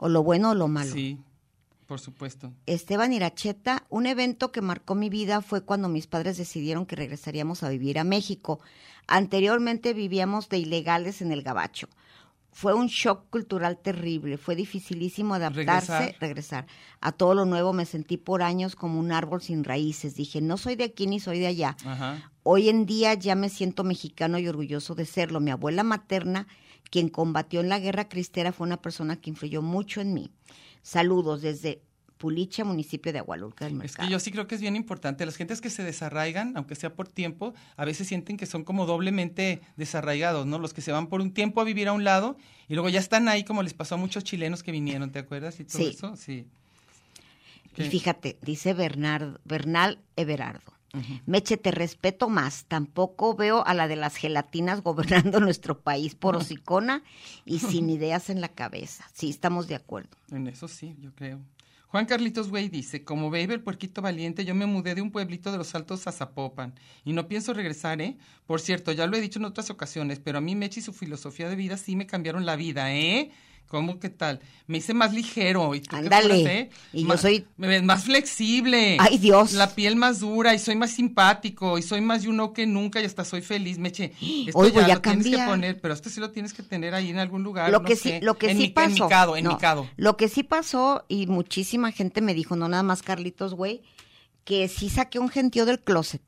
o 0.00 0.08
lo 0.08 0.24
bueno 0.24 0.50
o 0.50 0.54
lo 0.56 0.66
malo. 0.66 0.92
sí, 0.92 1.18
por 1.86 2.00
supuesto. 2.00 2.52
Esteban 2.66 3.12
Iracheta, 3.12 3.84
un 3.90 4.06
evento 4.06 4.50
que 4.50 4.60
marcó 4.60 4.96
mi 4.96 5.08
vida 5.08 5.40
fue 5.40 5.60
cuando 5.62 5.88
mis 5.88 6.08
padres 6.08 6.36
decidieron 6.36 6.84
que 6.84 6.96
regresaríamos 6.96 7.62
a 7.62 7.68
vivir 7.68 8.00
a 8.00 8.02
México. 8.04 8.58
Anteriormente 9.06 9.94
vivíamos 9.94 10.48
de 10.48 10.58
ilegales 10.58 11.22
en 11.22 11.30
el 11.30 11.42
Gabacho. 11.42 11.88
Fue 12.54 12.74
un 12.74 12.86
shock 12.88 13.30
cultural 13.30 13.78
terrible, 13.78 14.36
fue 14.36 14.54
dificilísimo 14.54 15.32
adaptarse, 15.34 15.92
Regresar. 15.92 16.20
regresar. 16.20 16.66
A 17.00 17.10
todo 17.12 17.34
lo 17.34 17.46
nuevo 17.46 17.72
me 17.72 17.86
sentí 17.86 18.18
por 18.18 18.42
años 18.42 18.76
como 18.76 19.00
un 19.00 19.10
árbol 19.10 19.40
sin 19.40 19.64
raíces. 19.64 20.14
Dije, 20.14 20.42
no 20.42 20.58
soy 20.58 20.76
de 20.76 20.84
aquí 20.84 21.06
ni 21.06 21.18
soy 21.18 21.38
de 21.38 21.46
allá. 21.46 21.76
Ajá. 21.84 22.30
Hoy 22.42 22.68
en 22.68 22.84
día 22.84 23.14
ya 23.14 23.34
me 23.34 23.48
siento 23.48 23.84
mexicano 23.84 24.38
y 24.38 24.48
orgulloso 24.48 24.94
de 24.94 25.06
serlo. 25.06 25.40
Mi 25.40 25.50
abuela 25.50 25.82
materna, 25.82 26.46
quien 26.90 27.08
combatió 27.08 27.60
en 27.60 27.70
la 27.70 27.78
guerra 27.78 28.08
cristera, 28.08 28.52
fue 28.52 28.66
una 28.66 28.82
persona 28.82 29.16
que 29.16 29.30
influyó 29.30 29.62
mucho 29.62 30.02
en 30.02 30.12
mí. 30.12 30.30
Saludos 30.82 31.40
desde 31.40 31.82
Pulicha, 32.22 32.62
municipio 32.64 33.12
de 33.12 33.18
Agualulca 33.18 33.64
del 33.64 33.74
Es 33.74 33.78
Mercado. 33.80 34.06
que 34.06 34.12
yo 34.12 34.20
sí 34.20 34.30
creo 34.30 34.46
que 34.46 34.54
es 34.54 34.60
bien 34.60 34.76
importante. 34.76 35.26
Las 35.26 35.34
gentes 35.34 35.60
que 35.60 35.70
se 35.70 35.82
desarraigan, 35.82 36.56
aunque 36.56 36.76
sea 36.76 36.94
por 36.94 37.08
tiempo, 37.08 37.52
a 37.76 37.84
veces 37.84 38.06
sienten 38.06 38.36
que 38.36 38.46
son 38.46 38.62
como 38.62 38.86
doblemente 38.86 39.60
desarraigados, 39.76 40.46
¿no? 40.46 40.60
Los 40.60 40.72
que 40.72 40.82
se 40.82 40.92
van 40.92 41.08
por 41.08 41.20
un 41.20 41.32
tiempo 41.34 41.60
a 41.60 41.64
vivir 41.64 41.88
a 41.88 41.92
un 41.92 42.04
lado 42.04 42.36
y 42.68 42.74
luego 42.74 42.88
ya 42.90 43.00
están 43.00 43.26
ahí, 43.26 43.42
como 43.42 43.64
les 43.64 43.74
pasó 43.74 43.96
a 43.96 43.98
muchos 43.98 44.22
chilenos 44.22 44.62
que 44.62 44.70
vinieron, 44.70 45.10
¿te 45.10 45.18
acuerdas? 45.18 45.58
Y 45.58 45.64
todo 45.64 45.78
Sí. 45.78 45.88
eso, 45.88 46.14
sí. 46.14 46.46
Y 47.76 47.82
fíjate, 47.84 48.38
dice 48.42 48.72
Bernard, 48.72 49.40
Bernal 49.44 49.98
Everardo. 50.14 50.72
Meche, 51.24 51.56
te 51.56 51.70
respeto 51.70 52.28
más. 52.28 52.66
Tampoco 52.66 53.34
veo 53.34 53.66
a 53.66 53.72
la 53.72 53.88
de 53.88 53.96
las 53.96 54.14
gelatinas 54.16 54.82
gobernando 55.32 55.40
nuestro 55.40 55.80
país 55.80 56.14
por 56.14 56.36
hocicona 56.36 57.02
y 57.46 57.60
sin 57.60 57.88
ideas 57.98 58.28
en 58.28 58.42
la 58.42 58.48
cabeza. 58.48 59.08
Sí, 59.14 59.30
estamos 59.30 59.68
de 59.68 59.74
acuerdo. 59.74 60.10
En 60.30 60.46
eso 60.48 60.68
sí, 60.68 60.94
yo 61.00 61.14
creo. 61.14 61.40
Juan 61.92 62.06
Carlitos 62.06 62.48
Güey 62.48 62.70
dice, 62.70 63.04
como 63.04 63.30
baby 63.30 63.52
el 63.52 63.60
puerquito 63.60 64.00
valiente, 64.00 64.46
yo 64.46 64.54
me 64.54 64.64
mudé 64.64 64.94
de 64.94 65.02
un 65.02 65.10
pueblito 65.10 65.52
de 65.52 65.58
los 65.58 65.74
Altos 65.74 66.06
a 66.06 66.12
Zapopan 66.12 66.72
y 67.04 67.12
no 67.12 67.28
pienso 67.28 67.52
regresar, 67.52 68.00
¿eh? 68.00 68.16
Por 68.46 68.62
cierto, 68.62 68.92
ya 68.92 69.06
lo 69.06 69.14
he 69.14 69.20
dicho 69.20 69.38
en 69.38 69.44
otras 69.44 69.68
ocasiones, 69.68 70.18
pero 70.18 70.38
a 70.38 70.40
mí 70.40 70.56
Mechi 70.56 70.80
y 70.80 70.82
su 70.82 70.94
filosofía 70.94 71.50
de 71.50 71.54
vida 71.54 71.76
sí 71.76 71.94
me 71.94 72.06
cambiaron 72.06 72.46
la 72.46 72.56
vida, 72.56 72.94
¿eh? 72.94 73.30
¿Cómo 73.68 73.98
qué 73.98 74.10
tal? 74.10 74.40
Me 74.66 74.78
hice 74.78 74.92
más 74.92 75.14
ligero. 75.14 75.74
¿Y 75.74 75.80
tú 75.80 75.96
Ándale. 75.96 76.70
Y 76.92 77.06
yo 77.06 77.16
soy- 77.16 77.46
Me 77.56 77.68
ves 77.68 77.82
más 77.82 78.04
flexible. 78.04 78.98
Ay, 79.00 79.16
Dios. 79.16 79.52
La 79.54 79.74
piel 79.74 79.96
más 79.96 80.20
dura 80.20 80.54
y 80.54 80.58
soy 80.58 80.76
más 80.76 80.90
simpático 80.90 81.78
y 81.78 81.82
soy 81.82 82.02
más 82.02 82.22
know 82.24 82.52
que 82.52 82.66
nunca 82.66 83.00
y 83.00 83.04
hasta 83.06 83.24
soy 83.24 83.40
feliz, 83.40 83.78
Meche. 83.78 84.12
Esto 84.20 84.58
Hoy 84.58 84.70
voy 84.72 84.82
ya 84.86 84.92
a 84.92 84.94
lo 84.96 85.00
tienes 85.00 85.24
que 85.24 85.30
cambiar. 85.32 85.48
poner, 85.48 85.80
pero 85.80 85.94
esto 85.94 86.10
sí 86.10 86.20
lo 86.20 86.30
tienes 86.30 86.52
que 86.52 86.62
tener 86.62 86.94
ahí 86.94 87.08
en 87.08 87.18
algún 87.18 87.42
lugar, 87.42 87.70
lo 87.70 87.80
no 87.80 87.84
que 87.86 87.96
sé. 87.96 88.18
sí, 88.18 88.24
lo 88.24 88.36
que 88.36 88.50
en 88.50 88.56
sí 88.58 88.62
mi, 88.64 88.68
pasó. 88.70 88.86
En 88.88 88.92
mi 89.04 89.08
cado, 89.08 89.36
en 89.38 89.44
no, 89.44 89.50
mi 89.52 89.56
cado. 89.58 89.88
Lo 89.96 90.16
que 90.18 90.28
sí 90.28 90.42
pasó, 90.42 91.04
y 91.08 91.26
muchísima 91.26 91.92
gente 91.92 92.20
me 92.20 92.34
dijo, 92.34 92.56
no 92.56 92.68
nada 92.68 92.82
más 92.82 93.02
Carlitos, 93.02 93.54
güey, 93.54 93.82
que 94.44 94.68
sí 94.68 94.90
saqué 94.90 95.18
un 95.18 95.28
gentío 95.30 95.64
del 95.64 95.80
closet. 95.80 96.20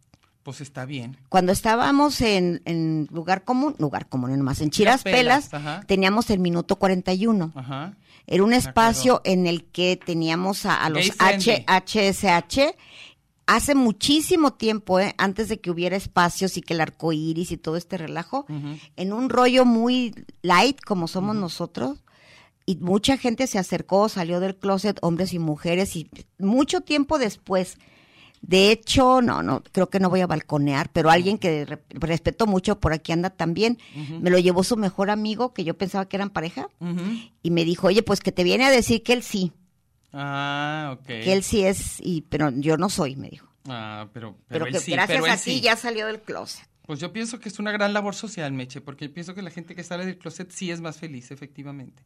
Pues 0.45 0.61
está 0.61 0.85
bien. 0.85 1.17
Cuando 1.31 1.53
estábamos 1.53 2.21
en, 2.21 2.61
en 2.67 3.09
lugar 3.11 3.45
común, 3.45 3.75
lugar 3.79 4.09
común 4.09 4.37
nomás, 4.37 4.61
en 4.61 4.71
Chiras 4.71 5.03
Pelas, 5.03 5.51
teníamos 5.87 6.29
el 6.29 6.39
minuto 6.39 6.77
41. 6.77 7.53
Ajá. 7.55 7.97
Era 8.27 8.45
un 8.45 8.53
espacio 8.53 9.23
en 9.25 9.47
el 9.47 9.65
que 9.65 9.97
teníamos 9.97 10.67
a, 10.67 10.85
a 10.85 10.91
los. 10.91 11.13
H, 11.19 11.65
HSH. 11.67 12.75
Hace 13.47 13.75
muchísimo 13.75 14.53
tiempo, 14.53 15.01
¿eh? 15.01 15.15
antes 15.19 15.49
de 15.49 15.61
que 15.61 15.71
hubiera 15.71 15.97
espacios 15.97 16.57
y 16.57 16.63
que 16.63 16.75
el 16.75 16.81
arco 16.81 17.13
iris 17.13 17.51
y 17.51 17.57
todo 17.59 17.77
este 17.77 17.99
relajo, 17.99 18.47
en 18.97 19.13
un 19.13 19.29
rollo 19.29 19.67
muy 19.67 20.15
light 20.41 20.81
como 20.81 21.09
somos 21.09 21.37
nosotros, 21.37 22.05
y 22.65 22.77
mucha 22.77 23.19
gente 23.19 23.47
se 23.47 23.59
acercó, 23.59 24.09
salió 24.09 24.41
del 24.41 24.57
closet, 24.57 24.99
hombres 25.03 25.35
y 25.35 25.39
mujeres, 25.39 25.97
y 25.97 26.09
mucho 26.39 26.81
tiempo 26.81 27.19
después. 27.19 27.77
De 28.47 28.71
hecho, 28.71 29.23
no, 29.23 29.43
no, 29.43 29.63
creo 29.73 29.89
que 29.89 29.99
no 30.01 30.11
voy 30.11 30.21
a 30.21 30.27
balconear, 30.27 30.91
pero 30.93 31.11
alguien 31.11 31.39
que 31.39 31.65
re- 31.65 31.83
respeto 31.89 32.47
mucho 32.47 32.79
por 32.79 32.93
aquí 32.93 33.11
anda 33.13 33.31
también, 33.31 33.79
me 34.21 34.29
lo 34.29 34.39
llevó 34.39 34.63
su 34.65 34.77
mejor 34.77 35.09
amigo, 35.09 35.55
que 35.55 35.65
yo 35.65 35.79
pensaba 35.79 36.07
que 36.09 36.17
eran 36.17 36.29
pareja, 36.31 36.69
y 37.43 37.51
me 37.51 37.65
dijo, 37.65 37.87
oye, 37.87 38.03
pues 38.03 38.21
que 38.21 38.33
te 38.33 38.45
viene 38.45 38.65
a 38.67 38.71
decir 38.71 39.03
que 39.03 39.15
él 39.15 39.23
sí, 39.23 39.53
Ah, 40.13 40.97
ok. 40.99 41.07
que 41.07 41.33
él 41.33 41.43
sí 41.43 41.65
es, 41.65 41.97
y 42.01 42.23
pero 42.23 42.51
yo 42.51 42.77
no 42.77 42.89
soy, 42.89 43.17
me 43.17 43.29
dijo. 43.31 43.49
Ah, 43.69 44.09
pero, 44.13 44.33
Pero, 44.33 44.39
pero, 44.49 44.67
él 44.67 44.73
que 44.75 44.81
sí, 44.81 44.93
gracias 44.93 45.21
pero 45.23 45.33
a 45.33 45.37
ti 45.37 45.43
sí. 45.43 45.61
ya 45.61 45.75
salió 45.77 46.07
del 46.07 46.21
closet. 46.21 46.67
Pues 46.87 47.01
yo 47.01 47.13
pienso 47.13 47.41
que 47.41 47.49
es 47.49 47.59
una 47.59 47.73
gran 47.73 47.95
labor 47.95 48.15
social, 48.15 48.53
Meche, 48.53 48.81
porque 48.83 49.09
pienso 49.09 49.35
que 49.35 49.41
la 49.43 49.51
gente 49.51 49.75
que 49.75 49.83
sale 49.83 50.05
del 50.05 50.19
closet 50.19 50.51
sí 50.51 50.71
es 50.71 50.81
más 50.83 50.99
feliz, 50.99 51.31
efectivamente. 51.31 52.03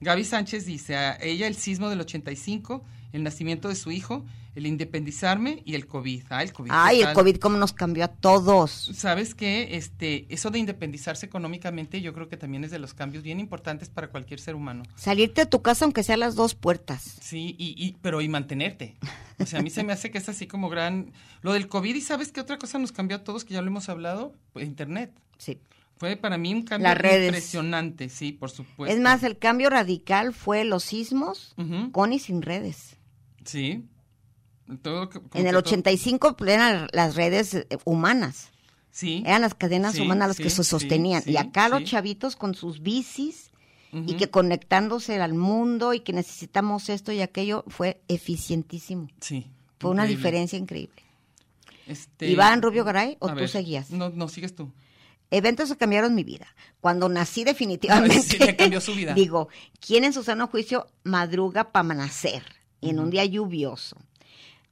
Gaby 0.00 0.24
Sánchez 0.24 0.64
dice, 0.66 0.96
a 0.96 1.18
ella 1.20 1.46
el 1.48 1.56
sismo 1.56 1.90
del 1.90 2.00
85, 2.00 2.84
el 3.12 3.22
nacimiento 3.22 3.68
de 3.68 3.74
su 3.74 3.90
hijo, 3.90 4.24
el 4.54 4.66
independizarme 4.66 5.62
y 5.64 5.74
el 5.74 5.86
COVID. 5.86 6.24
Ah, 6.30 6.42
el 6.42 6.52
COVID. 6.52 6.70
Ay, 6.72 6.98
¿qué 6.98 7.08
el? 7.08 7.14
COVID 7.14 7.36
cómo 7.36 7.56
nos 7.56 7.72
cambió 7.72 8.04
a 8.04 8.08
todos. 8.08 8.90
¿Sabes 8.94 9.34
qué? 9.34 9.76
Este, 9.76 10.26
eso 10.32 10.50
de 10.50 10.58
independizarse 10.58 11.26
económicamente 11.26 12.00
yo 12.00 12.12
creo 12.12 12.28
que 12.28 12.36
también 12.36 12.64
es 12.64 12.70
de 12.70 12.78
los 12.78 12.94
cambios 12.94 13.22
bien 13.22 13.40
importantes 13.40 13.88
para 13.88 14.08
cualquier 14.08 14.40
ser 14.40 14.54
humano. 14.54 14.82
Salirte 14.96 15.42
de 15.42 15.46
tu 15.46 15.62
casa 15.62 15.84
aunque 15.84 16.02
sea 16.02 16.14
a 16.16 16.18
las 16.18 16.34
dos 16.34 16.54
puertas. 16.54 17.02
Sí, 17.20 17.54
y, 17.58 17.74
y, 17.76 17.96
pero 18.02 18.20
y 18.20 18.28
mantenerte. 18.28 18.96
O 19.38 19.46
sea, 19.46 19.60
a 19.60 19.62
mí 19.62 19.70
se 19.70 19.84
me 19.84 19.92
hace 19.92 20.10
que 20.10 20.18
es 20.18 20.28
así 20.28 20.46
como 20.46 20.68
gran... 20.68 21.12
Lo 21.42 21.52
del 21.52 21.68
COVID, 21.68 21.94
¿y 21.94 22.00
sabes 22.00 22.32
qué 22.32 22.40
otra 22.40 22.58
cosa 22.58 22.78
nos 22.78 22.92
cambió 22.92 23.16
a 23.16 23.24
todos, 23.24 23.44
que 23.44 23.54
ya 23.54 23.62
lo 23.62 23.68
hemos 23.68 23.88
hablado? 23.88 24.34
Pues 24.52 24.66
Internet. 24.66 25.12
Sí. 25.38 25.58
Fue 25.96 26.16
para 26.16 26.38
mí 26.38 26.54
un 26.54 26.62
cambio 26.62 26.90
impresionante, 26.90 28.08
sí, 28.08 28.32
por 28.32 28.50
supuesto. 28.50 28.94
Es 28.94 29.02
más, 29.02 29.22
el 29.22 29.36
cambio 29.36 29.68
radical 29.68 30.32
fue 30.32 30.64
los 30.64 30.82
sismos 30.82 31.54
con 31.92 32.14
y 32.14 32.18
sin 32.18 32.40
redes. 32.40 32.96
Sí. 33.50 33.84
Todo, 34.82 35.10
En 35.34 35.46
el 35.46 35.46
que 35.46 35.50
todo- 35.50 35.58
85 35.58 36.36
eran 36.46 36.88
las 36.92 37.16
redes 37.16 37.54
eh, 37.54 37.66
humanas. 37.84 38.50
Sí. 38.92 39.22
Eran 39.26 39.42
las 39.42 39.54
cadenas 39.54 39.94
Sí, 39.94 40.00
humanas 40.02 40.28
las 40.28 40.36
sí, 40.36 40.42
que 40.44 40.50
se 40.50 40.62
sostenían. 40.64 41.22
sí, 41.22 41.32
y 41.32 41.36
acá 41.36 41.68
los 41.68 41.84
chavitos 41.84 42.36
con 42.36 42.54
sus 42.54 42.80
bicis 42.82 43.50
y 43.92 44.14
que 44.14 44.30
conectándose 44.30 45.20
al 45.20 45.34
mundo 45.34 45.92
y 45.94 46.00
que 46.00 46.12
necesitamos 46.12 46.88
esto 46.88 47.10
y 47.10 47.20
aquello 47.20 47.64
fue 47.66 48.00
eficientísimo. 48.06 49.08
Sí. 49.20 49.46
Fue 49.80 49.90
una 49.90 50.04
diferencia 50.06 50.56
increíble. 50.58 51.02
Este, 51.86 52.28
¿Iván 52.28 52.62
Rubio 52.62 52.84
Garay 52.84 53.16
o 53.18 53.28
tú 53.28 53.34
ver, 53.34 53.48
seguías? 53.48 53.90
No, 53.90 54.10
no, 54.10 54.28
sigues 54.28 54.54
tú. 54.54 54.70
Eventos 55.32 55.70
que 55.70 55.76
cambiaron 55.76 56.14
mi 56.14 56.22
vida. 56.22 56.46
Cuando 56.80 57.08
nací 57.08 57.42
definitivamente. 57.44 58.22
Sí, 58.22 58.38
le 58.38 58.54
cambió 58.54 58.80
su 58.80 58.94
vida. 58.94 59.14
Digo, 59.14 59.48
¿quién 59.84 60.04
en 60.04 60.12
su 60.12 60.22
sano 60.22 60.46
juicio 60.46 60.86
madruga 61.02 61.72
para 61.72 61.94
nacer? 61.94 62.44
Y 62.80 62.90
en 62.90 62.98
un 63.00 63.10
día 63.10 63.24
lluvioso. 63.24 63.96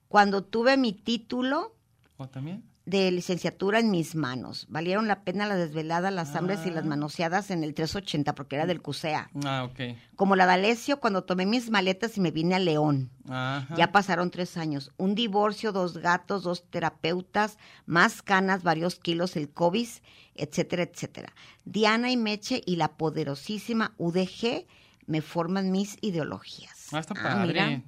Cuando 0.08 0.42
tuve 0.42 0.76
mi 0.76 0.92
título 0.92 1.74
¿O 2.16 2.28
también? 2.28 2.64
de 2.86 3.10
licenciatura 3.10 3.80
en 3.80 3.90
mis 3.90 4.14
manos. 4.14 4.64
Valieron 4.70 5.06
la 5.08 5.22
pena 5.22 5.44
la 5.46 5.56
desvelada, 5.56 6.10
las 6.10 6.34
hambres 6.34 6.64
y 6.64 6.70
las 6.70 6.84
Ah. 6.84 6.88
manoseadas 6.88 7.50
en 7.50 7.62
el 7.62 7.74
380, 7.74 8.34
porque 8.34 8.56
era 8.56 8.64
del 8.64 8.80
CUSEA. 8.80 9.28
Ah, 9.44 9.64
ok. 9.70 9.94
Como 10.16 10.34
la 10.36 10.46
D'Alessio, 10.46 10.98
cuando 10.98 11.24
tomé 11.24 11.44
mis 11.44 11.68
maletas 11.68 12.16
y 12.16 12.22
me 12.22 12.30
vine 12.30 12.54
a 12.54 12.58
León. 12.58 13.10
Ajá. 13.28 13.74
Ya 13.76 13.92
pasaron 13.92 14.30
tres 14.30 14.56
años. 14.56 14.90
Un 14.96 15.14
divorcio, 15.14 15.70
dos 15.72 15.98
gatos, 15.98 16.44
dos 16.44 16.64
terapeutas, 16.70 17.58
más 17.84 18.22
canas, 18.22 18.62
varios 18.62 18.98
kilos, 18.98 19.36
el 19.36 19.50
COVID, 19.50 19.88
etcétera, 20.34 20.84
etcétera. 20.84 21.34
Diana 21.66 22.10
y 22.10 22.16
Meche 22.16 22.62
y 22.64 22.76
la 22.76 22.96
poderosísima 22.96 23.92
UDG 23.98 24.64
me 25.06 25.20
forman 25.20 25.70
mis 25.70 25.98
ideologías. 26.00 26.88
Ah, 26.92 27.00
está 27.00 27.12
Ah, 27.18 27.22
padre. 27.22 27.46
mira. 27.48 27.82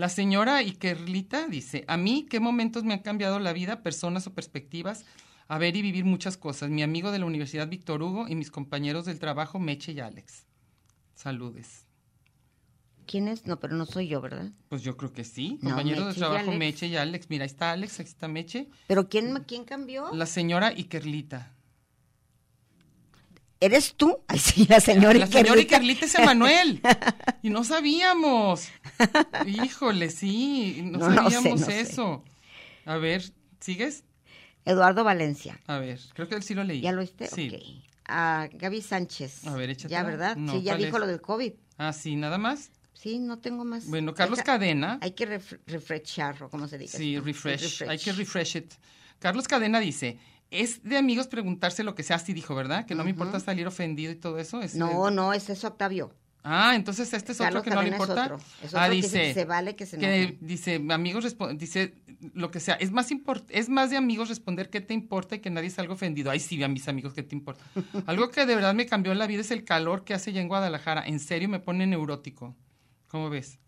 La 0.00 0.08
señora 0.08 0.62
Ikerlita 0.62 1.46
dice, 1.46 1.84
a 1.86 1.98
mí, 1.98 2.26
¿qué 2.30 2.40
momentos 2.40 2.84
me 2.84 2.94
han 2.94 3.00
cambiado 3.00 3.38
la 3.38 3.52
vida, 3.52 3.82
personas 3.82 4.26
o 4.26 4.32
perspectivas? 4.32 5.04
A 5.46 5.58
ver 5.58 5.76
y 5.76 5.82
vivir 5.82 6.06
muchas 6.06 6.38
cosas. 6.38 6.70
Mi 6.70 6.82
amigo 6.82 7.12
de 7.12 7.18
la 7.18 7.26
Universidad 7.26 7.68
Víctor 7.68 8.02
Hugo 8.02 8.26
y 8.26 8.34
mis 8.34 8.50
compañeros 8.50 9.04
del 9.04 9.18
trabajo, 9.18 9.58
Meche 9.58 9.92
y 9.92 10.00
Alex. 10.00 10.46
Saludes. 11.12 11.84
¿Quién 13.06 13.28
es? 13.28 13.44
No, 13.44 13.60
pero 13.60 13.76
no 13.76 13.84
soy 13.84 14.08
yo, 14.08 14.22
¿verdad? 14.22 14.50
Pues 14.70 14.80
yo 14.80 14.96
creo 14.96 15.12
que 15.12 15.22
sí. 15.22 15.58
No, 15.60 15.68
Compañeros 15.68 16.06
de 16.06 16.14
trabajo. 16.14 16.50
Meche 16.52 16.86
y 16.86 16.96
Alex. 16.96 17.28
Mira, 17.28 17.44
ahí 17.44 17.50
está 17.50 17.72
Alex, 17.72 18.00
ahí 18.00 18.06
está 18.06 18.26
Meche. 18.26 18.70
¿Pero 18.86 19.06
quién, 19.10 19.44
quién 19.46 19.66
cambió? 19.66 20.10
La 20.14 20.24
señora 20.24 20.72
Ikerlita. 20.74 21.52
¿Eres 23.60 23.94
tú? 23.94 24.18
Ay, 24.26 24.38
sí, 24.38 24.66
la 24.68 24.80
señora 24.80 25.18
La 25.18 25.26
señora. 25.26 25.60
Ikerlita 25.60 26.06
es 26.06 26.14
Emanuel. 26.14 26.80
Y 27.42 27.50
no 27.50 27.62
sabíamos. 27.64 28.68
Híjole, 29.46 30.10
sí, 30.10 30.80
no, 30.84 30.98
No, 30.98 31.08
no 31.10 31.30
sé, 31.30 31.36
sabíamos 31.36 31.60
sé. 31.60 31.80
eso. 31.80 32.24
A 32.84 32.96
ver, 32.96 33.22
¿sigues? 33.60 34.04
Eduardo 34.64 35.04
Valencia. 35.04 35.58
A 35.66 35.78
ver, 35.78 35.98
creo 36.14 36.28
que 36.28 36.34
él 36.34 36.42
sí 36.42 36.54
lo 36.54 36.64
leí. 36.64 36.80
¿Ya 36.80 36.92
lo 36.92 37.00
viste? 37.00 37.26
Sí. 37.26 37.82
A 38.06 38.48
Gaby 38.52 38.82
Sánchez. 38.82 39.46
A 39.46 39.54
ver, 39.54 39.70
échatela. 39.70 40.00
Ya, 40.00 40.06
¿verdad? 40.06 40.36
Sí, 40.36 40.62
ya 40.62 40.72
¿cuál 40.72 40.78
dijo 40.84 40.96
es? 40.96 41.00
lo 41.00 41.06
del 41.06 41.20
COVID. 41.20 41.52
Ah, 41.78 41.92
sí, 41.92 42.16
nada 42.16 42.36
más. 42.38 42.70
Sí, 42.92 43.18
no 43.18 43.38
tengo 43.38 43.64
más. 43.64 43.86
Bueno, 43.86 44.12
Carlos 44.14 44.42
Cadena. 44.42 44.98
Hay 45.00 45.12
que 45.12 45.26
ref- 45.26 45.58
refrescarlo, 45.66 46.50
como 46.50 46.68
se 46.68 46.76
dice. 46.76 46.98
Sí, 46.98 47.18
refresh. 47.18 47.82
Hay 47.88 47.98
que 47.98 48.12
refresh 48.12 48.56
it. 48.56 48.72
Carlos 49.18 49.48
Cadena 49.48 49.80
dice, 49.80 50.18
es 50.50 50.82
de 50.82 50.96
amigos 50.96 51.26
preguntarse 51.28 51.82
lo 51.84 51.94
que 51.94 52.02
sea, 52.02 52.16
así 52.16 52.32
dijo, 52.32 52.54
¿verdad? 52.54 52.86
Que 52.86 52.94
no 52.94 53.04
me 53.04 53.10
importa 53.10 53.38
salir 53.40 53.66
ofendido 53.66 54.12
y 54.12 54.16
todo 54.16 54.38
eso. 54.38 54.60
Es 54.62 54.74
No, 54.74 55.08
el- 55.08 55.14
no, 55.14 55.32
es 55.32 55.48
eso, 55.50 55.68
Octavio. 55.68 56.14
Ah, 56.42 56.72
entonces 56.74 57.12
este 57.12 57.32
es 57.32 57.38
Carlos 57.38 57.60
otro 57.60 57.70
que 57.70 57.74
no 57.76 57.82
le 57.82 57.88
es 57.88 57.92
importa. 57.94 58.24
otro. 58.24 58.36
Es 58.62 58.74
ah, 58.74 58.78
otro 58.84 58.90
que 58.90 58.96
dice 58.96 59.22
que 59.22 59.34
se 59.34 59.44
vale 59.44 59.76
que 59.76 59.84
se 59.84 59.98
que 59.98 60.38
dice 60.40 60.82
amigos 60.90 61.36
dice 61.56 61.94
lo 62.32 62.50
que 62.50 62.60
sea. 62.60 62.76
Es 62.76 62.90
más 62.92 63.08
es 63.50 63.68
más 63.68 63.90
de 63.90 63.98
amigos 63.98 64.30
responder 64.30 64.70
qué 64.70 64.80
te 64.80 64.94
importa 64.94 65.34
y 65.34 65.40
que 65.40 65.50
nadie 65.50 65.68
salga 65.68 65.92
ofendido. 65.92 66.30
Ay, 66.30 66.40
sí, 66.40 66.62
a 66.62 66.68
mis 66.68 66.88
amigos 66.88 67.12
qué 67.12 67.22
te 67.22 67.34
importa. 67.36 67.62
Algo 68.06 68.30
que 68.30 68.46
de 68.46 68.54
verdad 68.54 68.72
me 68.72 68.86
cambió 68.86 69.12
la 69.14 69.26
vida 69.26 69.42
es 69.42 69.50
el 69.50 69.64
calor 69.64 70.02
que 70.04 70.14
hace 70.14 70.32
ya 70.32 70.40
en 70.40 70.48
Guadalajara. 70.48 71.06
En 71.06 71.20
serio 71.20 71.46
me 71.50 71.60
pone 71.60 71.86
neurótico. 71.86 72.56
¿Cómo 73.08 73.28
ves? 73.28 73.58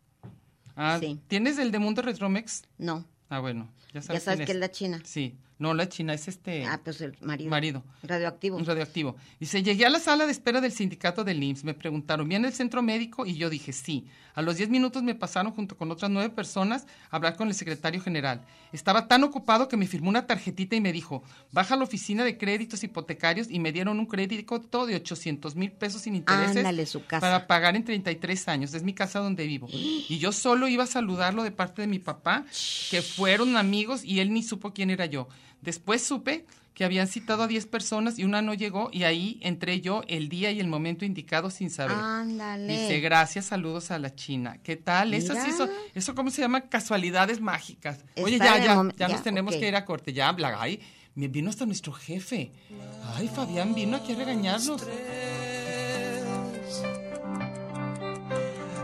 Ah, 0.75 0.97
Sí. 0.99 1.21
¿Tienes 1.29 1.59
el 1.59 1.73
de 1.73 1.79
Mundo 1.79 2.01
Retromex? 2.01 2.63
No, 2.79 3.05
Ah, 3.29 3.41
bueno, 3.41 3.71
ya 3.93 4.01
sabes. 4.01 4.21
ya 4.23 4.25
sabes 4.25 4.37
quién 4.39 4.47
que 4.47 4.53
es 4.53 4.59
la 4.59 4.71
China. 4.71 5.01
Sí, 5.05 5.37
no, 5.63 5.73
la 5.75 5.89
china 5.89 6.13
es 6.13 6.29
este 6.29 6.65
Ah, 6.67 6.81
pues 6.85 7.01
el 7.01 7.17
marido. 7.23 7.49
marido. 7.51 7.83
Radioactivo. 8.03 8.57
Un 8.59 8.67
radioactivo. 8.67 9.17
Dice, 9.41 9.63
llegué 9.63 9.87
a 9.87 9.91
la 9.91 10.01
sala 10.01 10.27
de 10.27 10.33
espera 10.33 10.61
del 10.61 10.73
sindicato 10.73 11.25
del 11.25 11.43
IMSS. 11.43 11.65
Me 11.65 11.75
preguntaron, 11.75 12.29
¿viene 12.29 12.49
el 12.49 12.53
centro 12.55 12.83
médico? 12.83 13.25
Y 13.25 13.35
yo 13.37 13.49
dije, 13.49 13.73
sí. 13.73 14.07
A 14.35 14.43
los 14.43 14.57
10 14.57 14.71
minutos 14.71 15.03
me 15.03 15.15
pasaron 15.15 15.53
junto 15.53 15.77
con 15.77 15.91
otras 15.91 16.11
nueve 16.11 16.31
personas 16.31 16.87
a 17.11 17.17
hablar 17.17 17.37
con 17.37 17.49
el 17.49 17.55
secretario 17.55 18.01
general. 18.01 18.45
Estaba 18.73 19.07
tan 19.07 19.23
ocupado 19.25 19.69
que 19.69 19.77
me 19.77 19.87
firmó 19.87 20.09
una 20.09 20.27
tarjetita 20.27 20.75
y 20.75 20.81
me 20.81 20.93
dijo, 20.93 21.23
baja 21.53 21.75
a 21.75 21.77
la 21.77 21.85
oficina 21.85 22.25
de 22.25 22.39
créditos 22.39 22.83
hipotecarios 22.83 23.49
y 23.51 23.59
me 23.61 23.73
dieron 23.73 23.99
un 23.99 24.07
crédito 24.07 24.87
de 24.87 24.97
800 24.97 25.55
mil 25.55 25.71
pesos 25.73 26.03
sin 26.03 26.17
intereses 26.17 26.57
Ándale, 26.57 26.87
su 26.87 27.05
casa. 27.05 27.21
para 27.21 27.47
pagar 27.47 27.77
en 27.77 27.85
33 27.85 28.49
años. 28.49 28.75
Es 28.75 28.83
mi 28.83 28.95
casa 28.95 29.19
donde 29.21 29.47
vivo. 29.47 29.69
Y 29.71 30.19
yo 30.19 30.33
solo 30.33 30.67
iba 30.67 30.85
a 30.85 30.87
saludarlo 30.87 31.43
de 31.43 31.51
parte 31.51 31.83
de 31.83 31.89
mi 31.89 31.99
papá, 31.99 32.45
que 32.91 33.03
fueron 33.03 33.57
amigos 33.57 34.03
y 34.05 34.21
él 34.21 34.33
ni 34.33 34.43
supo 34.43 34.73
quién 34.73 34.91
era 34.91 35.07
yo. 35.07 35.29
Después 35.63 36.03
supe 36.05 36.45
que 36.75 36.85
habían 36.85 37.07
citado 37.07 37.43
a 37.45 37.47
10 37.47 37.67
personas 37.67 38.19
y 38.19 38.25
una 38.25 38.43
no 38.43 38.55
llegó 38.55 38.89
y 38.93 39.05
ahí 39.05 39.39
entré 39.43 39.81
yo 39.81 40.03
el 40.09 40.29
día 40.29 40.51
y 40.51 40.61
el 40.61 40.67
momento 40.67 41.05
indicado 41.05 41.51
sin 41.51 41.71
saber. 41.71 41.97
Ándale. 41.97 42.73
Dice, 42.73 43.01
gracias, 43.01 43.47
saludos 43.47 43.91
a 43.91 43.99
la 43.99 44.15
China. 44.15 44.59
¿Qué 44.63 44.77
tal? 44.77 45.15
Eso 45.15 45.35
sí, 45.35 45.51
eso, 45.51 45.69
eso 45.95 46.15
cómo 46.15 46.31
se 46.31 46.41
llama 46.41 46.63
casualidades 46.63 47.41
mágicas. 47.41 48.05
Oye, 48.17 48.39
ya, 48.39 48.59
ya, 48.59 48.75
ya 48.75 48.93
ya, 48.97 49.09
nos 49.09 49.23
tenemos 49.23 49.55
que 49.57 49.69
ir 49.69 49.77
a 49.77 49.85
corte. 49.85 50.13
Ya, 50.13 50.29
habla, 50.29 50.57
ay, 50.59 50.81
me 51.15 51.29
vino 51.29 51.51
hasta 51.51 51.67
nuestro 51.67 51.93
jefe. 51.93 52.53
Ay, 53.15 53.29
Fabián 53.29 53.75
vino 53.75 53.99
aquí 53.99 54.13
a 54.13 54.17
regañarnos. 54.17 54.83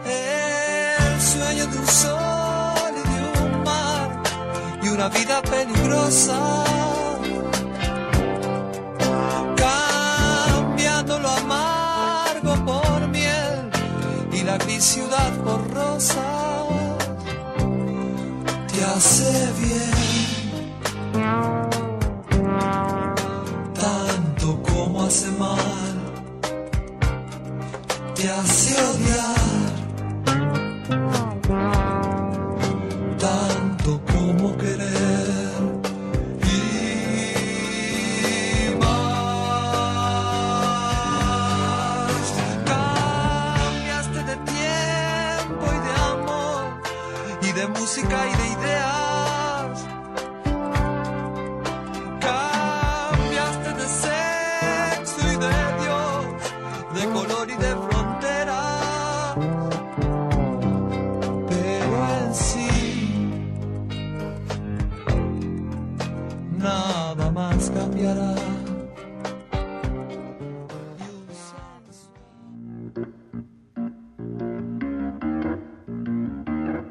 El 0.05 1.21
sueño 1.21 1.67
de 1.67 1.79
un 1.79 1.87
sol 1.87 2.38
una 4.99 5.09
vida 5.11 5.41
peligrosa. 5.43 6.65
Cambiando 9.57 11.21
lo 11.21 11.29
amargo 11.29 12.53
por 12.65 13.07
miel 13.07 13.71
y 14.33 14.43
la 14.43 14.59
gris 14.59 14.83
ciudad 14.83 15.33
por 15.45 15.61
rosa. 15.73 16.25
Te 18.73 18.85
hace 18.85 19.53
bien. 19.61 19.93
Tanto 23.75 24.61
como 24.65 25.05
hace 25.05 25.31
mal. 25.39 25.95
Te 28.17 28.29
hace 28.29 28.75
odiar. 28.75 29.38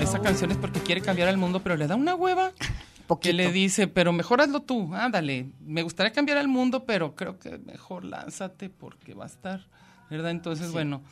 Esa 0.00 0.20
canción 0.20 0.50
es 0.50 0.56
porque 0.58 0.80
quiere 0.80 1.00
cambiar 1.00 1.28
el 1.28 1.36
mundo, 1.36 1.60
pero 1.62 1.76
le 1.76 1.86
da 1.86 1.96
una 1.96 2.14
hueva. 2.14 2.52
Que 3.04 3.08
Poquito. 3.08 3.34
le 3.36 3.52
dice, 3.52 3.86
pero 3.86 4.14
mejor 4.14 4.40
hazlo 4.40 4.62
tú, 4.62 4.94
ándale. 4.94 5.50
Me 5.60 5.82
gustaría 5.82 6.10
cambiar 6.10 6.38
el 6.38 6.48
mundo, 6.48 6.86
pero 6.86 7.14
creo 7.14 7.38
que 7.38 7.58
mejor 7.58 8.02
lánzate 8.02 8.70
porque 8.70 9.12
va 9.12 9.24
a 9.24 9.26
estar, 9.26 9.66
¿verdad? 10.08 10.30
Entonces, 10.30 10.72
bueno, 10.72 11.02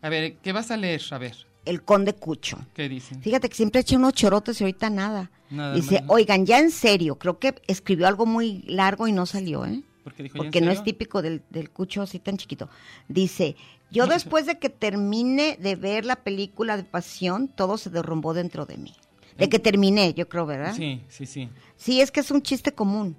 a 0.00 0.08
ver, 0.08 0.36
¿qué 0.36 0.52
vas 0.52 0.70
a 0.70 0.78
leer? 0.78 1.02
A 1.10 1.18
ver. 1.18 1.36
el 1.66 1.82
conde 1.82 2.14
Cucho. 2.14 2.56
¿Qué 2.72 2.88
dicen? 2.88 3.20
Fíjate 3.20 3.50
que 3.50 3.56
siempre 3.56 3.82
echa 3.82 3.94
unos 3.98 4.14
chorotes 4.14 4.58
y 4.58 4.64
ahorita 4.64 4.88
nada. 4.88 5.30
Nada 5.50 5.74
Dice, 5.74 6.00
más. 6.00 6.04
oigan, 6.08 6.46
ya 6.46 6.58
en 6.60 6.70
serio, 6.70 7.16
creo 7.18 7.38
que 7.38 7.54
escribió 7.66 8.06
algo 8.08 8.24
muy 8.24 8.62
largo 8.66 9.06
y 9.06 9.12
no 9.12 9.26
salió, 9.26 9.66
¿eh? 9.66 9.82
Porque 10.02 10.22
dijo, 10.22 10.36
¿ya 10.38 10.44
en 10.44 10.46
Porque 10.46 10.60
no 10.62 10.70
es 10.70 10.82
típico 10.82 11.20
del, 11.20 11.42
del 11.50 11.68
Cucho 11.68 12.00
así 12.00 12.20
tan 12.20 12.38
chiquito. 12.38 12.70
Dice, 13.06 13.54
yo 13.94 14.06
después 14.06 14.46
de 14.46 14.58
que 14.58 14.68
termine 14.70 15.56
de 15.60 15.76
ver 15.76 16.04
la 16.04 16.16
película 16.16 16.76
de 16.76 16.82
Pasión, 16.84 17.48
todo 17.48 17.78
se 17.78 17.90
derrumbó 17.90 18.34
dentro 18.34 18.66
de 18.66 18.76
mí. 18.76 18.94
De 19.38 19.48
que 19.48 19.58
terminé, 19.58 20.14
yo 20.14 20.28
creo, 20.28 20.46
¿verdad? 20.46 20.74
Sí, 20.74 21.02
sí, 21.08 21.26
sí. 21.26 21.48
Sí, 21.76 22.00
es 22.00 22.10
que 22.12 22.20
es 22.20 22.30
un 22.30 22.40
chiste 22.42 22.72
común. 22.72 23.16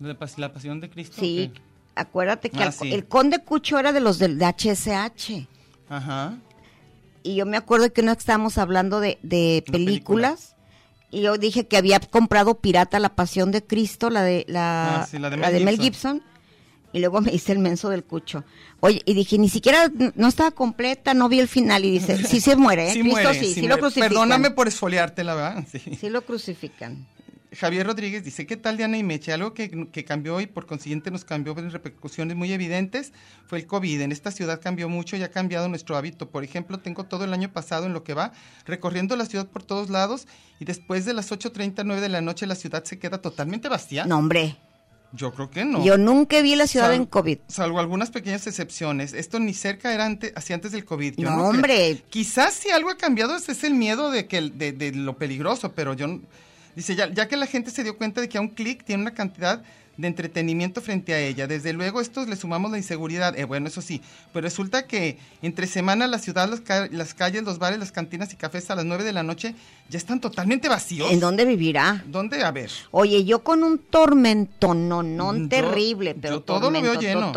¿La, 0.00 0.18
pas- 0.18 0.36
la 0.38 0.52
pasión 0.52 0.80
de 0.80 0.90
Cristo? 0.90 1.14
Sí, 1.20 1.52
acuérdate 1.94 2.50
que 2.50 2.62
Ah, 2.64 2.72
sí. 2.72 2.92
el 2.92 3.06
conde 3.06 3.38
Cucho 3.44 3.78
era 3.78 3.92
de 3.92 4.00
los 4.00 4.18
del 4.18 4.36
de 4.38 4.46
HSH. 4.46 5.46
Ajá. 5.88 6.36
Y 7.22 7.36
yo 7.36 7.46
me 7.46 7.56
acuerdo 7.56 7.92
que 7.92 8.02
no 8.02 8.10
estábamos 8.12 8.58
hablando 8.58 8.98
de, 9.00 9.18
de 9.22 9.62
Una 9.68 9.72
películas. 9.72 10.56
Y 11.10 11.20
yo 11.22 11.38
dije 11.38 11.68
que 11.68 11.76
había 11.76 12.00
comprado 12.00 12.56
pirata 12.60 12.98
La 12.98 13.14
Pasión 13.14 13.52
de 13.52 13.64
Cristo, 13.64 14.10
la 14.10 14.22
de 14.22 14.44
la, 14.48 15.02
Ah, 15.02 15.06
sí, 15.06 15.18
la 15.20 15.30
de 15.30 15.36
la 15.36 15.48
Mel 15.50 15.64
Mel 15.64 15.78
Gibson. 15.78 16.20
Y 16.94 17.00
luego 17.00 17.20
me 17.20 17.32
hice 17.32 17.50
el 17.50 17.58
menso 17.58 17.90
del 17.90 18.04
cucho. 18.04 18.44
Oye, 18.78 19.02
y 19.04 19.14
dije, 19.14 19.36
ni 19.36 19.48
siquiera 19.48 19.90
no 20.14 20.28
estaba 20.28 20.52
completa, 20.52 21.12
no 21.12 21.28
vi 21.28 21.40
el 21.40 21.48
final. 21.48 21.84
Y 21.84 21.90
dice, 21.90 22.16
sí 22.24 22.40
se 22.40 22.54
muere, 22.54 22.88
¿eh? 22.88 22.92
Sí 22.92 23.00
Cristo 23.00 23.20
muere, 23.20 23.40
sí, 23.40 23.46
sí 23.46 23.54
sí, 23.62 23.66
lo 23.66 23.78
crucifican. 23.78 24.10
Perdóname 24.10 24.52
por 24.52 24.68
esfoliarte, 24.68 25.24
la 25.24 25.34
verdad. 25.34 25.66
Sí. 25.70 25.80
Sí 26.00 26.08
lo 26.08 26.24
crucifican. 26.24 27.04
Javier 27.52 27.86
Rodríguez 27.86 28.22
dice, 28.22 28.46
¿qué 28.46 28.56
tal 28.56 28.76
Diana 28.76 28.96
y 28.96 29.02
Meche? 29.02 29.32
Algo 29.32 29.54
que, 29.54 29.88
que 29.90 30.04
cambió 30.04 30.40
y 30.40 30.46
por 30.46 30.66
consiguiente 30.66 31.10
nos 31.10 31.24
cambió 31.24 31.58
en 31.58 31.70
repercusiones 31.72 32.36
muy 32.36 32.52
evidentes 32.52 33.12
fue 33.46 33.58
el 33.58 33.66
COVID. 33.66 34.00
En 34.00 34.12
esta 34.12 34.30
ciudad 34.30 34.60
cambió 34.60 34.88
mucho 34.88 35.16
y 35.16 35.22
ha 35.24 35.30
cambiado 35.32 35.68
nuestro 35.68 35.96
hábito. 35.96 36.30
Por 36.30 36.44
ejemplo, 36.44 36.78
tengo 36.78 37.04
todo 37.04 37.24
el 37.24 37.32
año 37.32 37.52
pasado 37.52 37.86
en 37.86 37.92
lo 37.92 38.04
que 38.04 38.14
va 38.14 38.32
recorriendo 38.66 39.16
la 39.16 39.26
ciudad 39.26 39.48
por 39.48 39.64
todos 39.64 39.90
lados 39.90 40.28
y 40.60 40.64
después 40.64 41.04
de 41.04 41.14
las 41.14 41.32
8.30, 41.32 41.82
9 41.84 42.00
de 42.00 42.08
la 42.08 42.20
noche 42.20 42.46
la 42.46 42.54
ciudad 42.54 42.84
se 42.84 43.00
queda 43.00 43.18
totalmente 43.18 43.68
vacía. 43.68 44.04
No, 44.04 44.18
hombre. 44.18 44.56
Yo 45.14 45.32
creo 45.32 45.48
que 45.48 45.64
no. 45.64 45.84
Yo 45.84 45.96
nunca 45.96 46.42
vi 46.42 46.56
la 46.56 46.66
ciudad 46.66 46.86
Sal- 46.86 46.96
en 46.96 47.06
COVID. 47.06 47.38
Salvo 47.46 47.78
algunas 47.78 48.10
pequeñas 48.10 48.46
excepciones. 48.46 49.12
Esto 49.12 49.38
ni 49.38 49.54
cerca 49.54 49.94
era 49.94 50.06
ante, 50.06 50.32
hacia 50.34 50.56
antes 50.56 50.72
del 50.72 50.84
COVID. 50.84 51.14
Yo 51.16 51.30
No, 51.30 51.48
hombre. 51.48 52.02
Quizás 52.10 52.54
si 52.54 52.70
algo 52.70 52.90
ha 52.90 52.96
cambiado 52.96 53.36
es 53.36 53.64
el 53.64 53.74
miedo 53.74 54.10
de 54.10 54.26
que 54.26 54.40
de, 54.40 54.72
de 54.72 54.92
lo 54.92 55.16
peligroso, 55.16 55.72
pero 55.72 55.94
yo... 55.94 56.18
Dice, 56.74 56.96
ya, 56.96 57.08
ya 57.12 57.28
que 57.28 57.36
la 57.36 57.46
gente 57.46 57.70
se 57.70 57.84
dio 57.84 57.96
cuenta 57.96 58.20
de 58.20 58.28
que 58.28 58.38
a 58.38 58.40
un 58.40 58.48
clic 58.48 58.82
tiene 58.84 59.02
una 59.02 59.14
cantidad 59.14 59.62
de 59.96 60.08
entretenimiento 60.08 60.80
frente 60.80 61.14
a 61.14 61.20
ella. 61.20 61.46
Desde 61.46 61.72
luego, 61.72 62.00
estos 62.00 62.28
le 62.28 62.36
sumamos 62.36 62.70
la 62.70 62.78
inseguridad. 62.78 63.38
Eh, 63.38 63.44
bueno, 63.44 63.68
eso 63.68 63.80
sí. 63.80 64.00
Pero 64.32 64.44
resulta 64.44 64.86
que 64.86 65.18
entre 65.42 65.66
semana 65.66 66.06
la 66.06 66.18
ciudad, 66.18 66.48
las, 66.48 66.60
ca- 66.60 66.88
las 66.90 67.14
calles, 67.14 67.42
los 67.44 67.58
bares, 67.58 67.78
las 67.78 67.92
cantinas 67.92 68.32
y 68.32 68.36
cafés 68.36 68.70
a 68.70 68.74
las 68.74 68.84
9 68.84 69.04
de 69.04 69.12
la 69.12 69.22
noche 69.22 69.54
ya 69.88 69.98
están 69.98 70.20
totalmente 70.20 70.68
vacíos. 70.68 71.10
¿En 71.10 71.20
dónde 71.20 71.44
vivirá? 71.44 72.02
¿Dónde? 72.06 72.42
A 72.42 72.50
ver. 72.50 72.70
Oye, 72.90 73.24
yo 73.24 73.44
con 73.44 73.62
un 73.62 73.78
tormento 73.78 74.74
no, 74.74 75.02
no 75.02 75.36
Yo- 75.36 75.48
terrible, 75.48 76.14
pero 76.14 76.36
yo 76.36 76.40
todo 76.42 76.70
lo 76.70 76.82
veo 76.82 76.94
lleno. 77.00 77.32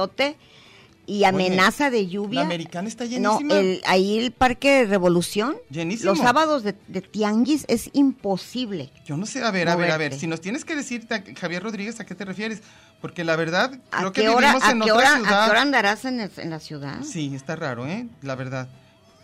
Y 1.08 1.24
amenaza 1.24 1.89
de 1.89 2.05
lluvia. 2.08 2.41
La 2.41 2.45
americana 2.45 2.88
está 2.88 3.05
No, 3.05 3.39
llenísima. 3.39 3.53
el, 3.60 3.82
ahí 3.86 4.20
el 4.20 4.32
Parque 4.32 4.86
Revolución, 4.86 5.55
Llenísimo. 5.72 6.12
los 6.12 6.20
sábados 6.20 6.62
de, 6.64 6.76
de 6.88 7.01
tianguis 7.01 7.66
es 7.70 7.89
imposible. 7.93 8.91
Yo 9.05 9.18
no 9.18 9.26
sé, 9.26 9.41
a 9.43 9.49
ver, 9.51 9.70
a 9.70 9.76
ver, 9.76 9.89
a 9.91 9.97
ver, 9.97 10.14
si 10.14 10.28
nos 10.28 10.41
tienes 10.41 10.66
que 10.66 10.76
decir, 10.76 11.08
Javier 11.39 11.64
Rodríguez, 11.64 11.99
¿a 11.99 12.05
qué 12.05 12.14
te 12.14 12.26
refieres? 12.26 12.62
Porque 13.01 13.24
la 13.24 13.36
verdad, 13.36 13.80
¿A 13.91 13.99
creo 13.99 14.12
que 14.12 14.30
hora, 14.30 14.47
vivimos 14.53 14.64
a 14.64 14.72
en 14.72 14.82
qué 14.82 14.91
otra 14.91 14.95
hora, 15.12 15.16
ciudad. 15.18 15.41
a 15.43 15.45
qué 15.45 15.51
hora 15.51 15.62
andarás 15.62 16.05
en, 16.05 16.20
el- 16.20 16.32
en 16.38 16.49
la 16.49 16.60
ciudad? 16.60 17.01
Sí, 17.03 17.32
está 17.34 17.55
raro, 17.55 17.88
¿eh? 17.88 18.08
La 18.22 18.36
verdad. 18.36 18.68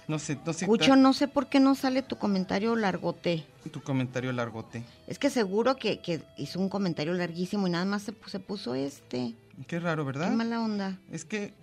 No 0.07 0.19
sé, 0.19 0.37
no 0.45 0.51
sé. 0.53 0.65
Cucho, 0.67 0.95
no 0.97 1.13
sé 1.13 1.27
por 1.29 1.47
qué 1.47 1.59
no 1.61 1.75
sale 1.75 2.01
tu 2.01 2.17
comentario 2.17 2.75
largote. 2.75 3.45
Tu 3.71 3.81
comentario 3.81 4.31
largote. 4.33 4.83
Es 5.07 5.17
que 5.17 5.29
seguro 5.29 5.77
que, 5.77 5.99
que 6.01 6.21
hizo 6.37 6.59
un 6.59 6.67
comentario 6.69 7.13
larguísimo 7.13 7.67
y 7.67 7.71
nada 7.71 7.85
más 7.85 8.03
se, 8.03 8.13
se 8.27 8.39
puso 8.39 8.75
este. 8.75 9.33
Qué 9.67 9.79
raro, 9.79 10.03
¿verdad? 10.03 10.29
Qué 10.29 10.35
mala 10.35 10.59
onda. 10.61 10.97
Es 11.09 11.23
que, 11.23 11.53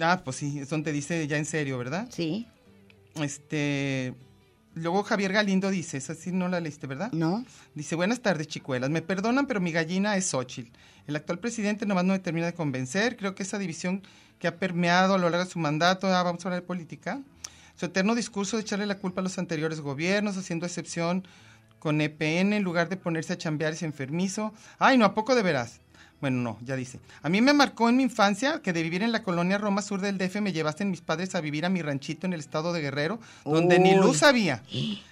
ah, 0.00 0.22
pues 0.24 0.36
sí, 0.36 0.58
es 0.60 0.68
donde 0.68 0.92
dice 0.92 1.26
ya 1.26 1.36
en 1.36 1.44
serio, 1.44 1.78
¿verdad? 1.78 2.08
Sí, 2.10 2.46
Este, 3.16 4.14
luego 4.74 5.02
Javier 5.02 5.32
Galindo 5.32 5.70
dice, 5.70 5.96
esa 5.96 6.14
sí 6.14 6.30
no 6.32 6.48
la 6.48 6.60
leíste, 6.60 6.86
¿verdad? 6.86 7.10
¿no? 7.12 7.44
Dice, 7.74 7.96
buenas 7.96 8.20
tardes, 8.20 8.46
chicuelas. 8.46 8.90
Me 8.90 9.02
perdonan, 9.02 9.46
pero 9.46 9.60
mi 9.60 9.72
gallina 9.72 10.16
es 10.16 10.26
Xochitl. 10.26 10.70
El 11.06 11.16
actual 11.16 11.38
presidente 11.38 11.86
nomás 11.86 12.04
no 12.04 12.12
me 12.12 12.18
termina 12.18 12.46
de 12.46 12.54
convencer. 12.54 13.16
Creo 13.16 13.34
que 13.34 13.42
esa 13.42 13.58
división 13.58 14.02
que 14.38 14.46
ha 14.46 14.56
permeado 14.58 15.14
a 15.14 15.18
lo 15.18 15.30
largo 15.30 15.44
de 15.44 15.50
su 15.50 15.58
mandato, 15.58 16.06
ah, 16.06 16.22
vamos 16.22 16.44
a 16.44 16.48
hablar 16.48 16.60
de 16.62 16.66
política, 16.66 17.20
su 17.74 17.86
eterno 17.86 18.14
discurso 18.14 18.56
de 18.56 18.62
echarle 18.62 18.86
la 18.86 18.98
culpa 18.98 19.20
a 19.20 19.24
los 19.24 19.38
anteriores 19.38 19.80
gobiernos, 19.80 20.36
haciendo 20.36 20.66
excepción 20.66 21.26
con 21.78 22.00
EPN 22.00 22.52
en 22.52 22.62
lugar 22.62 22.88
de 22.88 22.96
ponerse 22.96 23.32
a 23.32 23.38
chambear 23.38 23.72
ese 23.72 23.84
enfermizo. 23.86 24.52
Ay, 24.78 24.98
no, 24.98 25.04
¿a 25.04 25.14
poco 25.14 25.34
de 25.34 25.42
veras? 25.42 25.80
Bueno, 26.20 26.38
no, 26.42 26.58
ya 26.64 26.74
dice. 26.74 26.98
A 27.22 27.28
mí 27.28 27.40
me 27.40 27.52
marcó 27.52 27.88
en 27.88 27.96
mi 27.96 28.02
infancia 28.02 28.60
que 28.60 28.72
de 28.72 28.82
vivir 28.82 29.04
en 29.04 29.12
la 29.12 29.22
colonia 29.22 29.56
Roma 29.56 29.82
Sur 29.82 30.00
del 30.00 30.18
DF 30.18 30.40
me 30.40 30.52
llevasten 30.52 30.90
mis 30.90 31.00
padres 31.00 31.36
a 31.36 31.40
vivir 31.40 31.64
a 31.64 31.68
mi 31.68 31.80
ranchito 31.80 32.26
en 32.26 32.32
el 32.32 32.40
estado 32.40 32.72
de 32.72 32.80
Guerrero, 32.80 33.20
donde 33.44 33.78
ni 33.78 33.94
luz 33.94 34.24
había. 34.24 34.62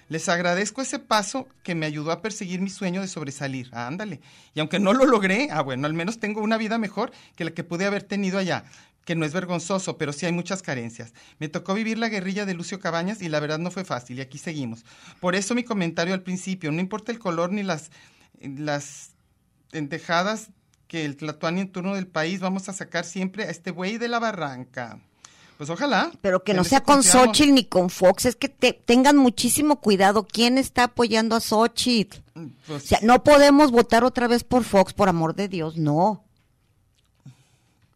Les 0.09 0.27
agradezco 0.27 0.81
ese 0.81 0.99
paso 0.99 1.47
que 1.63 1.75
me 1.75 1.85
ayudó 1.85 2.11
a 2.11 2.21
perseguir 2.21 2.59
mi 2.59 2.69
sueño 2.69 2.99
de 2.99 3.07
sobresalir. 3.07 3.69
Ah, 3.71 3.87
ándale. 3.87 4.19
Y 4.53 4.59
aunque 4.59 4.79
no 4.79 4.91
lo 4.93 5.05
logré, 5.05 5.47
ah, 5.51 5.61
bueno, 5.61 5.87
al 5.87 5.93
menos 5.93 6.19
tengo 6.19 6.41
una 6.41 6.57
vida 6.57 6.77
mejor 6.77 7.11
que 7.37 7.45
la 7.45 7.51
que 7.51 7.63
pude 7.63 7.85
haber 7.85 8.03
tenido 8.03 8.37
allá 8.37 8.65
que 9.05 9.15
no 9.15 9.25
es 9.25 9.31
vergonzoso, 9.31 9.97
pero 9.97 10.11
sí 10.11 10.25
hay 10.25 10.33
muchas 10.33 10.61
carencias. 10.61 11.13
Me 11.39 11.47
tocó 11.47 11.73
vivir 11.73 11.97
la 11.97 12.09
guerrilla 12.09 12.45
de 12.45 12.53
Lucio 12.53 12.81
Cabañas 12.81 13.21
y 13.21 13.29
la 13.29 13.39
verdad 13.39 13.57
no 13.57 13.71
fue 13.71 13.85
fácil 13.85 14.17
y 14.17 14.21
aquí 14.21 14.37
seguimos. 14.37 14.83
Por 15.21 15.33
eso 15.33 15.55
mi 15.55 15.63
comentario 15.63 16.13
al 16.13 16.23
principio, 16.23 16.73
no 16.73 16.81
importa 16.81 17.13
el 17.13 17.17
color 17.17 17.53
ni 17.53 17.63
las, 17.63 17.89
las 18.41 19.11
entejadas 19.71 20.49
que 20.87 21.05
el 21.05 21.17
Tlatuani 21.17 21.61
en 21.61 21.71
turno 21.71 21.95
del 21.95 22.07
país, 22.07 22.39
vamos 22.39 22.69
a 22.69 22.73
sacar 22.73 23.03
siempre 23.05 23.43
a 23.43 23.49
este 23.49 23.71
güey 23.71 23.97
de 23.97 24.07
la 24.07 24.19
barranca. 24.19 24.99
Pues 25.57 25.69
ojalá. 25.71 26.11
Pero 26.21 26.43
que 26.43 26.53
no 26.53 26.63
sea 26.63 26.81
con 26.81 26.97
confiamos. 26.97 27.27
Xochitl 27.35 27.53
ni 27.53 27.65
con 27.65 27.89
Fox, 27.89 28.25
es 28.25 28.35
que 28.35 28.47
te- 28.47 28.73
tengan 28.73 29.17
muchísimo 29.17 29.81
cuidado. 29.81 30.27
¿Quién 30.27 30.57
está 30.59 30.83
apoyando 30.83 31.35
a 31.35 31.39
Xochitl? 31.39 32.19
Pues, 32.67 32.83
O 32.83 32.87
sea, 32.87 32.99
no 33.01 33.23
podemos 33.23 33.71
votar 33.71 34.03
otra 34.03 34.27
vez 34.27 34.43
por 34.43 34.63
Fox, 34.63 34.93
por 34.93 35.09
amor 35.09 35.33
de 35.35 35.47
Dios, 35.47 35.75
no. 35.77 36.23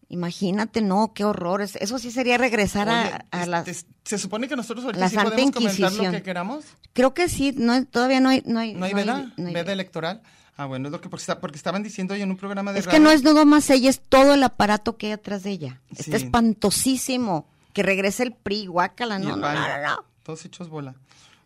Imagínate, 0.09 0.81
no, 0.81 1.13
qué 1.13 1.23
horrores. 1.23 1.77
Eso 1.77 1.97
sí 1.97 2.11
sería 2.11 2.37
regresar 2.37 2.89
a- 2.89 3.01
oye, 3.03 3.11
a, 3.31 3.41
es- 3.43 3.47
las... 3.47 3.67
es- 3.67 3.85
se 4.03 4.17
supone 4.17 4.47
que 4.49 4.55
nosotros 4.57 4.83
ahorita 4.85 4.99
la 4.99 5.09
sí 5.09 5.15
podemos 5.15 5.51
comentar 5.51 5.93
lo 5.93 6.11
que 6.11 6.23
queramos. 6.23 6.65
Creo 6.91 7.13
que 7.13 7.29
sí, 7.29 7.53
no, 7.55 7.85
todavía 7.85 8.19
no 8.19 8.29
hay... 8.29 8.43
No 8.45 8.59
hay, 8.59 8.73
¿No 8.73 8.85
hay 8.85 8.91
no 8.93 8.97
hay- 8.99 9.05
veda? 9.05 9.33
no 9.37 9.47
hay- 9.47 9.53
¿Veda 9.53 9.71
electoral? 9.71 10.21
Ah, 10.57 10.65
bueno, 10.65 10.87
es 10.87 10.91
lo 10.91 11.01
que 11.01 11.09
porque, 11.09 11.21
está- 11.23 11.39
porque 11.39 11.57
estaban 11.57 11.81
diciendo 11.83 12.13
hoy 12.13 12.21
en 12.21 12.29
un 12.29 12.37
programa 12.37 12.71
de 12.73 12.79
Es 12.79 12.87
que 12.87 12.99
no 12.99 13.09
es 13.09 13.23
nada 13.23 13.45
más 13.45 13.69
ella, 13.69 13.89
es 13.89 13.99
todo 14.01 14.33
el 14.35 14.43
aparato 14.43 14.97
que 14.97 15.07
hay 15.07 15.11
atrás 15.13 15.43
de 15.43 15.51
ella. 15.51 15.81
Sí. 15.91 16.01
Está 16.01 16.17
espantosísimo. 16.17 17.47
Que 17.73 17.83
regrese 17.83 18.23
el 18.23 18.33
PRI, 18.33 18.65
guácala, 18.67 19.17
no, 19.17 19.37
no, 19.37 19.53
no, 19.53 19.53
no. 19.53 20.05
Todos 20.23 20.43
hechos 20.45 20.67
bola. 20.69 20.93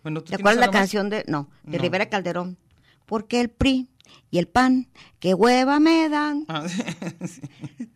Bueno, 0.01 0.21
¿tú 0.21 0.29
¿Te 0.31 0.35
acuerdas 0.35 0.59
la 0.59 0.67
más? 0.67 0.73
canción 0.75 1.09
de, 1.09 1.23
no, 1.27 1.47
de 1.63 1.77
No. 1.77 1.83
Rivera 1.83 2.09
Calderón? 2.09 2.57
Porque 3.05 3.39
el 3.41 3.49
PRI 3.49 3.87
y 4.31 4.39
el 4.39 4.47
PAN, 4.47 4.87
qué 5.19 5.33
hueva 5.35 5.79
me 5.79 6.09
dan. 6.09 6.45
Ah, 6.47 6.65
sí. 7.27 7.89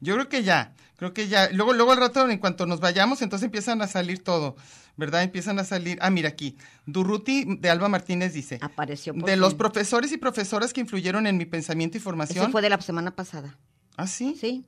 Yo 0.00 0.14
creo 0.14 0.28
que 0.28 0.42
ya, 0.42 0.74
creo 0.96 1.12
que 1.12 1.28
ya. 1.28 1.50
Luego, 1.50 1.72
luego 1.72 1.92
al 1.92 1.98
rato, 1.98 2.28
en 2.28 2.38
cuanto 2.38 2.66
nos 2.66 2.80
vayamos, 2.80 3.22
entonces 3.22 3.44
empiezan 3.46 3.82
a 3.82 3.86
salir 3.86 4.22
todo, 4.24 4.56
¿verdad? 4.96 5.22
Empiezan 5.22 5.58
a 5.58 5.64
salir. 5.64 5.98
Ah, 6.00 6.10
mira 6.10 6.28
aquí. 6.28 6.56
Durruti 6.86 7.44
de 7.58 7.70
Alba 7.70 7.88
Martínez 7.88 8.32
dice. 8.32 8.58
Apareció 8.62 9.14
por 9.14 9.24
De 9.24 9.36
los 9.36 9.54
profesores 9.54 10.12
y 10.12 10.18
profesoras 10.18 10.72
que 10.72 10.80
influyeron 10.80 11.26
en 11.26 11.36
mi 11.36 11.44
pensamiento 11.46 11.96
y 11.96 12.00
formación. 12.00 12.44
Ese 12.44 12.52
fue 12.52 12.62
de 12.62 12.70
la 12.70 12.80
semana 12.80 13.14
pasada. 13.14 13.58
¿Ah, 13.96 14.06
sí? 14.06 14.36
Sí. 14.40 14.64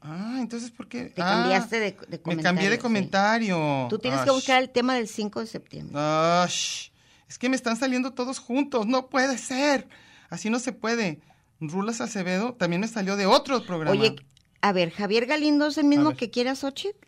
Ah, 0.00 0.38
entonces, 0.40 0.70
¿por 0.72 0.88
qué? 0.88 1.04
Te 1.04 1.22
Ah, 1.22 1.42
cambiaste 1.42 1.78
de, 1.78 1.96
de 2.08 2.20
Me 2.24 2.42
cambié 2.42 2.68
de 2.68 2.76
sí. 2.76 2.82
comentario. 2.82 3.86
Tú 3.88 3.98
tienes 3.98 4.20
Ah, 4.20 4.24
que 4.24 4.30
buscar 4.32 4.60
el 4.60 4.70
tema 4.70 4.94
del 4.96 5.06
5 5.06 5.40
de 5.40 5.46
septiembre. 5.46 5.94
Ah, 5.96 6.44
sh. 6.48 6.90
es 7.28 7.38
que 7.38 7.48
me 7.48 7.54
están 7.56 7.76
saliendo 7.76 8.12
todos 8.12 8.38
juntos, 8.40 8.86
no 8.86 9.08
puede 9.08 9.38
ser. 9.38 9.88
Así 10.28 10.50
no 10.50 10.58
se 10.58 10.72
puede. 10.72 11.20
Rulas 11.68 12.00
Acevedo 12.00 12.54
también 12.54 12.80
me 12.80 12.88
salió 12.88 13.16
de 13.16 13.26
otro 13.26 13.64
programa. 13.64 13.98
Oye, 13.98 14.16
a 14.60 14.72
ver, 14.72 14.90
Javier 14.90 15.26
Galindo 15.26 15.68
es 15.68 15.78
el 15.78 15.84
mismo 15.84 16.14
que 16.14 16.30
quiere 16.30 16.50
a 16.50 16.54
Xochitl. 16.54 17.06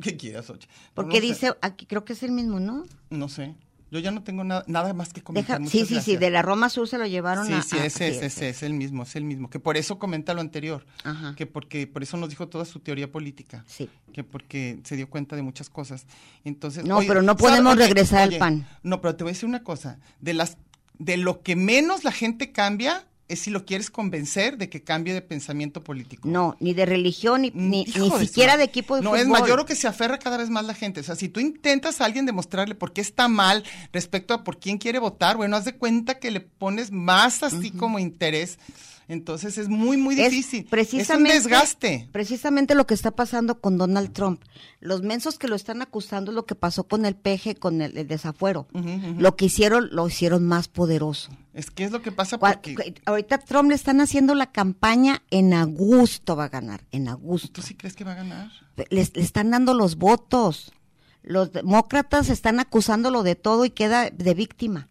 ¿qué 0.00 0.16
quieras, 0.16 0.50
Oche? 0.50 0.68
Porque 0.94 1.16
No 1.16 1.20
sé, 1.20 1.26
dice, 1.26 1.52
aquí 1.60 1.86
creo 1.86 2.04
que 2.04 2.12
es 2.12 2.22
el 2.22 2.32
mismo, 2.32 2.60
¿no? 2.60 2.84
No 3.10 3.28
sé. 3.28 3.54
Yo 3.90 4.00
ya 4.00 4.10
no 4.10 4.24
tengo 4.24 4.42
nada, 4.42 4.64
nada 4.66 4.92
más 4.92 5.12
que 5.12 5.22
comentar. 5.22 5.60
Deja, 5.60 5.70
sí, 5.70 5.86
sí, 5.86 6.00
sí, 6.00 6.16
de 6.16 6.30
la 6.30 6.42
Roma 6.42 6.68
Sur 6.68 6.88
se 6.88 6.98
lo 6.98 7.06
llevaron 7.06 7.46
Sí, 7.46 7.52
a... 7.52 7.62
sí, 7.62 7.76
ese, 7.76 7.90
sí, 7.90 8.04
ese, 8.16 8.26
ese, 8.26 8.48
es 8.48 8.62
el 8.64 8.74
mismo, 8.74 9.04
es 9.04 9.14
el 9.14 9.22
mismo. 9.22 9.48
Que 9.50 9.60
por 9.60 9.76
eso 9.76 10.00
comenta 10.00 10.34
lo 10.34 10.40
anterior. 10.40 10.84
Ajá. 11.04 11.34
Que 11.36 11.46
porque 11.46 11.86
por 11.86 12.02
eso 12.02 12.16
nos 12.16 12.28
dijo 12.28 12.48
toda 12.48 12.64
su 12.64 12.80
teoría 12.80 13.12
política. 13.12 13.64
Sí. 13.68 13.88
Que 14.12 14.24
porque 14.24 14.80
se 14.82 14.96
dio 14.96 15.08
cuenta 15.08 15.36
de 15.36 15.42
muchas 15.42 15.70
cosas. 15.70 16.06
Entonces, 16.44 16.84
No, 16.84 16.98
oye, 16.98 17.06
pero 17.06 17.22
no 17.22 17.36
podemos 17.36 17.76
regresar 17.76 18.22
al 18.22 18.38
PAN. 18.38 18.66
No, 18.82 19.00
pero 19.00 19.14
te 19.14 19.22
voy 19.22 19.30
a 19.30 19.34
decir 19.34 19.48
una 19.48 19.62
cosa. 19.62 20.00
De 20.20 20.34
las, 20.34 20.56
de 20.98 21.16
lo 21.16 21.42
que 21.42 21.54
menos 21.54 22.02
la 22.02 22.10
gente 22.12 22.50
cambia 22.50 23.06
es 23.28 23.40
si 23.40 23.50
lo 23.50 23.64
quieres 23.64 23.90
convencer 23.90 24.58
de 24.58 24.68
que 24.68 24.82
cambie 24.82 25.14
de 25.14 25.22
pensamiento 25.22 25.82
político. 25.82 26.28
No, 26.28 26.56
ni 26.60 26.74
de 26.74 26.84
religión, 26.84 27.42
ni, 27.42 27.50
ni, 27.54 27.82
Hijo 27.82 27.98
ni 27.98 28.10
de 28.10 28.26
siquiera 28.26 28.56
de 28.56 28.64
equipo 28.64 28.96
de 28.96 29.02
no, 29.02 29.10
fútbol. 29.10 29.22
es 29.22 29.28
más, 29.28 29.48
yo 29.48 29.54
creo 29.54 29.66
que 29.66 29.76
se 29.76 29.88
aferra 29.88 30.18
cada 30.18 30.36
vez 30.36 30.50
más 30.50 30.64
la 30.64 30.74
gente. 30.74 31.00
O 31.00 31.02
sea, 31.02 31.16
si 31.16 31.28
tú 31.28 31.40
intentas 31.40 32.00
a 32.00 32.04
alguien 32.04 32.26
demostrarle 32.26 32.74
por 32.74 32.92
qué 32.92 33.00
está 33.00 33.28
mal 33.28 33.64
respecto 33.92 34.34
a 34.34 34.44
por 34.44 34.58
quién 34.58 34.78
quiere 34.78 34.98
votar, 34.98 35.36
bueno, 35.36 35.56
haz 35.56 35.64
de 35.64 35.76
cuenta 35.76 36.18
que 36.18 36.30
le 36.30 36.40
pones 36.40 36.90
más 36.90 37.42
así 37.42 37.70
como 37.70 37.98
interés. 37.98 38.58
Entonces 39.06 39.58
es 39.58 39.68
muy, 39.68 39.96
muy 39.96 40.18
Es 40.18 40.30
difícil. 40.30 40.64
precisamente, 40.70 41.36
es 41.36 41.44
un 41.44 41.50
desgaste. 41.50 42.08
Precisamente 42.10 42.74
lo 42.74 42.86
que 42.86 42.94
está 42.94 43.10
pasando 43.10 43.60
con 43.60 43.76
Donald 43.76 44.12
Trump. 44.12 44.40
Los 44.80 45.02
mensos 45.02 45.38
que 45.38 45.46
lo 45.48 45.56
están 45.56 45.82
acusando 45.82 46.30
es 46.30 46.34
lo 46.34 46.46
que 46.46 46.54
pasó 46.54 46.84
con 46.84 47.04
el 47.04 47.14
peje, 47.14 47.54
con 47.54 47.82
el, 47.82 47.96
el 47.98 48.08
desafuero. 48.08 48.66
Lo 49.18 49.36
que 49.36 49.44
hicieron, 49.46 49.88
lo 49.92 50.08
hicieron 50.08 50.46
más 50.46 50.68
poderoso. 50.68 51.30
Es 51.52 51.70
que 51.70 51.84
es 51.84 51.92
lo 51.92 52.02
que 52.02 52.12
pasa 52.12 52.38
porque... 52.38 52.94
Ahorita 53.04 53.38
Trump 53.38 53.68
le 53.68 53.74
están 53.74 54.00
haciendo 54.00 54.34
la 54.34 54.50
campaña 54.50 55.22
en 55.30 55.52
Augusto 55.54 56.34
va 56.36 56.44
a 56.44 56.48
ganar, 56.48 56.84
en 56.90 57.08
Augusto. 57.08 57.48
¿Tú 57.52 57.62
sí 57.62 57.74
crees 57.74 57.94
que 57.94 58.04
va 58.04 58.12
a 58.12 58.16
ganar? 58.16 58.50
Le 58.90 59.00
están 59.00 59.50
dando 59.50 59.74
los 59.74 59.96
votos. 59.96 60.72
Los 61.22 61.52
demócratas 61.52 62.28
están 62.28 62.58
acusándolo 62.60 63.22
de 63.22 63.34
todo 63.34 63.64
y 63.64 63.70
queda 63.70 64.10
de 64.10 64.34
víctima. 64.34 64.88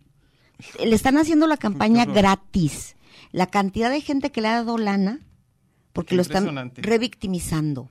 Le 0.84 0.96
están 0.96 1.18
haciendo 1.18 1.48
la 1.48 1.58
campaña 1.58 2.06
gratis. 2.06 2.96
La 3.34 3.48
cantidad 3.48 3.90
de 3.90 4.00
gente 4.00 4.32
que 4.32 4.40
le 4.40 4.48
ha 4.48 4.54
dado 4.54 4.78
lana, 4.78 5.20
porque 5.92 6.16
lo 6.16 6.22
están 6.22 6.72
revictimizando. 6.78 7.90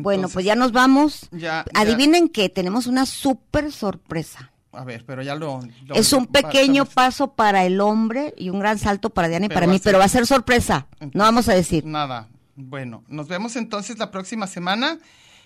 bueno, 0.00 0.28
pues 0.28 0.44
ya 0.46 0.54
nos 0.54 0.72
vamos. 0.72 1.28
ya- 1.32 1.64
ya- 1.64 1.80
Adivinen 1.80 2.28
que 2.28 2.48
tenemos 2.48 2.86
una 2.86 3.04
súper 3.04 3.72
sorpresa. 3.72 4.52
A 4.72 4.84
ver, 4.84 5.04
pero 5.04 5.22
ya 5.22 5.34
lo... 5.34 5.60
lo- 5.86 5.94
es 5.94 6.12
un 6.12 6.26
pequeño 6.26 6.84
va- 6.84 6.90
paso 6.90 7.34
para 7.34 7.64
el 7.64 7.80
hombre 7.80 8.32
y 8.36 8.50
un 8.50 8.60
gran 8.60 8.78
salto 8.78 9.10
para 9.10 9.26
Diana 9.28 9.46
y 9.46 9.48
para 9.48 9.66
mí, 9.66 9.74
ser- 9.78 9.82
pero 9.84 9.98
va 9.98 10.04
a 10.04 10.08
ser 10.08 10.26
sorpresa. 10.26 10.86
No 11.14 11.24
vamos 11.24 11.48
a 11.48 11.54
decir. 11.54 11.84
Nada. 11.84 12.28
Bueno, 12.54 13.02
nos 13.08 13.26
vemos 13.28 13.56
entonces 13.56 13.98
la 13.98 14.10
próxima 14.10 14.46
semana. 14.46 14.98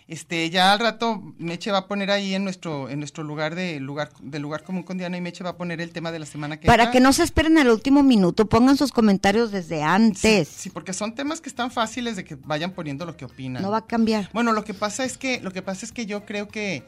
Este, 0.09 0.51
ya 0.51 0.73
al 0.73 0.81
rato 0.81 1.23
Meche 1.39 1.71
va 1.71 1.79
a 1.79 1.87
poner 1.87 2.11
ahí 2.11 2.35
en 2.35 2.43
nuestro 2.45 2.89
en 2.91 2.99
nuestro 2.99 3.23
lugar 3.25 3.55
de 3.55 3.79
lugar 3.81 4.11
de 4.21 4.39
lugar 4.41 4.63
común 4.65 4.83
con 4.83 4.99
Diana 4.99 5.17
y 5.17 5.21
Meche 5.21 5.45
va 5.45 5.51
a 5.51 5.57
poner 5.57 5.81
el 5.81 5.91
tema 5.93 6.11
de 6.13 6.19
la 6.19 6.27
semana 6.27 6.59
que 6.59 6.67
Para 6.67 6.85
entra. 6.85 6.93
que 6.93 7.01
no 7.01 7.13
se 7.13 7.23
esperen 7.23 7.57
al 7.57 7.69
último 7.71 8.03
minuto, 8.03 8.47
pongan 8.47 8.77
sus 8.77 8.91
comentarios 8.93 9.53
desde 9.53 9.83
antes. 9.83 10.49
Sí, 10.49 10.71
porque 10.71 10.93
son 10.93 11.15
temas 11.15 11.41
que 11.41 11.49
están 11.49 11.71
fáciles 11.71 12.17
de 12.17 12.25
que 12.25 12.35
vayan 12.35 12.73
poniendo 12.73 13.07
lo 13.07 13.17
que 13.17 13.25
opinan. 13.25 13.63
No 13.63 13.71
va 13.71 13.79
a 13.79 13.87
cambiar. 13.87 14.29
Bueno, 14.33 14.53
lo 14.53 14.65
que 14.65 14.75
pasa 14.75 15.05
es 15.05 15.17
que 15.17 15.41
lo 15.41 15.53
que 15.53 15.63
pasa 15.63 15.87
es 15.87 15.93
que 15.93 16.05
yo 16.05 16.25
creo 16.27 16.49
que 16.49 16.83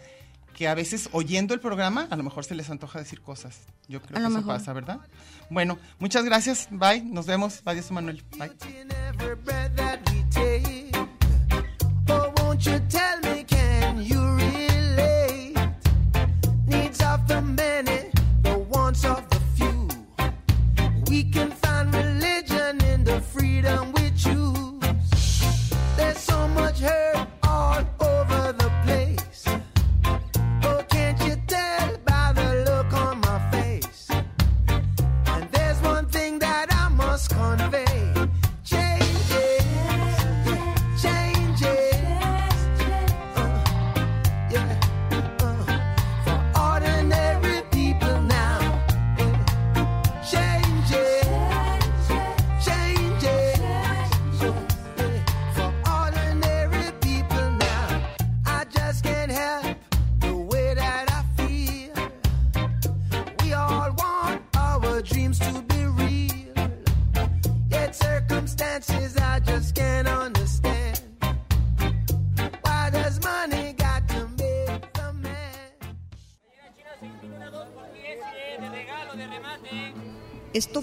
que 0.54 0.68
a 0.68 0.74
veces 0.74 1.08
oyendo 1.10 1.52
el 1.54 1.58
programa 1.60 2.06
a 2.10 2.16
lo 2.16 2.22
mejor 2.22 2.44
se 2.44 2.54
les 2.54 2.70
antoja 2.70 2.98
decir 3.00 3.20
cosas. 3.20 3.58
Yo 3.88 4.00
creo 4.00 4.12
A 4.12 4.20
que 4.20 4.22
lo 4.22 4.28
eso 4.28 4.36
mejor. 4.38 4.56
pasa, 4.56 4.72
¿verdad? 4.72 5.00
Bueno, 5.50 5.78
muchas 5.98 6.24
gracias. 6.24 6.68
Bye. 6.70 7.02
Nos 7.02 7.26
vemos. 7.26 7.60
Adiós, 7.64 7.90
Manuel. 7.90 8.22
Bye. 8.38 8.52
You 12.66 12.80
tell 12.88 13.23